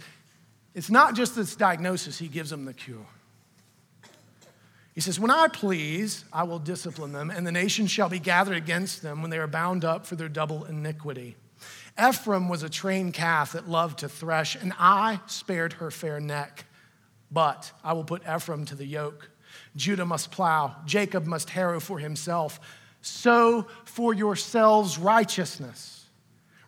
it's 0.75 0.91
not 0.91 1.15
just 1.15 1.35
this 1.35 1.57
diagnosis, 1.57 2.19
he 2.19 2.29
gives 2.29 2.51
them 2.51 2.65
the 2.65 2.75
cure. 2.75 3.07
He 4.95 5.01
says, 5.01 5.21
When 5.21 5.31
I 5.31 5.49
please, 5.49 6.25
I 6.33 6.43
will 6.45 6.59
discipline 6.59 7.13
them, 7.13 7.31
and 7.31 7.47
the 7.47 7.53
nation 7.53 7.87
shall 7.87 8.09
be 8.09 8.19
gathered 8.19 8.57
against 8.57 9.03
them 9.03 9.21
when 9.21 9.31
they 9.31 9.39
are 9.39 9.47
bound 9.47 9.85
up 9.85 10.07
for 10.07 10.17
their 10.17 10.29
double 10.29 10.65
iniquity. 10.65 11.37
Ephraim 11.99 12.49
was 12.49 12.63
a 12.63 12.69
trained 12.69 13.15
calf 13.15 13.53
that 13.53 13.69
loved 13.69 14.01
to 14.01 14.09
thresh, 14.09 14.55
and 14.55 14.73
I 14.79 15.21
spared 15.27 15.75
her 15.75 15.91
fair 15.91 16.21
neck. 16.21 16.67
But 17.31 17.73
I 17.83 17.95
will 17.95 18.05
put 18.05 18.23
Ephraim 18.23 18.65
to 18.67 18.75
the 18.75 18.87
yoke. 18.87 19.31
Judah 19.75 20.05
must 20.05 20.31
plow, 20.31 20.77
Jacob 20.85 21.27
must 21.27 21.51
harrow 21.51 21.81
for 21.81 21.99
himself. 21.99 22.61
Sow 23.01 23.67
for 23.85 24.13
yourselves 24.13 24.99
righteousness. 24.99 26.05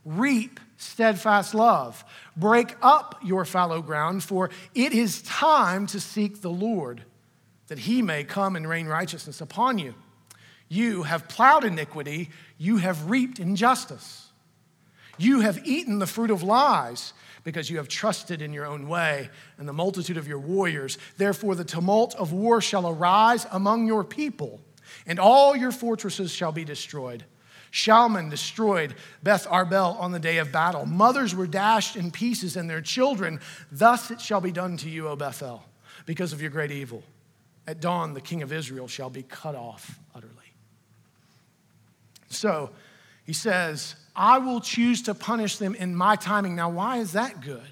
Reap 0.05 0.61
steadfast 0.79 1.55
love. 1.55 2.05
Break 2.37 2.77
up 2.81 3.17
your 3.23 3.45
fallow 3.45 3.83
ground, 3.83 4.23
for 4.23 4.49
it 4.75 4.93
is 4.93 5.22
time 5.22 5.87
to 5.89 6.01
seek 6.01 6.41
the 6.41 6.51
Lord, 6.51 7.03
that 7.66 7.81
he 7.81 8.01
may 8.01 8.24
come 8.24 8.57
and 8.57 8.66
rain 8.66 8.87
righteousness 8.87 9.41
upon 9.41 9.79
you. 9.79 9.95
You 10.68 11.03
have 11.03 11.29
plowed 11.29 11.64
iniquity, 11.64 12.31
you 12.57 12.79
have 12.79 13.11
reaped 13.11 13.39
injustice. 13.39 14.28
You 15.19 15.41
have 15.41 15.66
eaten 15.66 15.99
the 15.99 16.07
fruit 16.07 16.31
of 16.31 16.43
lies 16.43 17.12
because 17.45 17.71
you 17.71 17.79
have 17.79 17.89
trusted 17.89 18.41
in 18.43 18.53
your 18.53 18.66
own 18.66 18.89
way 18.89 19.31
and 19.59 19.69
the 19.69 19.73
multitude 19.73 20.16
of 20.16 20.29
your 20.29 20.39
warriors. 20.39 20.99
Therefore, 21.16 21.55
the 21.55 21.64
tumult 21.64 22.14
of 22.14 22.33
war 22.33 22.61
shall 22.61 22.89
arise 22.89 23.47
among 23.51 23.87
your 23.87 24.05
people, 24.05 24.61
and 25.07 25.19
all 25.19 25.57
your 25.57 25.73
fortresses 25.73 26.31
shall 26.31 26.53
be 26.53 26.64
destroyed. 26.64 27.25
Shalman 27.71 28.31
destroyed 28.31 28.95
Beth 29.23 29.47
Arbel 29.47 29.99
on 30.01 30.12
the 30.12 30.19
day 30.19 30.39
of 30.39 30.53
battle. 30.53 30.87
Mothers 30.87 31.35
were 31.35 31.47
dashed 31.47 31.97
in 31.97 32.11
pieces, 32.11 32.57
and 32.57 32.69
their 32.69 32.81
children. 32.81 33.41
Thus 33.71 34.11
it 34.11 34.21
shall 34.21 34.41
be 34.41 34.53
done 34.53 34.77
to 34.79 34.89
you, 34.89 35.09
O 35.09 35.16
Bethel, 35.16 35.62
because 36.07 36.33
of 36.33 36.41
your 36.41 36.51
great 36.51 36.71
evil. 36.71 37.03
At 37.66 37.81
dawn, 37.81 38.14
the 38.14 38.21
king 38.21 38.43
of 38.43 38.53
Israel 38.53 38.89
shall 38.89 39.11
be 39.11 39.23
cut 39.23 39.55
off 39.55 39.99
utterly. 40.14 40.33
So 42.31 42.71
he 43.25 43.35
says, 43.35 43.95
I 44.19 44.39
will 44.39 44.61
choose 44.61 45.03
to 45.03 45.14
punish 45.14 45.59
them 45.59 45.77
in 45.77 45.95
my 45.95 46.16
timing. 46.16 46.57
Now, 46.57 46.69
why 46.69 46.97
is 46.97 47.12
that 47.12 47.41
good? 47.41 47.62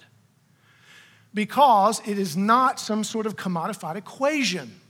Because 1.34 2.00
it 2.06 2.18
is 2.18 2.36
not 2.36 2.78
some 2.78 3.02
sort 3.02 3.26
of 3.26 3.34
commodified 3.34 3.96
equation, 3.96 4.80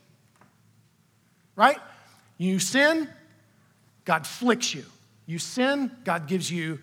right? 1.57 1.79
You 2.37 2.59
sin, 2.59 3.09
God 4.05 4.27
flicks 4.27 4.75
you. 4.75 4.85
You 5.25 5.39
sin, 5.39 5.91
God 6.05 6.29
gives 6.29 6.51
you 6.51 6.79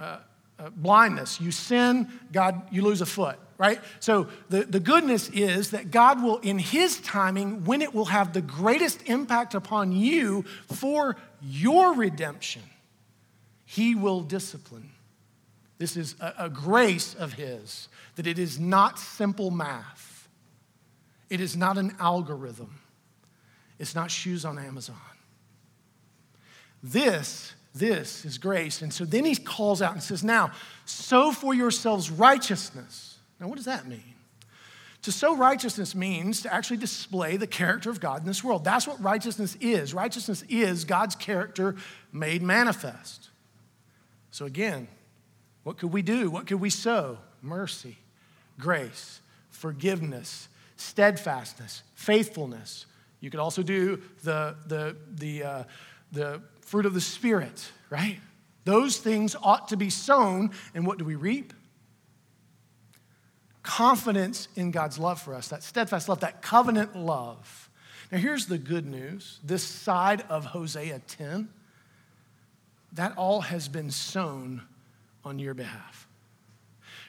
uh, 0.00 0.20
uh, 0.58 0.70
blindness. 0.70 1.38
You 1.38 1.52
sin, 1.52 2.08
God, 2.32 2.62
you 2.72 2.80
lose 2.80 3.02
a 3.02 3.06
foot, 3.06 3.36
right? 3.58 3.78
So 4.00 4.28
the, 4.48 4.64
the 4.64 4.80
goodness 4.80 5.28
is 5.28 5.70
that 5.72 5.90
God 5.90 6.22
will, 6.22 6.38
in 6.38 6.58
His 6.58 6.98
timing, 7.00 7.66
when 7.66 7.82
it 7.82 7.94
will 7.94 8.06
have 8.06 8.32
the 8.32 8.40
greatest 8.40 9.02
impact 9.04 9.54
upon 9.54 9.92
you 9.92 10.46
for 10.72 11.16
your 11.42 11.92
redemption, 11.92 12.62
He 13.74 13.94
will 13.94 14.20
discipline. 14.20 14.90
This 15.78 15.96
is 15.96 16.14
a, 16.20 16.34
a 16.38 16.48
grace 16.48 17.14
of 17.14 17.32
His, 17.32 17.88
that 18.14 18.26
it 18.26 18.38
is 18.38 18.60
not 18.60 18.98
simple 18.98 19.50
math, 19.50 20.28
it 21.28 21.40
is 21.40 21.56
not 21.56 21.76
an 21.76 21.96
algorithm, 21.98 22.80
it's 23.78 23.94
not 23.94 24.10
shoes 24.10 24.44
on 24.44 24.58
Amazon. 24.58 24.96
This 26.82 27.54
this 27.74 28.24
is 28.24 28.38
grace. 28.38 28.82
And 28.82 28.92
so 28.92 29.04
then 29.04 29.24
he 29.24 29.34
calls 29.34 29.82
out 29.82 29.94
and 29.94 30.02
says, 30.02 30.22
Now, 30.22 30.52
sow 30.84 31.32
for 31.32 31.54
yourselves 31.54 32.08
righteousness. 32.08 33.18
Now, 33.40 33.48
what 33.48 33.56
does 33.56 33.64
that 33.64 33.88
mean? 33.88 34.14
To 35.02 35.10
sow 35.10 35.36
righteousness 35.36 35.92
means 35.92 36.42
to 36.42 36.54
actually 36.54 36.76
display 36.76 37.36
the 37.36 37.48
character 37.48 37.90
of 37.90 37.98
God 37.98 38.20
in 38.20 38.26
this 38.26 38.44
world. 38.44 38.64
That's 38.64 38.86
what 38.86 39.02
righteousness 39.02 39.56
is. 39.60 39.92
Righteousness 39.92 40.44
is 40.48 40.84
God's 40.84 41.16
character 41.16 41.74
made 42.12 42.42
manifest. 42.42 43.30
So, 44.34 44.46
again, 44.46 44.88
what 45.62 45.78
could 45.78 45.92
we 45.92 46.02
do? 46.02 46.28
What 46.28 46.48
could 46.48 46.60
we 46.60 46.68
sow? 46.68 47.18
Mercy, 47.40 47.98
grace, 48.58 49.20
forgiveness, 49.50 50.48
steadfastness, 50.76 51.84
faithfulness. 51.94 52.86
You 53.20 53.30
could 53.30 53.38
also 53.38 53.62
do 53.62 54.02
the, 54.24 54.56
the, 54.66 54.96
the, 55.08 55.44
uh, 55.44 55.64
the 56.10 56.42
fruit 56.62 56.84
of 56.84 56.94
the 56.94 57.00
Spirit, 57.00 57.70
right? 57.90 58.18
Those 58.64 58.96
things 58.96 59.36
ought 59.40 59.68
to 59.68 59.76
be 59.76 59.88
sown, 59.88 60.50
and 60.74 60.84
what 60.84 60.98
do 60.98 61.04
we 61.04 61.14
reap? 61.14 61.52
Confidence 63.62 64.48
in 64.56 64.72
God's 64.72 64.98
love 64.98 65.22
for 65.22 65.32
us, 65.36 65.46
that 65.46 65.62
steadfast 65.62 66.08
love, 66.08 66.18
that 66.20 66.42
covenant 66.42 66.96
love. 66.96 67.70
Now, 68.10 68.18
here's 68.18 68.46
the 68.46 68.58
good 68.58 68.84
news 68.84 69.38
this 69.44 69.62
side 69.62 70.22
of 70.28 70.46
Hosea 70.46 71.02
10, 71.06 71.50
that 72.94 73.16
all 73.16 73.42
has 73.42 73.68
been 73.68 73.90
sown 73.90 74.62
on 75.24 75.38
your 75.38 75.54
behalf. 75.54 76.06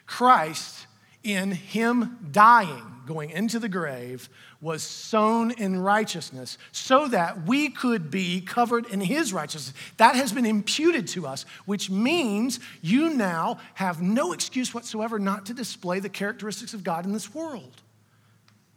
Christ, 0.06 0.88
in 1.24 1.52
Him 1.52 2.18
dying, 2.32 2.84
going 3.06 3.30
into 3.30 3.60
the 3.60 3.70
grave, 3.70 4.30
was 4.62 4.82
sown 4.82 5.52
in 5.52 5.80
righteousness 5.80 6.58
so 6.72 7.08
that 7.08 7.46
we 7.46 7.70
could 7.70 8.10
be 8.10 8.42
covered 8.42 8.88
in 8.88 9.00
his 9.00 9.32
righteousness. 9.32 9.76
That 9.98 10.16
has 10.16 10.32
been 10.32 10.46
imputed 10.46 11.08
to 11.10 11.28
us, 11.28 11.46
which 11.66 11.90
means 11.90 12.60
you 12.82 13.12
now 13.12 13.60
have 13.76 14.02
no 14.02 14.34
excuse 14.34 14.74
whatsoever 14.74 15.20
not 15.20 15.46
to 15.46 15.54
display 15.54 16.00
the 16.00 16.10
characteristics 16.10 16.74
of 16.74 16.84
God 16.84 17.06
in 17.06 17.14
this 17.14 17.34
world. 17.34 17.82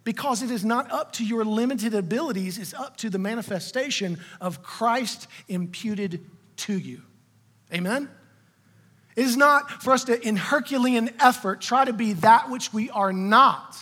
Because 0.03 0.43
it 0.43 0.51
is 0.51 0.63
not 0.63 0.91
up 0.91 1.13
to 1.13 1.25
your 1.25 1.43
limited 1.43 1.93
abilities, 1.95 2.57
it's 2.57 2.73
up 2.73 2.97
to 2.97 3.09
the 3.09 3.19
manifestation 3.19 4.19
of 4.39 4.61
Christ 4.63 5.27
imputed 5.47 6.23
to 6.59 6.77
you. 6.77 7.01
Amen? 7.73 8.09
It 9.15 9.25
is 9.25 9.35
not 9.35 9.83
for 9.83 9.91
us 9.91 10.05
to, 10.05 10.19
in 10.27 10.37
Herculean 10.37 11.09
effort, 11.19 11.61
try 11.61 11.85
to 11.85 11.93
be 11.93 12.13
that 12.13 12.49
which 12.49 12.73
we 12.73 12.89
are 12.89 13.11
not. 13.11 13.77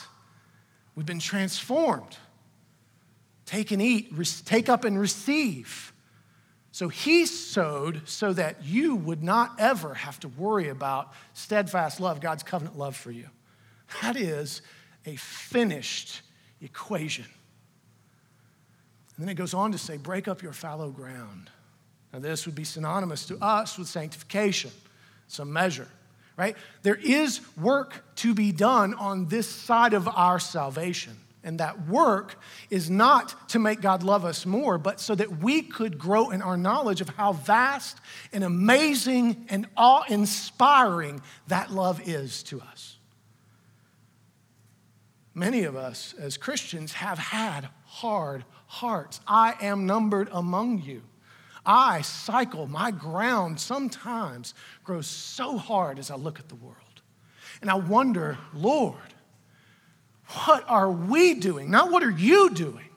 We've 0.95 1.05
been 1.05 1.19
transformed. 1.19 2.17
Take 3.45 3.71
and 3.71 3.81
eat, 3.81 4.11
take 4.45 4.67
up 4.67 4.83
and 4.83 4.99
receive. 4.99 5.93
So 6.71 6.89
he 6.89 7.25
sowed 7.25 8.01
so 8.05 8.33
that 8.33 8.65
you 8.65 8.95
would 8.95 9.23
not 9.23 9.55
ever 9.59 9.93
have 9.93 10.19
to 10.21 10.27
worry 10.27 10.69
about 10.69 11.13
steadfast 11.33 11.99
love, 11.99 12.19
God's 12.19 12.43
covenant 12.43 12.77
love 12.77 12.95
for 12.95 13.11
you. 13.11 13.29
That 14.01 14.15
is 14.15 14.61
a 15.05 15.15
finished 15.15 16.21
equation. 16.61 17.25
And 19.15 19.25
then 19.25 19.29
it 19.29 19.35
goes 19.35 19.53
on 19.53 19.71
to 19.71 19.77
say, 19.77 19.97
break 19.97 20.27
up 20.27 20.43
your 20.43 20.53
fallow 20.53 20.91
ground. 20.91 21.49
Now, 22.13 22.19
this 22.19 22.45
would 22.45 22.55
be 22.55 22.63
synonymous 22.63 23.25
to 23.27 23.37
us 23.43 23.77
with 23.77 23.87
sanctification, 23.87 24.71
some 25.27 25.51
measure 25.51 25.87
right? 26.37 26.55
There 26.83 26.95
is 26.95 27.41
work 27.57 28.03
to 28.17 28.33
be 28.33 28.51
done 28.51 28.93
on 28.93 29.27
this 29.27 29.49
side 29.49 29.93
of 29.93 30.07
our 30.07 30.39
salvation. 30.39 31.17
And 31.43 31.59
that 31.59 31.87
work 31.87 32.39
is 32.69 32.89
not 32.89 33.49
to 33.49 33.59
make 33.59 33.81
God 33.81 34.03
love 34.03 34.25
us 34.25 34.45
more, 34.45 34.77
but 34.77 34.99
so 34.99 35.15
that 35.15 35.39
we 35.39 35.61
could 35.61 35.97
grow 35.97 36.29
in 36.29 36.41
our 36.41 36.57
knowledge 36.57 37.01
of 37.01 37.09
how 37.09 37.33
vast 37.33 37.99
and 38.33 38.43
amazing 38.43 39.45
and 39.49 39.65
awe 39.75 40.03
inspiring 40.09 41.21
that 41.47 41.71
love 41.71 42.07
is 42.07 42.43
to 42.43 42.61
us. 42.61 42.97
Many 45.33 45.63
of 45.63 45.75
us 45.75 46.13
as 46.19 46.37
Christians 46.37 46.93
have 46.93 47.17
had 47.17 47.69
hard 47.85 48.43
hearts. 48.65 49.21
I 49.25 49.55
am 49.61 49.85
numbered 49.85 50.27
among 50.31 50.81
you. 50.81 51.01
I 51.67 52.01
cycle, 52.01 52.65
my 52.65 52.91
ground 52.91 53.59
sometimes 53.59 54.53
grows 54.85 55.05
so 55.05 55.57
hard 55.57 55.99
as 55.99 56.09
I 56.09 56.15
look 56.15 56.39
at 56.39 56.47
the 56.47 56.55
world. 56.55 56.77
And 57.61 57.69
I 57.69 57.75
wonder, 57.75 58.37
Lord, 58.53 58.95
what 60.45 60.63
are 60.69 60.89
we 60.89 61.33
doing? 61.33 61.69
Not 61.69 61.91
what 61.91 62.03
are 62.03 62.09
you 62.09 62.51
doing, 62.51 62.89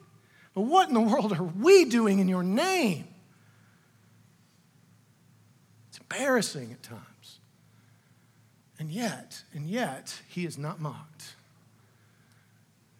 but 0.53 0.61
what 0.61 0.87
in 0.87 0.93
the 0.93 1.01
world 1.01 1.33
are 1.33 1.43
we 1.43 1.85
doing 1.85 2.19
in 2.19 2.29
your 2.29 2.43
name? 2.43 3.07
It's 5.89 5.99
embarrassing 5.99 6.71
at 6.71 6.81
times. 6.81 7.39
And 8.79 8.89
yet, 8.89 9.43
and 9.53 9.69
yet, 9.69 10.21
he 10.29 10.45
is 10.45 10.57
not 10.57 10.79
mocked 10.79 11.35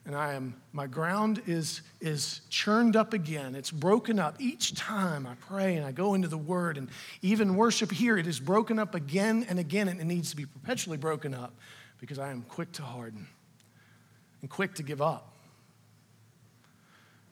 and 0.05 0.15
I 0.15 0.33
am, 0.33 0.55
my 0.73 0.87
ground 0.87 1.43
is, 1.45 1.81
is 1.99 2.41
churned 2.49 2.95
up 2.95 3.13
again. 3.13 3.53
It's 3.53 3.69
broken 3.69 4.17
up. 4.17 4.35
Each 4.39 4.73
time 4.73 5.27
I 5.27 5.35
pray 5.35 5.75
and 5.75 5.85
I 5.85 5.91
go 5.91 6.15
into 6.15 6.27
the 6.27 6.37
Word 6.37 6.77
and 6.77 6.89
even 7.21 7.55
worship 7.55 7.91
here, 7.91 8.17
it 8.17 8.25
is 8.25 8.39
broken 8.39 8.79
up 8.79 8.95
again 8.95 9.45
and 9.47 9.59
again, 9.59 9.87
and 9.87 10.01
it 10.01 10.05
needs 10.05 10.31
to 10.31 10.35
be 10.35 10.45
perpetually 10.45 10.97
broken 10.97 11.33
up 11.35 11.53
because 11.99 12.17
I 12.17 12.31
am 12.31 12.41
quick 12.43 12.71
to 12.73 12.81
harden 12.81 13.27
and 14.41 14.49
quick 14.49 14.73
to 14.75 14.83
give 14.83 15.01
up. 15.01 15.35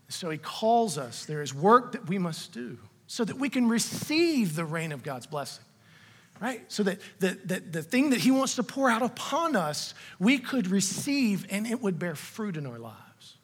So 0.10 0.30
he 0.30 0.38
calls 0.38 0.98
us. 0.98 1.26
There 1.26 1.42
is 1.42 1.54
work 1.54 1.94
that 1.94 2.08
we 2.08 2.18
must 2.18 2.52
do 2.52 2.78
so 3.08 3.24
that 3.24 3.38
we 3.38 3.50
can 3.50 3.68
receive 3.68 4.56
the 4.56 4.66
rain 4.66 4.92
of 4.92 5.02
God's 5.02 5.26
blessing 5.26 5.66
right? 6.42 6.62
So 6.72 6.84
that 6.84 7.00
the, 7.20 7.38
the, 7.46 7.60
the 7.60 7.84
thing 7.84 8.12
that 8.12 8.20
He 8.20 8.32
wants 8.32 8.56
to 8.56 8.64
pour 8.64 8.90
out 8.90 9.02
upon 9.02 9.56
us, 9.56 9.94
we 10.20 10.38
could 10.38 10.68
receive 10.68 11.46
and 11.50 11.68
it 11.68 11.82
would 11.82 12.00
bear 12.00 12.16
fruit 12.16 12.58
in 12.58 12.66
our 12.66 12.80
lives. 12.80 13.38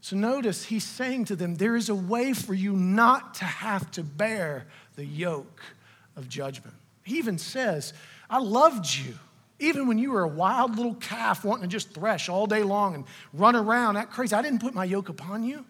So 0.00 0.16
notice 0.16 0.64
He's 0.64 0.84
saying 0.84 1.26
to 1.26 1.36
them, 1.36 1.56
there 1.56 1.76
is 1.76 1.88
a 1.88 1.94
way 1.94 2.32
for 2.32 2.54
you 2.54 2.72
not 2.72 3.34
to 3.34 3.44
have 3.44 3.90
to 3.92 4.02
bear 4.02 4.66
the 4.96 5.04
yoke 5.04 5.62
of 6.16 6.28
judgment. 6.28 6.74
He 7.04 7.18
even 7.18 7.38
says, 7.38 7.92
I 8.28 8.38
loved 8.38 8.86
you. 8.86 9.14
Even 9.60 9.88
when 9.88 9.98
you 9.98 10.12
were 10.12 10.22
a 10.22 10.28
wild 10.28 10.76
little 10.76 10.94
calf 10.94 11.44
wanting 11.44 11.62
to 11.62 11.68
just 11.68 11.90
thresh 11.92 12.28
all 12.28 12.46
day 12.46 12.62
long 12.62 12.94
and 12.94 13.04
run 13.32 13.56
around, 13.56 13.94
that 13.94 14.10
crazy, 14.10 14.36
I 14.36 14.42
didn't 14.42 14.60
put 14.60 14.74
my 14.74 14.84
yoke 14.84 15.08
upon 15.08 15.42
you. 15.42 15.64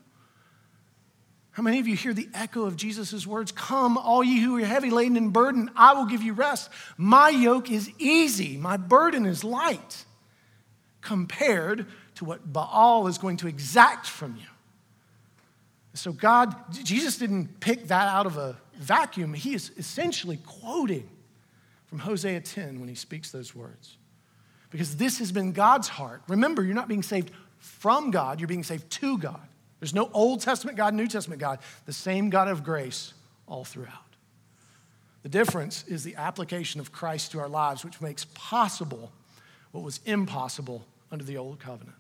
How 1.58 1.64
many 1.64 1.80
of 1.80 1.88
you 1.88 1.96
hear 1.96 2.14
the 2.14 2.28
echo 2.34 2.66
of 2.66 2.76
Jesus' 2.76 3.26
words? 3.26 3.50
Come, 3.50 3.98
all 3.98 4.22
ye 4.22 4.38
who 4.38 4.62
are 4.62 4.64
heavy 4.64 4.90
laden 4.90 5.16
and 5.16 5.32
burdened, 5.32 5.70
I 5.74 5.92
will 5.94 6.06
give 6.06 6.22
you 6.22 6.32
rest. 6.32 6.70
My 6.96 7.30
yoke 7.30 7.68
is 7.68 7.90
easy, 7.98 8.56
my 8.56 8.76
burden 8.76 9.26
is 9.26 9.42
light, 9.42 10.04
compared 11.00 11.86
to 12.14 12.24
what 12.24 12.52
Baal 12.52 13.08
is 13.08 13.18
going 13.18 13.38
to 13.38 13.48
exact 13.48 14.06
from 14.06 14.36
you. 14.36 14.46
So, 15.94 16.12
God, 16.12 16.54
Jesus 16.84 17.18
didn't 17.18 17.58
pick 17.58 17.88
that 17.88 18.06
out 18.06 18.26
of 18.26 18.36
a 18.36 18.56
vacuum. 18.76 19.34
He 19.34 19.52
is 19.52 19.72
essentially 19.76 20.38
quoting 20.46 21.10
from 21.86 21.98
Hosea 21.98 22.40
10 22.40 22.78
when 22.78 22.88
he 22.88 22.94
speaks 22.94 23.32
those 23.32 23.52
words. 23.52 23.96
Because 24.70 24.94
this 24.94 25.18
has 25.18 25.32
been 25.32 25.50
God's 25.50 25.88
heart. 25.88 26.22
Remember, 26.28 26.62
you're 26.62 26.76
not 26.76 26.86
being 26.86 27.02
saved 27.02 27.32
from 27.58 28.12
God, 28.12 28.38
you're 28.38 28.46
being 28.46 28.62
saved 28.62 28.88
to 28.90 29.18
God. 29.18 29.47
There's 29.80 29.94
no 29.94 30.10
Old 30.12 30.40
Testament 30.40 30.76
God, 30.76 30.94
New 30.94 31.06
Testament 31.06 31.40
God, 31.40 31.60
the 31.86 31.92
same 31.92 32.30
God 32.30 32.48
of 32.48 32.64
grace 32.64 33.14
all 33.46 33.64
throughout. 33.64 33.92
The 35.22 35.28
difference 35.28 35.84
is 35.86 36.04
the 36.04 36.16
application 36.16 36.80
of 36.80 36.92
Christ 36.92 37.32
to 37.32 37.40
our 37.40 37.48
lives, 37.48 37.84
which 37.84 38.00
makes 38.00 38.24
possible 38.34 39.12
what 39.72 39.84
was 39.84 40.00
impossible 40.04 40.84
under 41.10 41.24
the 41.24 41.36
Old 41.36 41.58
Covenant. 41.60 41.96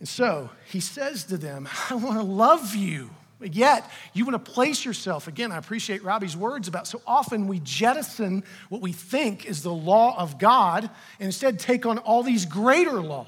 And 0.00 0.08
so 0.08 0.50
he 0.66 0.80
says 0.80 1.24
to 1.24 1.38
them, 1.38 1.68
I 1.90 1.94
want 1.94 2.18
to 2.18 2.24
love 2.24 2.74
you. 2.74 3.10
But 3.40 3.54
yet, 3.54 3.90
you 4.12 4.24
want 4.24 4.42
to 4.44 4.52
place 4.52 4.84
yourself, 4.84 5.28
again, 5.28 5.52
I 5.52 5.58
appreciate 5.58 6.02
Robbie's 6.04 6.36
words 6.36 6.68
about 6.68 6.86
so 6.86 7.02
often 7.06 7.46
we 7.46 7.60
jettison 7.60 8.44
what 8.68 8.80
we 8.80 8.92
think 8.92 9.44
is 9.44 9.62
the 9.62 9.72
law 9.72 10.18
of 10.18 10.38
God 10.38 10.84
and 11.18 11.26
instead 11.26 11.58
take 11.58 11.84
on 11.84 11.98
all 11.98 12.22
these 12.22 12.46
greater 12.46 13.00
laws. 13.00 13.26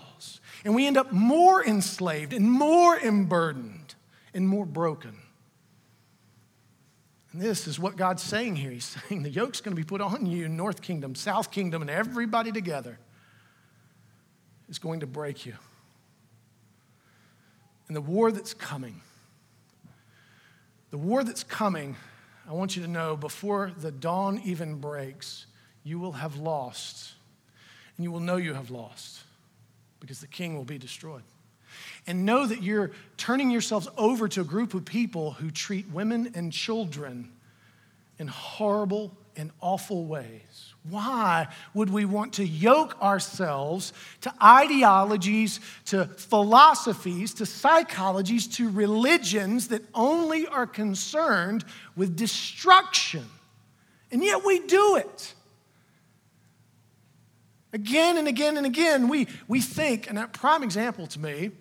And 0.65 0.75
we 0.75 0.87
end 0.87 0.97
up 0.97 1.13
more 1.13 1.65
enslaved 1.65 2.33
and 2.33 2.51
more 2.51 2.99
emburdened 2.99 3.95
and 4.35 4.49
more 4.49 4.67
broken. 4.67 5.17
And 7.33 7.43
this 7.43 7.67
is 7.67 7.79
what 7.79 7.97
God's 7.97 8.23
saying 8.23 8.57
here. 8.57 8.71
He's 8.71 8.85
saying 9.09 9.23
the 9.23 9.31
yoke's 9.31 9.61
going 9.61 9.77
to 9.77 9.81
be 9.81 9.87
put 9.87 10.01
on 10.01 10.27
you, 10.27 10.49
North 10.49 10.83
Kingdom, 10.83 11.15
South 11.15 11.51
Kingdom, 11.51 11.83
and 11.83 11.91
everybody 11.91 12.53
together 12.53 12.99
is 14.69 14.79
going 14.79 15.01
to 15.01 15.07
break 15.07 15.45
you. 15.47 15.55
And 17.89 17.97
the 17.97 18.01
war 18.01 18.33
that's 18.33 18.55
coming, 18.55 19.01
the 20.91 20.99
war 20.99 21.23
that's 21.23 21.45
coming, 21.45 21.95
I 22.49 22.53
want 22.53 22.75
you 22.75 22.83
to 22.83 22.89
know 22.89 23.17
before 23.17 23.73
the 23.79 23.93
dawn 23.93 24.41
even 24.45 24.77
breaks, 24.77 25.47
you 25.85 26.01
will 26.01 26.13
have 26.13 26.37
lost. 26.37 27.13
And 27.97 28.05
you 28.05 28.11
will 28.11 28.21
know 28.21 28.37
you 28.37 28.55
have 28.55 28.71
lost 28.71 29.26
because 30.07 30.21
the 30.21 30.27
king 30.27 30.57
will 30.57 30.65
be 30.65 30.79
destroyed 30.79 31.23
and 32.07 32.25
know 32.25 32.47
that 32.47 32.63
you're 32.63 32.93
turning 33.17 33.51
yourselves 33.51 33.89
over 33.97 34.29
to 34.29 34.41
a 34.41 34.45
group 34.45 34.75
of 34.75 34.85
people 34.85 35.33
who 35.33 35.51
treat 35.51 35.89
women 35.91 36.33
and 36.35 36.53
children 36.53 37.33
in 38.19 38.29
horrible 38.29 39.13
and 39.37 39.51
awful 39.61 40.05
ways. 40.07 40.75
Why 40.89 41.49
would 41.75 41.91
we 41.91 42.05
want 42.05 42.35
to 42.35 42.47
yoke 42.47 43.01
ourselves 43.03 43.93
to 44.21 44.33
ideologies, 44.43 45.59
to 45.87 46.07
philosophies, 46.07 47.35
to 47.35 47.45
psychologies, 47.45 48.53
to 48.55 48.71
religions 48.71 49.69
that 49.69 49.83
only 49.95 50.47
are 50.47 50.67
concerned 50.67 51.65
with 51.97 52.17
destruction? 52.17 53.25
And 54.13 54.23
yet 54.23 54.45
we 54.45 54.61
do 54.61 54.97
it. 54.97 55.35
Again 57.77 58.17
and 58.17 58.27
again 58.27 58.57
and 58.57 58.67
again, 58.67 59.09
we, 59.09 59.29
we 59.47 59.61
think, 59.61 60.09
and 60.09 60.17
that 60.19 60.33
prime 60.33 60.63
example 60.63 61.07
to 61.09 61.21
me 61.21 61.53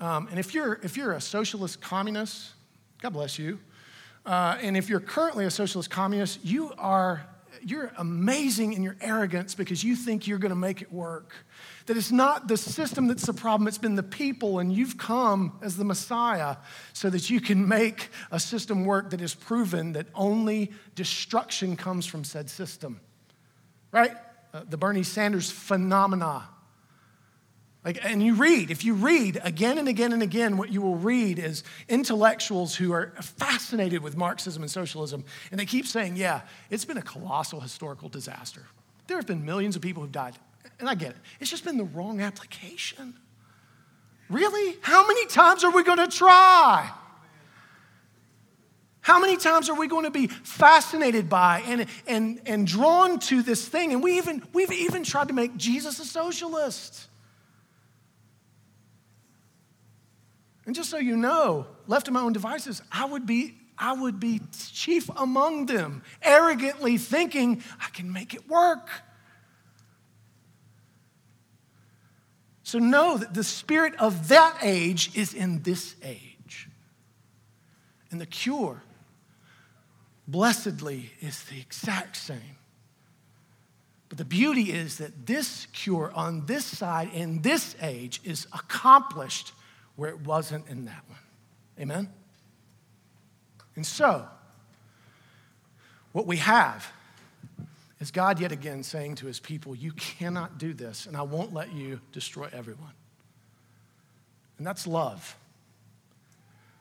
um, 0.00 0.28
and 0.30 0.38
if 0.38 0.54
you're, 0.54 0.78
if 0.82 0.96
you're 0.96 1.12
a 1.12 1.20
socialist 1.20 1.80
communist, 1.80 2.52
God 3.02 3.12
bless 3.12 3.38
you. 3.38 3.58
Uh, 4.24 4.56
and 4.62 4.76
if 4.76 4.88
you're 4.88 5.00
currently 5.00 5.44
a 5.44 5.50
socialist 5.50 5.90
communist, 5.90 6.44
you 6.44 6.72
are 6.78 7.26
you're 7.60 7.90
amazing 7.98 8.74
in 8.74 8.84
your 8.84 8.96
arrogance 9.00 9.52
because 9.52 9.82
you 9.82 9.96
think 9.96 10.28
you're 10.28 10.38
going 10.38 10.50
to 10.50 10.56
make 10.56 10.80
it 10.80 10.92
work. 10.92 11.34
That 11.86 11.96
it's 11.96 12.12
not 12.12 12.46
the 12.46 12.56
system 12.56 13.08
that's 13.08 13.26
the 13.26 13.32
problem, 13.32 13.66
it's 13.66 13.78
been 13.78 13.96
the 13.96 14.02
people, 14.02 14.60
and 14.60 14.72
you've 14.72 14.96
come 14.96 15.58
as 15.60 15.76
the 15.76 15.84
Messiah 15.84 16.56
so 16.92 17.10
that 17.10 17.30
you 17.30 17.40
can 17.40 17.66
make 17.66 18.10
a 18.30 18.38
system 18.38 18.84
work 18.84 19.10
that 19.10 19.20
is 19.20 19.34
proven 19.34 19.94
that 19.94 20.06
only 20.14 20.70
destruction 20.94 21.74
comes 21.76 22.06
from 22.06 22.22
said 22.22 22.48
system. 22.48 23.00
Right? 23.90 24.12
Uh, 24.52 24.62
the 24.68 24.76
Bernie 24.76 25.02
Sanders 25.02 25.50
phenomena 25.50 26.48
like, 27.88 28.04
and 28.04 28.22
you 28.22 28.34
read, 28.34 28.70
if 28.70 28.84
you 28.84 28.92
read 28.92 29.40
again 29.42 29.78
and 29.78 29.88
again 29.88 30.12
and 30.12 30.22
again, 30.22 30.56
what 30.56 30.70
you 30.70 30.82
will 30.82 30.96
read 30.96 31.38
is 31.38 31.62
intellectuals 31.88 32.74
who 32.74 32.92
are 32.92 33.14
fascinated 33.20 34.02
with 34.02 34.16
Marxism 34.16 34.62
and 34.62 34.70
socialism, 34.70 35.24
and 35.50 35.60
they 35.60 35.64
keep 35.64 35.86
saying, 35.86 36.16
yeah, 36.16 36.42
it's 36.70 36.84
been 36.84 36.98
a 36.98 37.02
colossal 37.02 37.60
historical 37.60 38.08
disaster. 38.08 38.66
There 39.06 39.16
have 39.16 39.26
been 39.26 39.44
millions 39.44 39.76
of 39.76 39.80
people 39.80 40.02
who've 40.02 40.12
died, 40.12 40.34
and 40.80 40.86
I 40.86 40.96
get 40.96 41.12
it. 41.12 41.16
It's 41.40 41.50
just 41.50 41.64
been 41.64 41.78
the 41.78 41.84
wrong 41.84 42.20
application. 42.20 43.14
Really? 44.28 44.76
How 44.82 45.06
many 45.06 45.24
times 45.26 45.64
are 45.64 45.70
we 45.70 45.82
going 45.82 45.98
to 45.98 46.14
try? 46.14 46.90
How 49.08 49.18
many 49.18 49.38
times 49.38 49.70
are 49.70 49.74
we 49.74 49.88
going 49.88 50.04
to 50.04 50.10
be 50.10 50.26
fascinated 50.26 51.30
by 51.30 51.62
and, 51.64 51.86
and, 52.06 52.42
and 52.44 52.66
drawn 52.66 53.18
to 53.20 53.40
this 53.40 53.66
thing? 53.66 53.94
And 53.94 54.02
we 54.02 54.18
even, 54.18 54.42
we've 54.52 54.70
even 54.70 55.02
tried 55.02 55.28
to 55.28 55.34
make 55.34 55.56
Jesus 55.56 55.98
a 55.98 56.04
socialist. 56.04 57.08
And 60.66 60.74
just 60.74 60.90
so 60.90 60.98
you 60.98 61.16
know, 61.16 61.68
left 61.86 62.04
to 62.04 62.12
my 62.12 62.20
own 62.20 62.34
devices, 62.34 62.82
I 62.92 63.06
would 63.06 63.24
be 63.24 63.54
I 63.78 63.94
would 63.94 64.20
be 64.20 64.42
chief 64.72 65.08
among 65.16 65.66
them, 65.66 66.02
arrogantly 66.20 66.98
thinking 66.98 67.62
I 67.80 67.88
can 67.88 68.12
make 68.12 68.34
it 68.34 68.46
work. 68.46 68.90
So 72.62 72.78
know 72.78 73.16
that 73.16 73.32
the 73.32 73.44
spirit 73.44 73.94
of 73.98 74.28
that 74.28 74.58
age 74.60 75.16
is 75.16 75.32
in 75.32 75.62
this 75.62 75.94
age. 76.02 76.68
And 78.10 78.20
the 78.20 78.26
cure, 78.26 78.82
blessedly, 80.28 81.10
is 81.20 81.42
the 81.44 81.58
exact 81.58 82.16
same. 82.16 82.56
But 84.08 84.18
the 84.18 84.24
beauty 84.24 84.72
is 84.72 84.98
that 84.98 85.26
this 85.26 85.66
cure 85.72 86.12
on 86.14 86.46
this 86.46 86.64
side 86.64 87.10
in 87.12 87.42
this 87.42 87.74
age 87.82 88.20
is 88.24 88.46
accomplished 88.52 89.52
where 89.96 90.10
it 90.10 90.20
wasn't 90.20 90.68
in 90.68 90.84
that 90.84 91.02
one. 91.08 91.18
Amen? 91.80 92.08
And 93.74 93.86
so, 93.86 94.26
what 96.12 96.26
we 96.26 96.36
have 96.36 96.90
is 98.00 98.10
God 98.10 98.40
yet 98.40 98.52
again 98.52 98.82
saying 98.82 99.16
to 99.16 99.26
his 99.26 99.40
people, 99.40 99.74
You 99.74 99.92
cannot 99.92 100.58
do 100.58 100.72
this, 100.72 101.06
and 101.06 101.16
I 101.16 101.22
won't 101.22 101.52
let 101.52 101.72
you 101.72 102.00
destroy 102.12 102.48
everyone. 102.52 102.92
And 104.58 104.66
that's 104.66 104.86
love. 104.86 105.36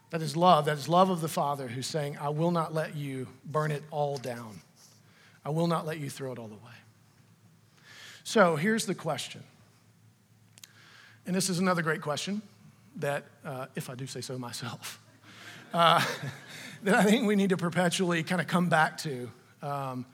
That 0.09 0.21
is 0.21 0.37
love. 0.37 0.65
That 0.65 0.77
is 0.77 0.87
love 0.87 1.09
of 1.09 1.21
the 1.21 1.27
Father 1.27 1.67
who's 1.67 1.87
saying, 1.87 2.17
I 2.19 2.29
will 2.29 2.51
not 2.51 2.73
let 2.73 2.95
you 2.95 3.27
burn 3.45 3.71
it 3.71 3.83
all 3.91 4.17
down. 4.17 4.61
I 5.43 5.49
will 5.49 5.67
not 5.67 5.85
let 5.85 5.99
you 5.99 6.09
throw 6.09 6.31
it 6.31 6.39
all 6.39 6.45
away. 6.45 6.77
So 8.23 8.55
here's 8.55 8.85
the 8.85 8.95
question. 8.95 9.43
And 11.25 11.35
this 11.35 11.49
is 11.49 11.59
another 11.59 11.81
great 11.81 12.01
question 12.01 12.41
that, 12.97 13.25
uh, 13.45 13.67
if 13.75 13.89
I 13.89 13.95
do 13.95 14.07
say 14.07 14.21
so 14.21 14.37
myself, 14.37 15.01
uh, 15.73 16.03
that 16.83 16.95
I 16.95 17.03
think 17.03 17.27
we 17.27 17.35
need 17.35 17.49
to 17.49 17.57
perpetually 17.57 18.23
kind 18.23 18.41
of 18.41 18.47
come 18.47 18.69
back 18.69 18.97
to 18.99 19.29
um, 19.61 20.05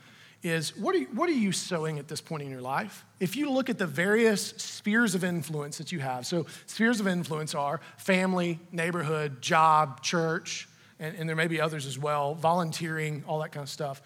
is 0.43 0.75
what 0.75 0.93
are, 0.93 0.99
you, 0.99 1.07
what 1.13 1.29
are 1.29 1.33
you 1.33 1.53
sowing 1.53 1.97
at 1.99 2.07
this 2.09 2.19
point 2.19 2.43
in 2.43 2.51
your 2.51 2.61
life? 2.61 3.05
If 3.19 3.37
you 3.37 3.49
look 3.49 3.69
at 3.69 3.77
the 3.77 3.87
various 3.87 4.49
spheres 4.57 5.15
of 5.15 5.23
influence 5.23 5.77
that 5.77 5.91
you 5.91 5.99
have, 5.99 6.27
so 6.27 6.45
spheres 6.65 6.99
of 6.99 7.07
influence 7.07 7.55
are 7.55 7.79
family, 7.97 8.59
neighborhood, 8.71 9.41
job, 9.41 10.01
church, 10.03 10.67
and, 10.99 11.15
and 11.15 11.29
there 11.29 11.35
may 11.35 11.47
be 11.47 11.61
others 11.61 11.85
as 11.85 11.97
well, 11.97 12.35
volunteering, 12.35 13.23
all 13.25 13.39
that 13.39 13.53
kind 13.53 13.63
of 13.63 13.69
stuff. 13.69 14.01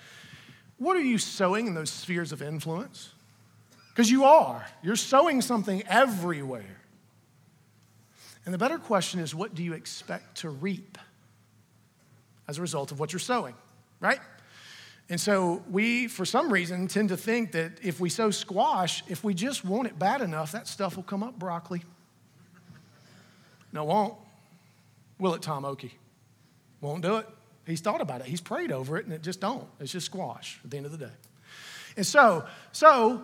What 0.77 0.95
are 0.95 1.01
you 1.01 1.17
sowing 1.17 1.65
in 1.65 1.73
those 1.73 1.89
spheres 1.89 2.31
of 2.31 2.43
influence? 2.43 3.09
Because 3.89 4.11
you 4.11 4.25
are. 4.25 4.63
You're 4.83 4.95
sowing 4.95 5.41
something 5.41 5.81
everywhere. 5.87 6.77
And 8.45 8.53
the 8.53 8.59
better 8.59 8.77
question 8.77 9.19
is 9.19 9.33
what 9.33 9.55
do 9.55 9.63
you 9.63 9.73
expect 9.73 10.37
to 10.37 10.49
reap 10.49 10.99
as 12.47 12.59
a 12.59 12.61
result 12.61 12.91
of 12.91 12.99
what 12.99 13.11
you're 13.11 13.19
sowing, 13.19 13.55
right? 13.99 14.19
And 15.09 15.19
so 15.19 15.63
we, 15.69 16.07
for 16.07 16.25
some 16.25 16.51
reason, 16.51 16.87
tend 16.87 17.09
to 17.09 17.17
think 17.17 17.53
that 17.53 17.79
if 17.81 17.99
we 17.99 18.09
sow 18.09 18.29
squash, 18.29 19.03
if 19.07 19.23
we 19.23 19.33
just 19.33 19.63
want 19.63 19.87
it 19.87 19.97
bad 19.97 20.21
enough, 20.21 20.51
that 20.51 20.67
stuff 20.67 20.97
will 20.97 21.03
come 21.03 21.23
up 21.23 21.39
broccoli. 21.39 21.83
No, 23.71 23.85
won't. 23.85 24.15
Will 25.19 25.33
it, 25.33 25.41
Tom 25.41 25.65
Oakey? 25.65 25.93
Won't 26.81 27.03
do 27.03 27.17
it. 27.17 27.27
He's 27.65 27.81
thought 27.81 28.01
about 28.01 28.21
it. 28.21 28.27
He's 28.27 28.41
prayed 28.41 28.71
over 28.71 28.97
it, 28.97 29.05
and 29.05 29.13
it 29.13 29.21
just 29.21 29.39
don't. 29.39 29.67
It's 29.79 29.91
just 29.91 30.05
squash 30.05 30.59
at 30.63 30.71
the 30.71 30.77
end 30.77 30.85
of 30.85 30.91
the 30.91 30.97
day. 30.97 31.13
And 31.95 32.05
so, 32.05 32.45
so 32.71 33.23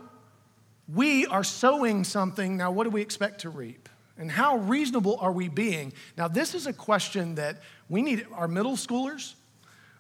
we 0.93 1.25
are 1.27 1.43
sowing 1.43 2.03
something. 2.03 2.57
Now, 2.57 2.71
what 2.71 2.86
do 2.86 2.89
we 2.89 3.01
expect 3.01 3.41
to 3.41 3.49
reap? 3.49 3.89
And 4.17 4.29
how 4.29 4.57
reasonable 4.57 5.17
are 5.19 5.31
we 5.31 5.47
being? 5.47 5.93
Now, 6.17 6.27
this 6.27 6.55
is 6.55 6.67
a 6.67 6.73
question 6.73 7.36
that 7.36 7.61
we 7.89 8.01
need 8.01 8.25
our 8.34 8.47
middle 8.47 8.75
schoolers, 8.75 9.34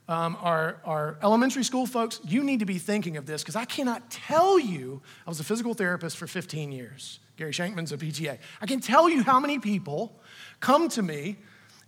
um, 0.07 0.37
our, 0.41 0.81
our 0.83 1.17
elementary 1.23 1.63
school 1.63 1.85
folks, 1.85 2.19
you 2.25 2.43
need 2.43 2.59
to 2.59 2.65
be 2.65 2.77
thinking 2.77 3.17
of 3.17 3.25
this 3.25 3.41
because 3.41 3.55
I 3.55 3.65
cannot 3.65 4.09
tell 4.09 4.59
you, 4.59 5.01
I 5.25 5.29
was 5.29 5.39
a 5.39 5.43
physical 5.43 5.73
therapist 5.73 6.17
for 6.17 6.27
15 6.27 6.71
years. 6.71 7.19
Gary 7.37 7.51
Shankman's 7.51 7.91
a 7.91 7.97
PTA. 7.97 8.37
I 8.61 8.65
can 8.65 8.79
tell 8.79 9.09
you 9.09 9.23
how 9.23 9.39
many 9.39 9.59
people 9.59 10.19
come 10.59 10.89
to 10.89 11.01
me 11.01 11.37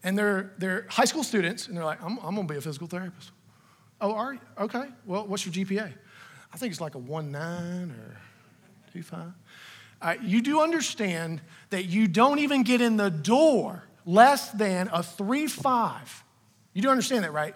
and 0.03 0.17
they're, 0.17 0.53
they're 0.57 0.85
high 0.89 1.05
school 1.05 1.23
students 1.23 1.67
and 1.67 1.75
they're 1.75 1.85
like, 1.85 2.01
I'm, 2.01 2.17
I'm 2.19 2.35
going 2.35 2.47
to 2.47 2.53
be 2.53 2.57
a 2.57 2.61
physical 2.61 2.87
therapist. 2.87 3.31
Oh, 3.99 4.13
are 4.13 4.33
you? 4.33 4.39
Okay. 4.59 4.85
Well, 5.05 5.27
what's 5.27 5.45
your 5.45 5.53
GPA? 5.53 5.91
I 6.53 6.57
think 6.57 6.71
it's 6.71 6.81
like 6.81 6.95
a 6.95 6.99
1.9 6.99 7.91
or 7.91 8.17
2.5. 8.95 9.33
Uh, 10.01 10.15
you 10.23 10.41
do 10.41 10.61
understand 10.61 11.41
that 11.69 11.85
you 11.85 12.07
don't 12.07 12.39
even 12.39 12.63
get 12.63 12.81
in 12.81 12.97
the 12.97 13.09
door 13.09 13.83
less 14.05 14.51
than 14.51 14.89
a 14.91 15.03
3 15.03 15.47
5. 15.47 16.23
You 16.73 16.81
do 16.81 16.89
understand 16.89 17.23
that, 17.23 17.33
right? 17.33 17.55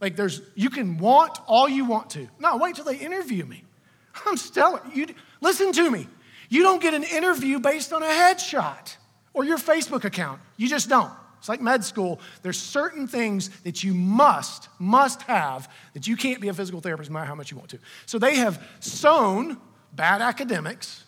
Like 0.00 0.16
there's, 0.16 0.42
you 0.54 0.70
can 0.70 0.98
want 0.98 1.38
all 1.46 1.68
you 1.68 1.84
want 1.84 2.10
to. 2.10 2.28
No, 2.38 2.56
wait 2.56 2.76
till 2.76 2.84
they 2.84 2.96
interview 2.96 3.44
me. 3.44 3.64
I'm 4.26 4.36
stellar. 4.36 4.80
You, 4.92 5.06
listen 5.40 5.72
to 5.72 5.90
me. 5.90 6.06
You 6.48 6.62
don't 6.62 6.80
get 6.80 6.94
an 6.94 7.04
interview 7.04 7.58
based 7.58 7.92
on 7.92 8.02
a 8.02 8.06
headshot 8.06 8.96
or 9.32 9.44
your 9.44 9.58
Facebook 9.58 10.04
account. 10.04 10.40
You 10.56 10.68
just 10.68 10.88
don't. 10.88 11.12
It's 11.38 11.48
like 11.48 11.60
med 11.60 11.84
school. 11.84 12.20
There's 12.42 12.58
certain 12.58 13.06
things 13.06 13.50
that 13.64 13.84
you 13.84 13.92
must, 13.92 14.68
must 14.78 15.22
have 15.22 15.70
that 15.92 16.06
you 16.06 16.16
can't 16.16 16.40
be 16.40 16.48
a 16.48 16.54
physical 16.54 16.80
therapist 16.80 17.10
no 17.10 17.14
matter 17.14 17.26
how 17.26 17.34
much 17.34 17.50
you 17.50 17.58
want 17.58 17.68
to. 17.70 17.78
So 18.06 18.18
they 18.18 18.36
have 18.36 18.66
sown 18.80 19.58
bad 19.92 20.22
academics, 20.22 21.04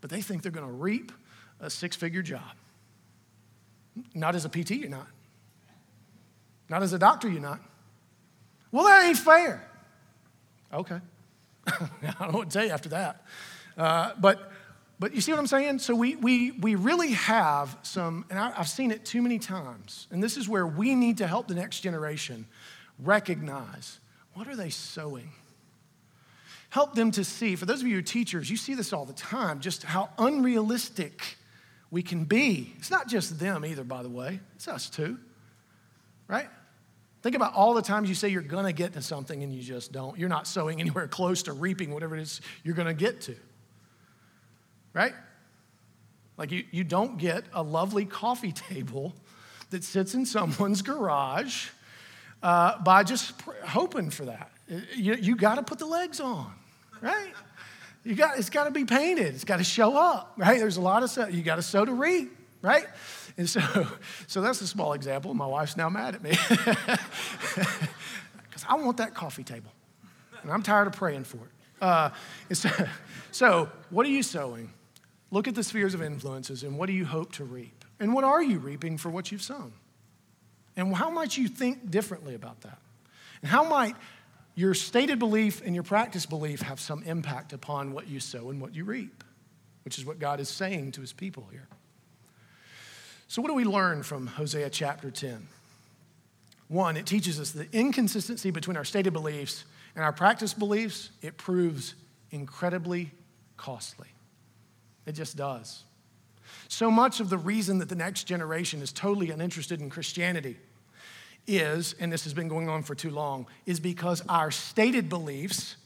but 0.00 0.10
they 0.10 0.20
think 0.20 0.42
they're 0.42 0.52
going 0.52 0.66
to 0.66 0.72
reap 0.72 1.10
a 1.60 1.70
six 1.70 1.96
figure 1.96 2.20
job. 2.22 2.42
Not 4.14 4.34
as 4.34 4.44
a 4.44 4.50
PT, 4.50 4.72
you're 4.72 4.90
not. 4.90 5.08
Not 6.68 6.82
as 6.82 6.92
a 6.92 6.98
doctor, 6.98 7.28
you're 7.28 7.40
not. 7.40 7.60
Well, 8.76 8.84
that 8.84 9.06
ain't 9.06 9.16
fair. 9.16 9.66
Okay. 10.70 11.00
I 11.66 12.14
don't 12.20 12.32
know 12.32 12.38
what 12.40 12.50
to 12.50 12.58
tell 12.58 12.66
you 12.66 12.72
after 12.72 12.90
that. 12.90 13.22
Uh, 13.74 14.12
but, 14.20 14.52
but 14.98 15.14
you 15.14 15.22
see 15.22 15.32
what 15.32 15.38
I'm 15.38 15.46
saying? 15.46 15.78
So 15.78 15.94
we, 15.94 16.16
we, 16.16 16.50
we 16.50 16.74
really 16.74 17.12
have 17.12 17.74
some, 17.80 18.26
and 18.28 18.38
I, 18.38 18.52
I've 18.54 18.68
seen 18.68 18.90
it 18.90 19.06
too 19.06 19.22
many 19.22 19.38
times, 19.38 20.08
and 20.10 20.22
this 20.22 20.36
is 20.36 20.46
where 20.46 20.66
we 20.66 20.94
need 20.94 21.16
to 21.18 21.26
help 21.26 21.48
the 21.48 21.54
next 21.54 21.80
generation 21.80 22.46
recognize 23.02 23.98
what 24.34 24.46
are 24.46 24.56
they 24.56 24.68
sowing? 24.68 25.30
Help 26.68 26.94
them 26.94 27.10
to 27.12 27.24
see, 27.24 27.56
for 27.56 27.64
those 27.64 27.80
of 27.80 27.86
you 27.86 27.94
who 27.94 28.00
are 28.00 28.02
teachers, 28.02 28.50
you 28.50 28.58
see 28.58 28.74
this 28.74 28.92
all 28.92 29.06
the 29.06 29.14
time, 29.14 29.60
just 29.60 29.84
how 29.84 30.10
unrealistic 30.18 31.38
we 31.90 32.02
can 32.02 32.24
be. 32.24 32.74
It's 32.76 32.90
not 32.90 33.08
just 33.08 33.38
them 33.38 33.64
either, 33.64 33.84
by 33.84 34.02
the 34.02 34.10
way, 34.10 34.38
it's 34.54 34.68
us 34.68 34.90
too, 34.90 35.16
right? 36.28 36.50
Think 37.26 37.34
about 37.34 37.54
all 37.54 37.74
the 37.74 37.82
times 37.82 38.08
you 38.08 38.14
say 38.14 38.28
you're 38.28 38.40
going 38.40 38.66
to 38.66 38.72
get 38.72 38.92
to 38.92 39.02
something 39.02 39.42
and 39.42 39.52
you 39.52 39.60
just 39.60 39.90
don't. 39.90 40.16
You're 40.16 40.28
not 40.28 40.46
sowing 40.46 40.78
anywhere 40.80 41.08
close 41.08 41.42
to 41.42 41.52
reaping 41.52 41.92
whatever 41.92 42.14
it 42.14 42.22
is 42.22 42.40
you're 42.62 42.76
going 42.76 42.86
to 42.86 42.94
get 42.94 43.22
to. 43.22 43.34
Right? 44.92 45.12
Like 46.36 46.52
you, 46.52 46.62
you 46.70 46.84
don't 46.84 47.18
get 47.18 47.42
a 47.52 47.64
lovely 47.64 48.04
coffee 48.04 48.52
table 48.70 49.12
that 49.70 49.82
sits 49.82 50.14
in 50.14 50.24
someone's 50.24 50.82
garage 50.82 51.70
uh, 52.44 52.80
by 52.82 53.02
just 53.02 53.36
pr- 53.38 53.50
hoping 53.64 54.10
for 54.10 54.26
that. 54.26 54.52
You, 54.94 55.16
you 55.16 55.34
got 55.34 55.56
to 55.56 55.64
put 55.64 55.80
the 55.80 55.86
legs 55.86 56.20
on, 56.20 56.52
right? 57.00 57.32
You 58.04 58.14
got, 58.14 58.38
it's 58.38 58.50
got 58.50 58.66
to 58.66 58.70
be 58.70 58.84
painted. 58.84 59.34
It's 59.34 59.42
got 59.42 59.56
to 59.56 59.64
show 59.64 59.96
up, 59.96 60.34
right? 60.36 60.60
There's 60.60 60.76
a 60.76 60.80
lot 60.80 61.02
of 61.02 61.10
stuff. 61.10 61.34
You 61.34 61.42
got 61.42 61.56
to 61.56 61.62
sow 61.62 61.84
to 61.84 61.92
reap, 61.92 62.36
right? 62.62 62.86
And 63.36 63.48
so, 63.48 63.60
so 64.26 64.40
that's 64.40 64.60
a 64.60 64.66
small 64.66 64.92
example. 64.92 65.34
My 65.34 65.46
wife's 65.46 65.76
now 65.76 65.88
mad 65.88 66.14
at 66.14 66.22
me 66.22 66.30
because 68.48 68.64
I 68.68 68.76
want 68.76 68.96
that 68.98 69.14
coffee 69.14 69.44
table, 69.44 69.72
and 70.42 70.50
I'm 70.50 70.62
tired 70.62 70.86
of 70.86 70.94
praying 70.94 71.24
for 71.24 71.38
it. 71.38 71.50
Uh, 71.80 72.10
so, 72.52 72.70
so, 73.30 73.70
what 73.90 74.06
are 74.06 74.10
you 74.10 74.22
sowing? 74.22 74.72
Look 75.30 75.48
at 75.48 75.54
the 75.54 75.64
spheres 75.64 75.94
of 75.94 76.02
influences, 76.02 76.62
and 76.62 76.78
what 76.78 76.86
do 76.86 76.92
you 76.92 77.04
hope 77.04 77.32
to 77.32 77.44
reap? 77.44 77.84
And 77.98 78.14
what 78.14 78.24
are 78.24 78.42
you 78.42 78.58
reaping 78.58 78.98
for 78.98 79.10
what 79.10 79.32
you've 79.32 79.42
sown? 79.42 79.72
And 80.76 80.94
how 80.94 81.10
might 81.10 81.36
you 81.36 81.48
think 81.48 81.90
differently 81.90 82.34
about 82.34 82.60
that? 82.62 82.78
And 83.42 83.50
how 83.50 83.64
might 83.64 83.96
your 84.56 84.72
stated 84.72 85.18
belief 85.18 85.62
and 85.64 85.74
your 85.74 85.84
practice 85.84 86.26
belief 86.26 86.62
have 86.62 86.80
some 86.80 87.02
impact 87.04 87.52
upon 87.52 87.92
what 87.92 88.08
you 88.08 88.18
sow 88.18 88.50
and 88.50 88.60
what 88.60 88.74
you 88.74 88.84
reap, 88.84 89.22
which 89.84 89.98
is 89.98 90.04
what 90.04 90.18
God 90.18 90.40
is 90.40 90.48
saying 90.48 90.92
to 90.92 91.02
his 91.02 91.12
people 91.12 91.46
here. 91.52 91.68
So, 93.28 93.42
what 93.42 93.48
do 93.48 93.54
we 93.54 93.64
learn 93.64 94.02
from 94.02 94.26
Hosea 94.26 94.70
chapter 94.70 95.10
10? 95.10 95.48
One, 96.68 96.96
it 96.96 97.06
teaches 97.06 97.40
us 97.40 97.50
the 97.50 97.68
inconsistency 97.72 98.50
between 98.50 98.76
our 98.76 98.84
stated 98.84 99.12
beliefs 99.12 99.64
and 99.94 100.04
our 100.04 100.12
practice 100.12 100.52
beliefs, 100.52 101.10
it 101.22 101.36
proves 101.36 101.94
incredibly 102.30 103.10
costly. 103.56 104.08
It 105.06 105.12
just 105.12 105.36
does. 105.36 105.84
So 106.68 106.90
much 106.90 107.20
of 107.20 107.30
the 107.30 107.38
reason 107.38 107.78
that 107.78 107.88
the 107.88 107.94
next 107.94 108.24
generation 108.24 108.82
is 108.82 108.92
totally 108.92 109.30
uninterested 109.30 109.80
in 109.80 109.90
Christianity 109.90 110.56
is, 111.46 111.94
and 111.98 112.12
this 112.12 112.24
has 112.24 112.34
been 112.34 112.48
going 112.48 112.68
on 112.68 112.82
for 112.82 112.94
too 112.94 113.10
long, 113.10 113.46
is 113.66 113.80
because 113.80 114.22
our 114.28 114.50
stated 114.50 115.08
beliefs 115.08 115.76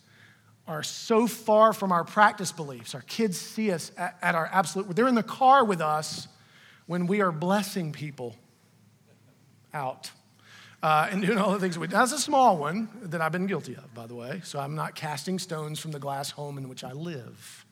are 0.67 0.83
so 0.83 1.27
far 1.27 1.73
from 1.73 1.93
our 1.93 2.05
practice 2.05 2.53
beliefs. 2.53 2.95
Our 2.95 3.03
kids 3.03 3.39
see 3.39 3.71
us 3.71 3.93
at, 3.97 4.19
at 4.23 4.35
our 4.35 4.49
absolute, 4.53 4.95
they're 4.97 5.09
in 5.09 5.15
the 5.15 5.23
car 5.23 5.65
with 5.65 5.81
us 5.81 6.29
when 6.91 7.07
we 7.07 7.21
are 7.21 7.31
blessing 7.31 7.93
people 7.93 8.35
out. 9.73 10.11
Uh, 10.83 11.07
and 11.13 11.23
doing 11.25 11.39
all 11.39 11.53
the 11.53 11.61
things 11.61 11.79
we 11.79 11.87
That's 11.87 12.11
a 12.11 12.19
small 12.19 12.57
one 12.57 12.89
that 13.03 13.21
I've 13.21 13.31
been 13.31 13.47
guilty 13.47 13.77
of, 13.77 13.95
by 13.95 14.09
the 14.09 14.17
way. 14.17 14.41
So 14.43 14.59
I'm 14.59 14.75
not 14.75 14.97
casting 14.97 15.39
stones 15.39 15.79
from 15.79 15.93
the 15.93 16.01
glass 16.01 16.31
home 16.31 16.59
in 16.59 16.69
which 16.69 16.83
I 16.83 16.91
live. 16.91 17.65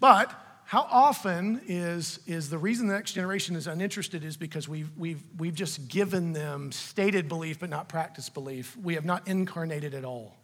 But 0.00 0.34
how 0.66 0.86
often 0.90 1.62
is, 1.66 2.20
is 2.26 2.50
the 2.50 2.58
reason 2.58 2.88
the 2.88 2.92
next 2.92 3.12
generation 3.12 3.56
is 3.56 3.66
uninterested 3.66 4.22
is 4.22 4.36
because 4.36 4.68
we've, 4.68 4.90
we've, 4.98 5.22
we've 5.38 5.54
just 5.54 5.88
given 5.88 6.34
them 6.34 6.72
stated 6.72 7.30
belief 7.30 7.58
but 7.58 7.70
not 7.70 7.88
practiced 7.88 8.34
belief. 8.34 8.76
We 8.76 8.96
have 8.96 9.06
not 9.06 9.26
incarnated 9.28 9.94
at 9.94 10.04
all 10.04 10.36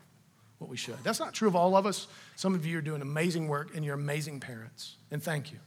what 0.57 0.71
we 0.71 0.79
should. 0.79 0.97
That's 1.03 1.21
not 1.21 1.35
true 1.35 1.49
of 1.49 1.55
all 1.57 1.77
of 1.77 1.85
us. 1.85 2.07
Some 2.37 2.55
of 2.55 2.65
you 2.65 2.79
are 2.79 2.83
doing 2.83 3.03
amazing 3.03 3.49
work 3.49 3.77
and 3.77 3.85
you're 3.85 3.97
amazing 3.97 4.41
parents, 4.41 4.97
and 5.11 5.23
thank 5.23 5.53
you. 5.53 5.59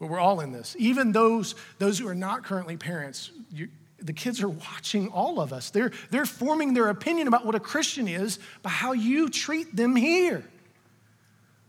But 0.00 0.08
we're 0.08 0.18
all 0.18 0.40
in 0.40 0.50
this. 0.50 0.74
Even 0.78 1.12
those, 1.12 1.54
those 1.78 1.98
who 1.98 2.08
are 2.08 2.14
not 2.14 2.42
currently 2.42 2.76
parents, 2.76 3.30
you, 3.52 3.68
the 3.98 4.14
kids 4.14 4.42
are 4.42 4.48
watching 4.48 5.08
all 5.08 5.40
of 5.40 5.52
us. 5.52 5.70
They're, 5.70 5.92
they're 6.10 6.26
forming 6.26 6.72
their 6.72 6.88
opinion 6.88 7.28
about 7.28 7.44
what 7.44 7.54
a 7.54 7.60
Christian 7.60 8.08
is 8.08 8.38
by 8.62 8.70
how 8.70 8.92
you 8.92 9.28
treat 9.28 9.76
them 9.76 9.94
here. 9.94 10.42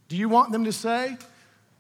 Do 0.08 0.16
you 0.16 0.30
want 0.30 0.54
them 0.54 0.64
to 0.64 0.72
say, 0.72 1.18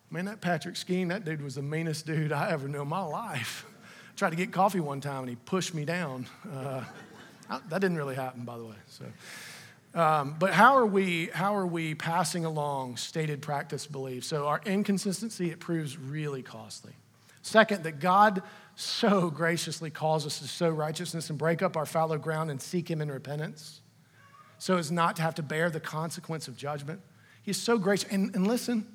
man, 0.09 0.25
that 0.25 0.41
Patrick 0.41 0.75
Skeen, 0.75 1.07
that 1.07 1.23
dude 1.23 1.41
was 1.41 1.55
the 1.55 1.61
meanest 1.61 2.05
dude 2.05 2.33
I 2.33 2.51
ever 2.51 2.67
knew 2.67 2.81
in 2.81 2.87
my 2.89 3.01
life? 3.01 3.65
I 4.13 4.17
tried 4.17 4.31
to 4.31 4.35
get 4.35 4.51
coffee 4.51 4.81
one 4.81 4.99
time 4.99 5.21
and 5.21 5.29
he 5.29 5.37
pushed 5.37 5.73
me 5.73 5.85
down. 5.85 6.27
Uh, 6.53 6.83
that 7.49 7.79
didn't 7.79 7.97
really 7.97 8.15
happen, 8.15 8.43
by 8.43 8.57
the 8.57 8.65
way. 8.65 8.75
So. 8.87 9.05
Um, 9.93 10.35
but 10.39 10.53
how 10.53 10.77
are 10.77 10.85
we 10.85 11.27
how 11.33 11.55
are 11.55 11.67
we 11.67 11.95
passing 11.95 12.45
along 12.45 12.97
stated 12.97 13.41
practice 13.41 13.87
beliefs? 13.87 14.27
So 14.27 14.47
our 14.47 14.61
inconsistency 14.65 15.51
it 15.51 15.59
proves 15.59 15.97
really 15.97 16.41
costly. 16.41 16.93
Second, 17.41 17.83
that 17.83 17.99
God 17.99 18.43
so 18.75 19.29
graciously 19.29 19.89
calls 19.89 20.25
us 20.25 20.39
to 20.39 20.47
sow 20.47 20.69
righteousness 20.69 21.29
and 21.29 21.37
break 21.37 21.61
up 21.61 21.75
our 21.75 21.85
fallow 21.85 22.17
ground 22.17 22.51
and 22.51 22.61
seek 22.61 22.89
Him 22.89 23.01
in 23.01 23.11
repentance, 23.11 23.81
so 24.59 24.77
as 24.77 24.91
not 24.91 25.17
to 25.17 25.21
have 25.23 25.35
to 25.35 25.43
bear 25.43 25.69
the 25.69 25.79
consequence 25.79 26.47
of 26.47 26.55
judgment. 26.55 27.01
He's 27.43 27.57
so 27.57 27.77
gracious, 27.77 28.09
and, 28.11 28.33
and 28.35 28.47
listen, 28.47 28.87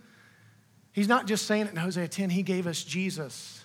He's 0.93 1.09
not 1.09 1.27
just 1.27 1.45
saying 1.45 1.67
it 1.67 1.73
in 1.73 1.77
Hosea 1.77 2.09
10. 2.09 2.31
He 2.31 2.43
gave 2.43 2.67
us 2.67 2.83
Jesus. 2.83 3.56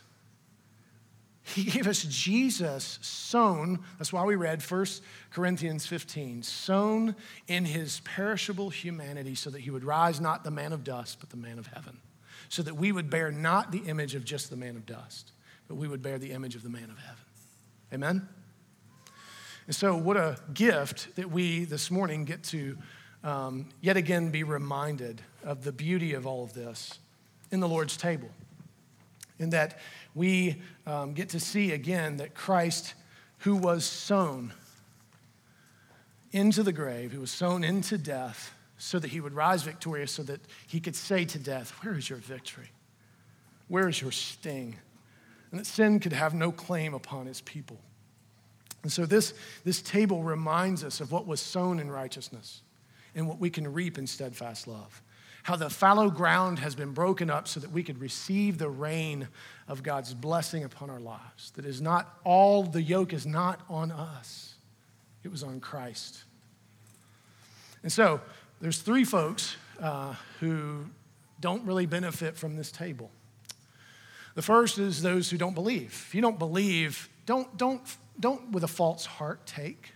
He 1.53 1.63
gave 1.63 1.87
us 1.87 2.03
Jesus 2.03 2.99
sown, 3.01 3.79
that's 3.97 4.13
why 4.13 4.23
we 4.23 4.35
read 4.35 4.61
1 4.61 4.85
Corinthians 5.31 5.85
15, 5.85 6.43
sown 6.43 7.15
in 7.47 7.65
his 7.65 8.01
perishable 8.01 8.69
humanity 8.69 9.35
so 9.35 9.49
that 9.49 9.61
he 9.61 9.69
would 9.69 9.83
rise 9.83 10.21
not 10.21 10.43
the 10.43 10.51
man 10.51 10.73
of 10.73 10.83
dust, 10.83 11.19
but 11.19 11.29
the 11.29 11.37
man 11.37 11.59
of 11.59 11.67
heaven. 11.67 11.99
So 12.49 12.63
that 12.63 12.75
we 12.75 12.91
would 12.91 13.09
bear 13.09 13.31
not 13.31 13.71
the 13.71 13.79
image 13.79 14.15
of 14.15 14.23
just 14.23 14.49
the 14.49 14.55
man 14.55 14.75
of 14.75 14.85
dust, 14.85 15.31
but 15.67 15.75
we 15.75 15.87
would 15.87 16.01
bear 16.01 16.17
the 16.17 16.31
image 16.31 16.55
of 16.55 16.63
the 16.63 16.69
man 16.69 16.89
of 16.89 16.97
heaven. 16.97 17.23
Amen? 17.93 18.29
And 19.67 19.75
so, 19.75 19.95
what 19.95 20.17
a 20.17 20.37
gift 20.53 21.15
that 21.15 21.31
we 21.31 21.65
this 21.65 21.91
morning 21.91 22.25
get 22.25 22.43
to 22.45 22.77
um, 23.23 23.69
yet 23.81 23.97
again 23.97 24.31
be 24.31 24.43
reminded 24.43 25.21
of 25.43 25.63
the 25.63 25.71
beauty 25.71 26.13
of 26.13 26.25
all 26.25 26.43
of 26.43 26.53
this 26.53 26.99
in 27.51 27.59
the 27.59 27.67
Lord's 27.67 27.97
table. 27.97 28.29
In 29.37 29.51
that 29.51 29.79
we 30.13 30.61
um, 30.85 31.13
get 31.13 31.29
to 31.29 31.39
see 31.39 31.71
again 31.71 32.17
that 32.17 32.33
Christ, 32.33 32.93
who 33.39 33.55
was 33.55 33.85
sown 33.85 34.53
into 36.31 36.63
the 36.63 36.73
grave, 36.73 37.11
who 37.11 37.21
was 37.21 37.31
sown 37.31 37.63
into 37.63 37.97
death, 37.97 38.53
so 38.77 38.97
that 38.99 39.11
he 39.11 39.21
would 39.21 39.33
rise 39.33 39.63
victorious, 39.63 40.11
so 40.11 40.23
that 40.23 40.41
he 40.67 40.79
could 40.79 40.95
say 40.95 41.23
to 41.25 41.39
death, 41.39 41.71
Where 41.83 41.93
is 41.93 42.09
your 42.09 42.19
victory? 42.19 42.71
Where 43.67 43.87
is 43.87 44.01
your 44.01 44.11
sting? 44.11 44.75
And 45.51 45.59
that 45.59 45.65
sin 45.65 45.99
could 45.99 46.13
have 46.13 46.33
no 46.33 46.51
claim 46.51 46.93
upon 46.93 47.25
his 47.25 47.41
people. 47.41 47.77
And 48.83 48.91
so 48.91 49.05
this, 49.05 49.33
this 49.63 49.81
table 49.81 50.23
reminds 50.23 50.83
us 50.83 51.01
of 51.01 51.11
what 51.11 51.27
was 51.27 51.39
sown 51.39 51.79
in 51.79 51.91
righteousness 51.91 52.61
and 53.13 53.27
what 53.27 53.39
we 53.39 53.49
can 53.49 53.71
reap 53.71 53.97
in 53.97 54.07
steadfast 54.07 54.67
love 54.67 55.01
how 55.43 55.55
the 55.55 55.69
fallow 55.69 56.09
ground 56.09 56.59
has 56.59 56.75
been 56.75 56.91
broken 56.91 57.29
up 57.29 57.47
so 57.47 57.59
that 57.59 57.71
we 57.71 57.83
could 57.83 57.99
receive 57.99 58.57
the 58.57 58.69
rain 58.69 59.27
of 59.67 59.83
God's 59.83 60.13
blessing 60.13 60.63
upon 60.63 60.89
our 60.89 60.99
lives. 60.99 61.51
That 61.55 61.65
is 61.65 61.81
not 61.81 62.19
all 62.23 62.63
the 62.63 62.81
yoke 62.81 63.13
is 63.13 63.25
not 63.25 63.61
on 63.69 63.91
us, 63.91 64.55
it 65.23 65.31
was 65.31 65.43
on 65.43 65.59
Christ. 65.59 66.23
And 67.83 67.91
so 67.91 68.21
there's 68.59 68.79
three 68.79 69.03
folks 69.03 69.55
uh, 69.79 70.13
who 70.39 70.85
don't 71.39 71.65
really 71.65 71.87
benefit 71.87 72.37
from 72.37 72.55
this 72.55 72.71
table. 72.71 73.09
The 74.35 74.41
first 74.41 74.77
is 74.77 75.01
those 75.01 75.29
who 75.29 75.37
don't 75.37 75.55
believe. 75.55 76.05
If 76.07 76.15
you 76.15 76.21
don't 76.21 76.39
believe, 76.39 77.09
don't, 77.25 77.57
don't, 77.57 77.81
don't 78.19 78.51
with 78.51 78.63
a 78.63 78.67
false 78.67 79.05
heart 79.05 79.45
take. 79.45 79.93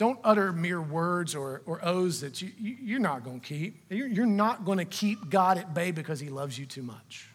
Don't 0.00 0.18
utter 0.24 0.50
mere 0.50 0.80
words 0.80 1.34
or, 1.34 1.60
or 1.66 1.78
oaths 1.84 2.20
that 2.20 2.40
you, 2.40 2.50
you, 2.58 2.96
are 2.96 3.00
not 3.00 3.22
going 3.22 3.38
to 3.38 3.46
keep. 3.46 3.82
You're, 3.90 4.06
you're 4.06 4.24
not 4.24 4.64
going 4.64 4.78
to 4.78 4.86
keep 4.86 5.28
God 5.28 5.58
at 5.58 5.74
bay 5.74 5.90
because 5.90 6.18
he 6.18 6.30
loves 6.30 6.58
you 6.58 6.64
too 6.64 6.80
much 6.80 7.28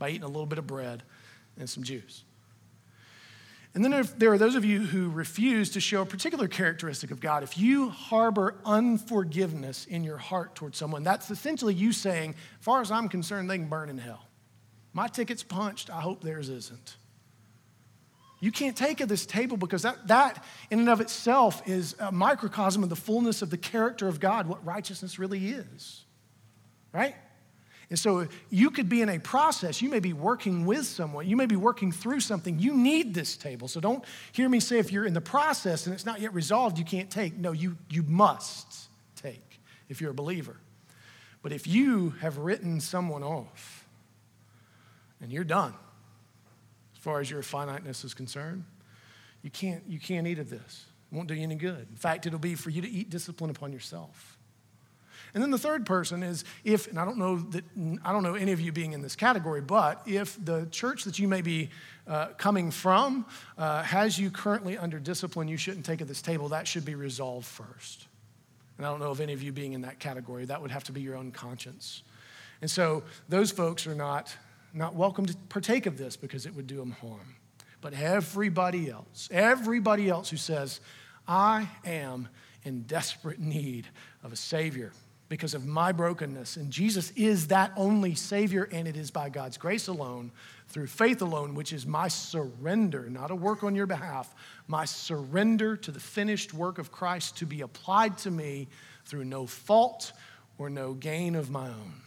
by 0.00 0.08
eating 0.08 0.24
a 0.24 0.26
little 0.26 0.44
bit 0.44 0.58
of 0.58 0.66
bread 0.66 1.04
and 1.56 1.70
some 1.70 1.84
juice. 1.84 2.24
And 3.76 3.84
then 3.84 3.92
if 3.92 4.18
there 4.18 4.32
are 4.32 4.38
those 4.38 4.56
of 4.56 4.64
you 4.64 4.80
who 4.80 5.08
refuse 5.08 5.70
to 5.70 5.80
show 5.80 6.02
a 6.02 6.04
particular 6.04 6.48
characteristic 6.48 7.12
of 7.12 7.20
God. 7.20 7.44
If 7.44 7.56
you 7.56 7.90
harbor 7.90 8.56
unforgiveness 8.64 9.86
in 9.86 10.02
your 10.02 10.18
heart 10.18 10.56
towards 10.56 10.78
someone, 10.78 11.04
that's 11.04 11.30
essentially 11.30 11.74
you 11.74 11.92
saying, 11.92 12.30
as 12.30 12.64
far 12.64 12.80
as 12.80 12.90
I'm 12.90 13.08
concerned, 13.08 13.48
they 13.48 13.58
can 13.58 13.68
burn 13.68 13.88
in 13.88 13.98
hell. 13.98 14.26
My 14.92 15.06
ticket's 15.06 15.44
punched, 15.44 15.90
I 15.90 16.00
hope 16.00 16.24
theirs 16.24 16.48
isn't. 16.48 16.96
You 18.40 18.50
can't 18.50 18.76
take 18.76 19.00
at 19.00 19.08
this 19.08 19.26
table 19.26 19.58
because 19.58 19.82
that, 19.82 20.08
that, 20.08 20.42
in 20.70 20.80
and 20.80 20.88
of 20.88 21.00
itself, 21.00 21.62
is 21.68 21.94
a 21.98 22.10
microcosm 22.10 22.82
of 22.82 22.88
the 22.88 22.96
fullness 22.96 23.42
of 23.42 23.50
the 23.50 23.58
character 23.58 24.08
of 24.08 24.18
God, 24.18 24.46
what 24.46 24.64
righteousness 24.64 25.18
really 25.18 25.50
is. 25.50 26.04
Right? 26.92 27.14
And 27.90 27.98
so 27.98 28.28
you 28.48 28.70
could 28.70 28.88
be 28.88 29.02
in 29.02 29.08
a 29.08 29.18
process. 29.18 29.82
You 29.82 29.90
may 29.90 29.98
be 29.98 30.12
working 30.12 30.64
with 30.64 30.86
someone. 30.86 31.28
You 31.28 31.36
may 31.36 31.46
be 31.46 31.56
working 31.56 31.90
through 31.90 32.20
something. 32.20 32.58
You 32.58 32.72
need 32.72 33.14
this 33.14 33.36
table. 33.36 33.66
So 33.68 33.80
don't 33.80 34.04
hear 34.32 34.48
me 34.48 34.60
say 34.60 34.78
if 34.78 34.92
you're 34.92 35.04
in 35.04 35.12
the 35.12 35.20
process 35.20 35.86
and 35.86 35.94
it's 35.94 36.06
not 36.06 36.20
yet 36.20 36.32
resolved, 36.32 36.78
you 36.78 36.84
can't 36.84 37.10
take. 37.10 37.36
No, 37.36 37.50
you, 37.50 37.76
you 37.90 38.04
must 38.04 38.88
take 39.16 39.60
if 39.88 40.00
you're 40.00 40.12
a 40.12 40.14
believer. 40.14 40.56
But 41.42 41.52
if 41.52 41.66
you 41.66 42.10
have 42.20 42.38
written 42.38 42.80
someone 42.80 43.24
off 43.24 43.88
and 45.20 45.32
you're 45.32 45.44
done, 45.44 45.74
as 47.00 47.04
far 47.04 47.18
as 47.18 47.30
your 47.30 47.40
finiteness 47.40 48.04
is 48.04 48.12
concerned. 48.12 48.62
You 49.42 49.48
can't, 49.48 49.82
you 49.88 49.98
can't 49.98 50.26
eat 50.26 50.38
of 50.38 50.50
this. 50.50 50.84
It 51.10 51.14
won't 51.14 51.28
do 51.28 51.34
you 51.34 51.42
any 51.42 51.54
good. 51.54 51.86
In 51.88 51.96
fact, 51.96 52.26
it'll 52.26 52.38
be 52.38 52.54
for 52.54 52.68
you 52.68 52.82
to 52.82 52.88
eat 52.88 53.08
discipline 53.08 53.48
upon 53.48 53.72
yourself. 53.72 54.36
And 55.32 55.42
then 55.42 55.50
the 55.50 55.56
third 55.56 55.86
person 55.86 56.22
is 56.22 56.44
if, 56.62 56.88
and 56.88 56.98
I 56.98 57.06
don't 57.06 57.16
know 57.16 57.36
that 57.36 57.64
I 58.04 58.12
don't 58.12 58.22
know 58.22 58.34
any 58.34 58.52
of 58.52 58.60
you 58.60 58.70
being 58.70 58.92
in 58.92 59.00
this 59.00 59.16
category, 59.16 59.62
but 59.62 60.02
if 60.04 60.36
the 60.44 60.66
church 60.70 61.04
that 61.04 61.18
you 61.18 61.26
may 61.26 61.40
be 61.40 61.70
uh, 62.06 62.28
coming 62.36 62.70
from 62.70 63.24
uh, 63.56 63.82
has 63.82 64.18
you 64.18 64.30
currently 64.30 64.76
under 64.76 64.98
discipline, 64.98 65.48
you 65.48 65.56
shouldn't 65.56 65.86
take 65.86 66.02
at 66.02 66.08
this 66.08 66.20
table. 66.20 66.50
That 66.50 66.68
should 66.68 66.84
be 66.84 66.96
resolved 66.96 67.46
first. 67.46 68.08
And 68.76 68.84
I 68.84 68.90
don't 68.90 69.00
know 69.00 69.10
of 69.10 69.22
any 69.22 69.32
of 69.32 69.42
you 69.42 69.52
being 69.52 69.72
in 69.72 69.80
that 69.82 70.00
category. 70.00 70.44
That 70.44 70.60
would 70.60 70.70
have 70.70 70.84
to 70.84 70.92
be 70.92 71.00
your 71.00 71.16
own 71.16 71.30
conscience. 71.30 72.02
And 72.60 72.70
so 72.70 73.04
those 73.30 73.50
folks 73.50 73.86
are 73.86 73.94
not 73.94 74.36
not 74.72 74.94
welcome 74.94 75.26
to 75.26 75.36
partake 75.48 75.86
of 75.86 75.98
this 75.98 76.16
because 76.16 76.46
it 76.46 76.54
would 76.54 76.66
do 76.66 76.76
them 76.76 76.92
harm. 76.92 77.36
But 77.80 77.94
everybody 77.94 78.90
else, 78.90 79.28
everybody 79.32 80.08
else 80.08 80.30
who 80.30 80.36
says, 80.36 80.80
I 81.26 81.68
am 81.84 82.28
in 82.64 82.82
desperate 82.82 83.38
need 83.38 83.86
of 84.22 84.32
a 84.32 84.36
Savior 84.36 84.92
because 85.28 85.54
of 85.54 85.64
my 85.64 85.92
brokenness, 85.92 86.56
and 86.56 86.72
Jesus 86.72 87.12
is 87.14 87.46
that 87.48 87.72
only 87.76 88.16
Savior, 88.16 88.68
and 88.72 88.88
it 88.88 88.96
is 88.96 89.12
by 89.12 89.28
God's 89.28 89.56
grace 89.56 89.86
alone, 89.86 90.32
through 90.66 90.88
faith 90.88 91.22
alone, 91.22 91.54
which 91.54 91.72
is 91.72 91.86
my 91.86 92.08
surrender, 92.08 93.08
not 93.08 93.30
a 93.30 93.36
work 93.36 93.62
on 93.62 93.76
your 93.76 93.86
behalf, 93.86 94.34
my 94.66 94.84
surrender 94.84 95.76
to 95.76 95.92
the 95.92 96.00
finished 96.00 96.52
work 96.52 96.78
of 96.78 96.90
Christ 96.90 97.36
to 97.38 97.46
be 97.46 97.60
applied 97.60 98.18
to 98.18 98.30
me 98.30 98.66
through 99.04 99.24
no 99.24 99.46
fault 99.46 100.12
or 100.58 100.68
no 100.68 100.94
gain 100.94 101.36
of 101.36 101.48
my 101.48 101.68
own. 101.68 102.02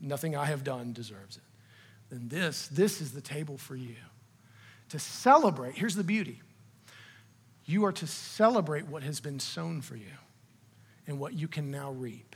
Nothing 0.00 0.34
I 0.34 0.46
have 0.46 0.64
done 0.64 0.94
deserves 0.94 1.36
it 1.36 1.42
then 2.10 2.28
this, 2.28 2.68
this 2.68 3.00
is 3.00 3.12
the 3.12 3.20
table 3.20 3.56
for 3.56 3.76
you. 3.76 3.96
To 4.90 4.98
celebrate, 4.98 5.76
here's 5.76 5.94
the 5.94 6.04
beauty 6.04 6.40
you 7.64 7.84
are 7.84 7.92
to 7.92 8.06
celebrate 8.06 8.86
what 8.88 9.04
has 9.04 9.20
been 9.20 9.38
sown 9.38 9.80
for 9.80 9.94
you 9.94 10.10
and 11.06 11.20
what 11.20 11.34
you 11.34 11.46
can 11.46 11.70
now 11.70 11.92
reap. 11.92 12.34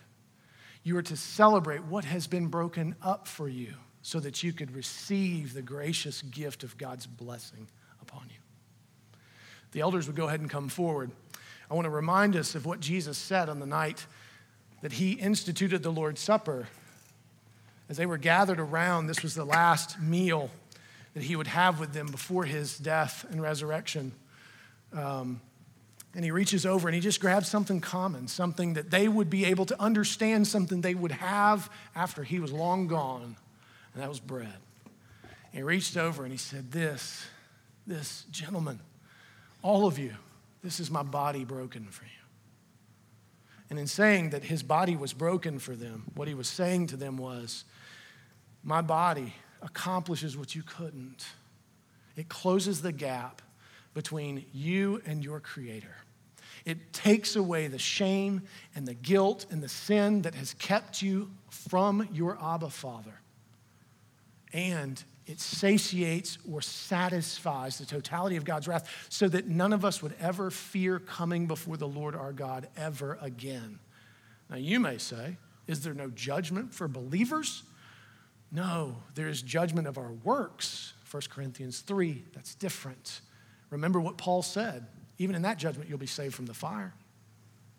You 0.84 0.96
are 0.96 1.02
to 1.02 1.16
celebrate 1.16 1.82
what 1.84 2.04
has 2.04 2.28
been 2.28 2.46
broken 2.46 2.94
up 3.02 3.26
for 3.26 3.48
you 3.48 3.74
so 4.02 4.20
that 4.20 4.44
you 4.44 4.52
could 4.52 4.72
receive 4.72 5.52
the 5.52 5.62
gracious 5.62 6.22
gift 6.22 6.62
of 6.62 6.78
God's 6.78 7.06
blessing 7.06 7.66
upon 8.00 8.24
you. 8.28 8.36
The 9.72 9.80
elders 9.80 10.06
would 10.06 10.14
go 10.14 10.28
ahead 10.28 10.40
and 10.40 10.48
come 10.48 10.68
forward. 10.68 11.10
I 11.68 11.74
want 11.74 11.86
to 11.86 11.90
remind 11.90 12.36
us 12.36 12.54
of 12.54 12.64
what 12.64 12.78
Jesus 12.78 13.18
said 13.18 13.48
on 13.48 13.58
the 13.58 13.66
night 13.66 14.06
that 14.82 14.92
he 14.92 15.12
instituted 15.12 15.82
the 15.82 15.90
Lord's 15.90 16.20
Supper 16.20 16.68
as 17.88 17.96
they 17.96 18.06
were 18.06 18.18
gathered 18.18 18.60
around, 18.60 19.06
this 19.06 19.22
was 19.22 19.34
the 19.34 19.44
last 19.44 20.00
meal 20.00 20.50
that 21.14 21.22
he 21.22 21.36
would 21.36 21.46
have 21.46 21.78
with 21.78 21.92
them 21.92 22.06
before 22.06 22.44
his 22.44 22.78
death 22.78 23.24
and 23.30 23.40
resurrection. 23.40 24.12
Um, 24.92 25.40
and 26.14 26.24
he 26.24 26.30
reaches 26.30 26.64
over 26.64 26.88
and 26.88 26.94
he 26.94 27.00
just 27.00 27.20
grabs 27.20 27.48
something 27.48 27.80
common, 27.80 28.28
something 28.28 28.74
that 28.74 28.90
they 28.90 29.08
would 29.08 29.28
be 29.28 29.44
able 29.44 29.66
to 29.66 29.80
understand, 29.80 30.46
something 30.46 30.80
they 30.80 30.94
would 30.94 31.12
have 31.12 31.70
after 31.94 32.22
he 32.22 32.38
was 32.38 32.52
long 32.52 32.86
gone, 32.86 33.36
and 33.92 34.02
that 34.02 34.08
was 34.08 34.20
bread. 34.20 34.56
And 35.22 35.52
he 35.52 35.62
reached 35.62 35.96
over 35.96 36.22
and 36.22 36.32
he 36.32 36.38
said, 36.38 36.70
This, 36.70 37.24
this 37.86 38.24
gentleman, 38.30 38.80
all 39.62 39.86
of 39.86 39.98
you, 39.98 40.14
this 40.62 40.80
is 40.80 40.90
my 40.90 41.02
body 41.02 41.44
broken 41.44 41.84
for 41.86 42.04
you. 42.04 42.10
And 43.74 43.80
in 43.80 43.88
saying 43.88 44.30
that 44.30 44.44
his 44.44 44.62
body 44.62 44.94
was 44.94 45.12
broken 45.12 45.58
for 45.58 45.74
them, 45.74 46.04
what 46.14 46.28
he 46.28 46.34
was 46.34 46.46
saying 46.46 46.86
to 46.86 46.96
them 46.96 47.16
was, 47.16 47.64
My 48.62 48.80
body 48.82 49.34
accomplishes 49.62 50.36
what 50.36 50.54
you 50.54 50.62
couldn't. 50.62 51.26
It 52.14 52.28
closes 52.28 52.82
the 52.82 52.92
gap 52.92 53.42
between 53.92 54.46
you 54.52 55.02
and 55.04 55.24
your 55.24 55.40
Creator. 55.40 55.96
It 56.64 56.92
takes 56.92 57.34
away 57.34 57.66
the 57.66 57.80
shame 57.80 58.42
and 58.76 58.86
the 58.86 58.94
guilt 58.94 59.46
and 59.50 59.60
the 59.60 59.68
sin 59.68 60.22
that 60.22 60.36
has 60.36 60.54
kept 60.54 61.02
you 61.02 61.32
from 61.50 62.08
your 62.12 62.38
Abba 62.40 62.70
Father. 62.70 63.22
And 64.52 65.02
it 65.26 65.40
satiates 65.40 66.38
or 66.50 66.60
satisfies 66.60 67.78
the 67.78 67.86
totality 67.86 68.36
of 68.36 68.44
God's 68.44 68.68
wrath 68.68 68.88
so 69.08 69.28
that 69.28 69.48
none 69.48 69.72
of 69.72 69.84
us 69.84 70.02
would 70.02 70.14
ever 70.20 70.50
fear 70.50 70.98
coming 70.98 71.46
before 71.46 71.76
the 71.76 71.88
Lord 71.88 72.14
our 72.14 72.32
God 72.32 72.68
ever 72.76 73.18
again. 73.20 73.78
Now, 74.50 74.56
you 74.56 74.78
may 74.80 74.98
say, 74.98 75.38
is 75.66 75.82
there 75.82 75.94
no 75.94 76.10
judgment 76.10 76.74
for 76.74 76.88
believers? 76.88 77.62
No, 78.52 78.96
there 79.14 79.28
is 79.28 79.40
judgment 79.40 79.86
of 79.86 79.96
our 79.96 80.12
works. 80.24 80.92
1 81.10 81.22
Corinthians 81.30 81.80
3, 81.80 82.24
that's 82.34 82.54
different. 82.54 83.20
Remember 83.70 84.00
what 84.00 84.18
Paul 84.18 84.42
said. 84.42 84.86
Even 85.18 85.34
in 85.34 85.42
that 85.42 85.58
judgment, 85.58 85.88
you'll 85.88 85.98
be 85.98 86.06
saved 86.06 86.34
from 86.34 86.46
the 86.46 86.54
fire. 86.54 86.92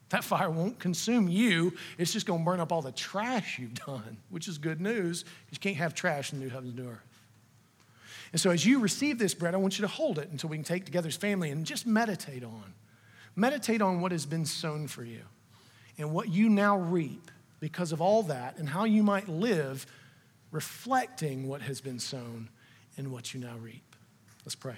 That 0.09 0.23
fire 0.23 0.49
won't 0.49 0.79
consume 0.79 1.27
you. 1.27 1.73
It's 1.97 2.13
just 2.13 2.25
going 2.25 2.41
to 2.41 2.45
burn 2.45 2.59
up 2.59 2.71
all 2.71 2.81
the 2.81 2.91
trash 2.91 3.59
you've 3.59 3.73
done, 3.73 4.17
which 4.29 4.47
is 4.47 4.57
good 4.57 4.79
news. 4.79 5.25
You 5.51 5.57
can't 5.57 5.77
have 5.77 5.93
trash 5.93 6.31
in 6.31 6.39
the 6.39 6.45
new 6.45 6.51
heavens 6.51 6.75
and 6.75 6.85
new 6.85 6.91
earth. 6.91 7.14
And 8.35 8.39
so, 8.41 8.49
as 8.49 8.65
you 8.65 8.79
receive 8.81 9.17
this 9.17 9.33
bread, 9.33 9.53
I 9.53 9.57
want 9.59 9.79
you 9.79 9.83
to 9.83 9.87
hold 9.87 10.19
it 10.19 10.27
until 10.29 10.49
we 10.49 10.57
can 10.57 10.65
take 10.65 10.83
together 10.83 11.07
as 11.07 11.15
family 11.15 11.51
and 11.51 11.65
just 11.65 11.87
meditate 11.87 12.43
on. 12.43 12.73
Meditate 13.33 13.81
on 13.81 14.01
what 14.01 14.11
has 14.11 14.25
been 14.25 14.45
sown 14.45 14.89
for 14.89 15.05
you 15.05 15.21
and 15.97 16.11
what 16.11 16.27
you 16.27 16.49
now 16.49 16.77
reap 16.77 17.31
because 17.61 17.93
of 17.93 18.01
all 18.01 18.23
that, 18.23 18.57
and 18.57 18.67
how 18.67 18.83
you 18.83 19.03
might 19.03 19.29
live 19.29 19.85
reflecting 20.51 21.47
what 21.47 21.61
has 21.61 21.79
been 21.79 21.97
sown 21.97 22.49
and 22.97 23.09
what 23.09 23.33
you 23.33 23.39
now 23.39 23.55
reap. 23.61 23.95
Let's 24.43 24.53
pray. 24.55 24.75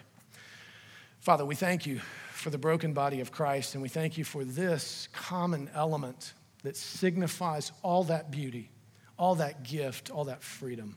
Father, 1.20 1.44
we 1.44 1.56
thank 1.56 1.88
you 1.88 2.00
for 2.34 2.52
the 2.52 2.60
broken 2.60 2.94
body 2.94 3.22
of 3.22 3.32
Christ, 3.32 3.74
and 3.74 3.82
we 3.82 3.90
thank 3.90 4.20
you 4.20 4.24
for 4.24 4.44
this 4.44 5.10
common 5.14 5.68
element 5.74 6.36
that 6.62 6.78
signifies 6.78 7.72
all 7.82 8.04
that 8.04 8.30
beauty, 8.30 8.70
all 9.18 9.34
that 9.34 9.64
gift, 9.64 10.12
all 10.12 10.26
that 10.26 10.44
freedom. 10.44 10.96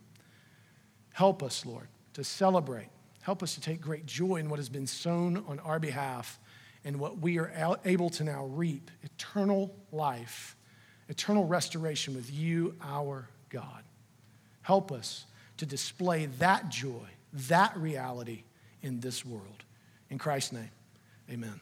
Help 1.15 1.43
us, 1.43 1.65
Lord 1.65 1.89
to 2.15 2.25
celebrate. 2.25 2.89
Help 3.23 3.43
us 3.43 3.55
to 3.55 3.61
take 3.61 3.81
great 3.81 4.07
joy 4.07 4.37
in 4.37 4.49
what 4.49 4.59
has 4.59 4.69
been 4.69 4.87
sown 4.87 5.45
on 5.47 5.59
our 5.61 5.79
behalf 5.79 6.39
and 6.85 6.99
what 6.99 7.19
we 7.19 7.39
are 7.39 7.79
able 7.85 8.11
to 8.11 8.25
now 8.25 8.47
reap 8.47 8.91
eternal 9.03 9.75
life, 9.93 10.57
eternal 11.09 11.45
restoration 11.45 12.15
with 12.15 12.33
you, 12.33 12.75
our 12.83 13.29
God. 13.51 13.83
Help 14.63 14.91
us 14.91 15.27
to 15.59 15.67
display 15.67 16.27
that 16.39 16.71
joy, 16.71 17.09
that 17.33 17.77
reality 17.77 18.45
in 18.83 19.01
this 19.01 19.25
world. 19.25 19.65
In 20.09 20.19
Christ's 20.19 20.53
name, 20.53 20.71
amen. 21.31 21.61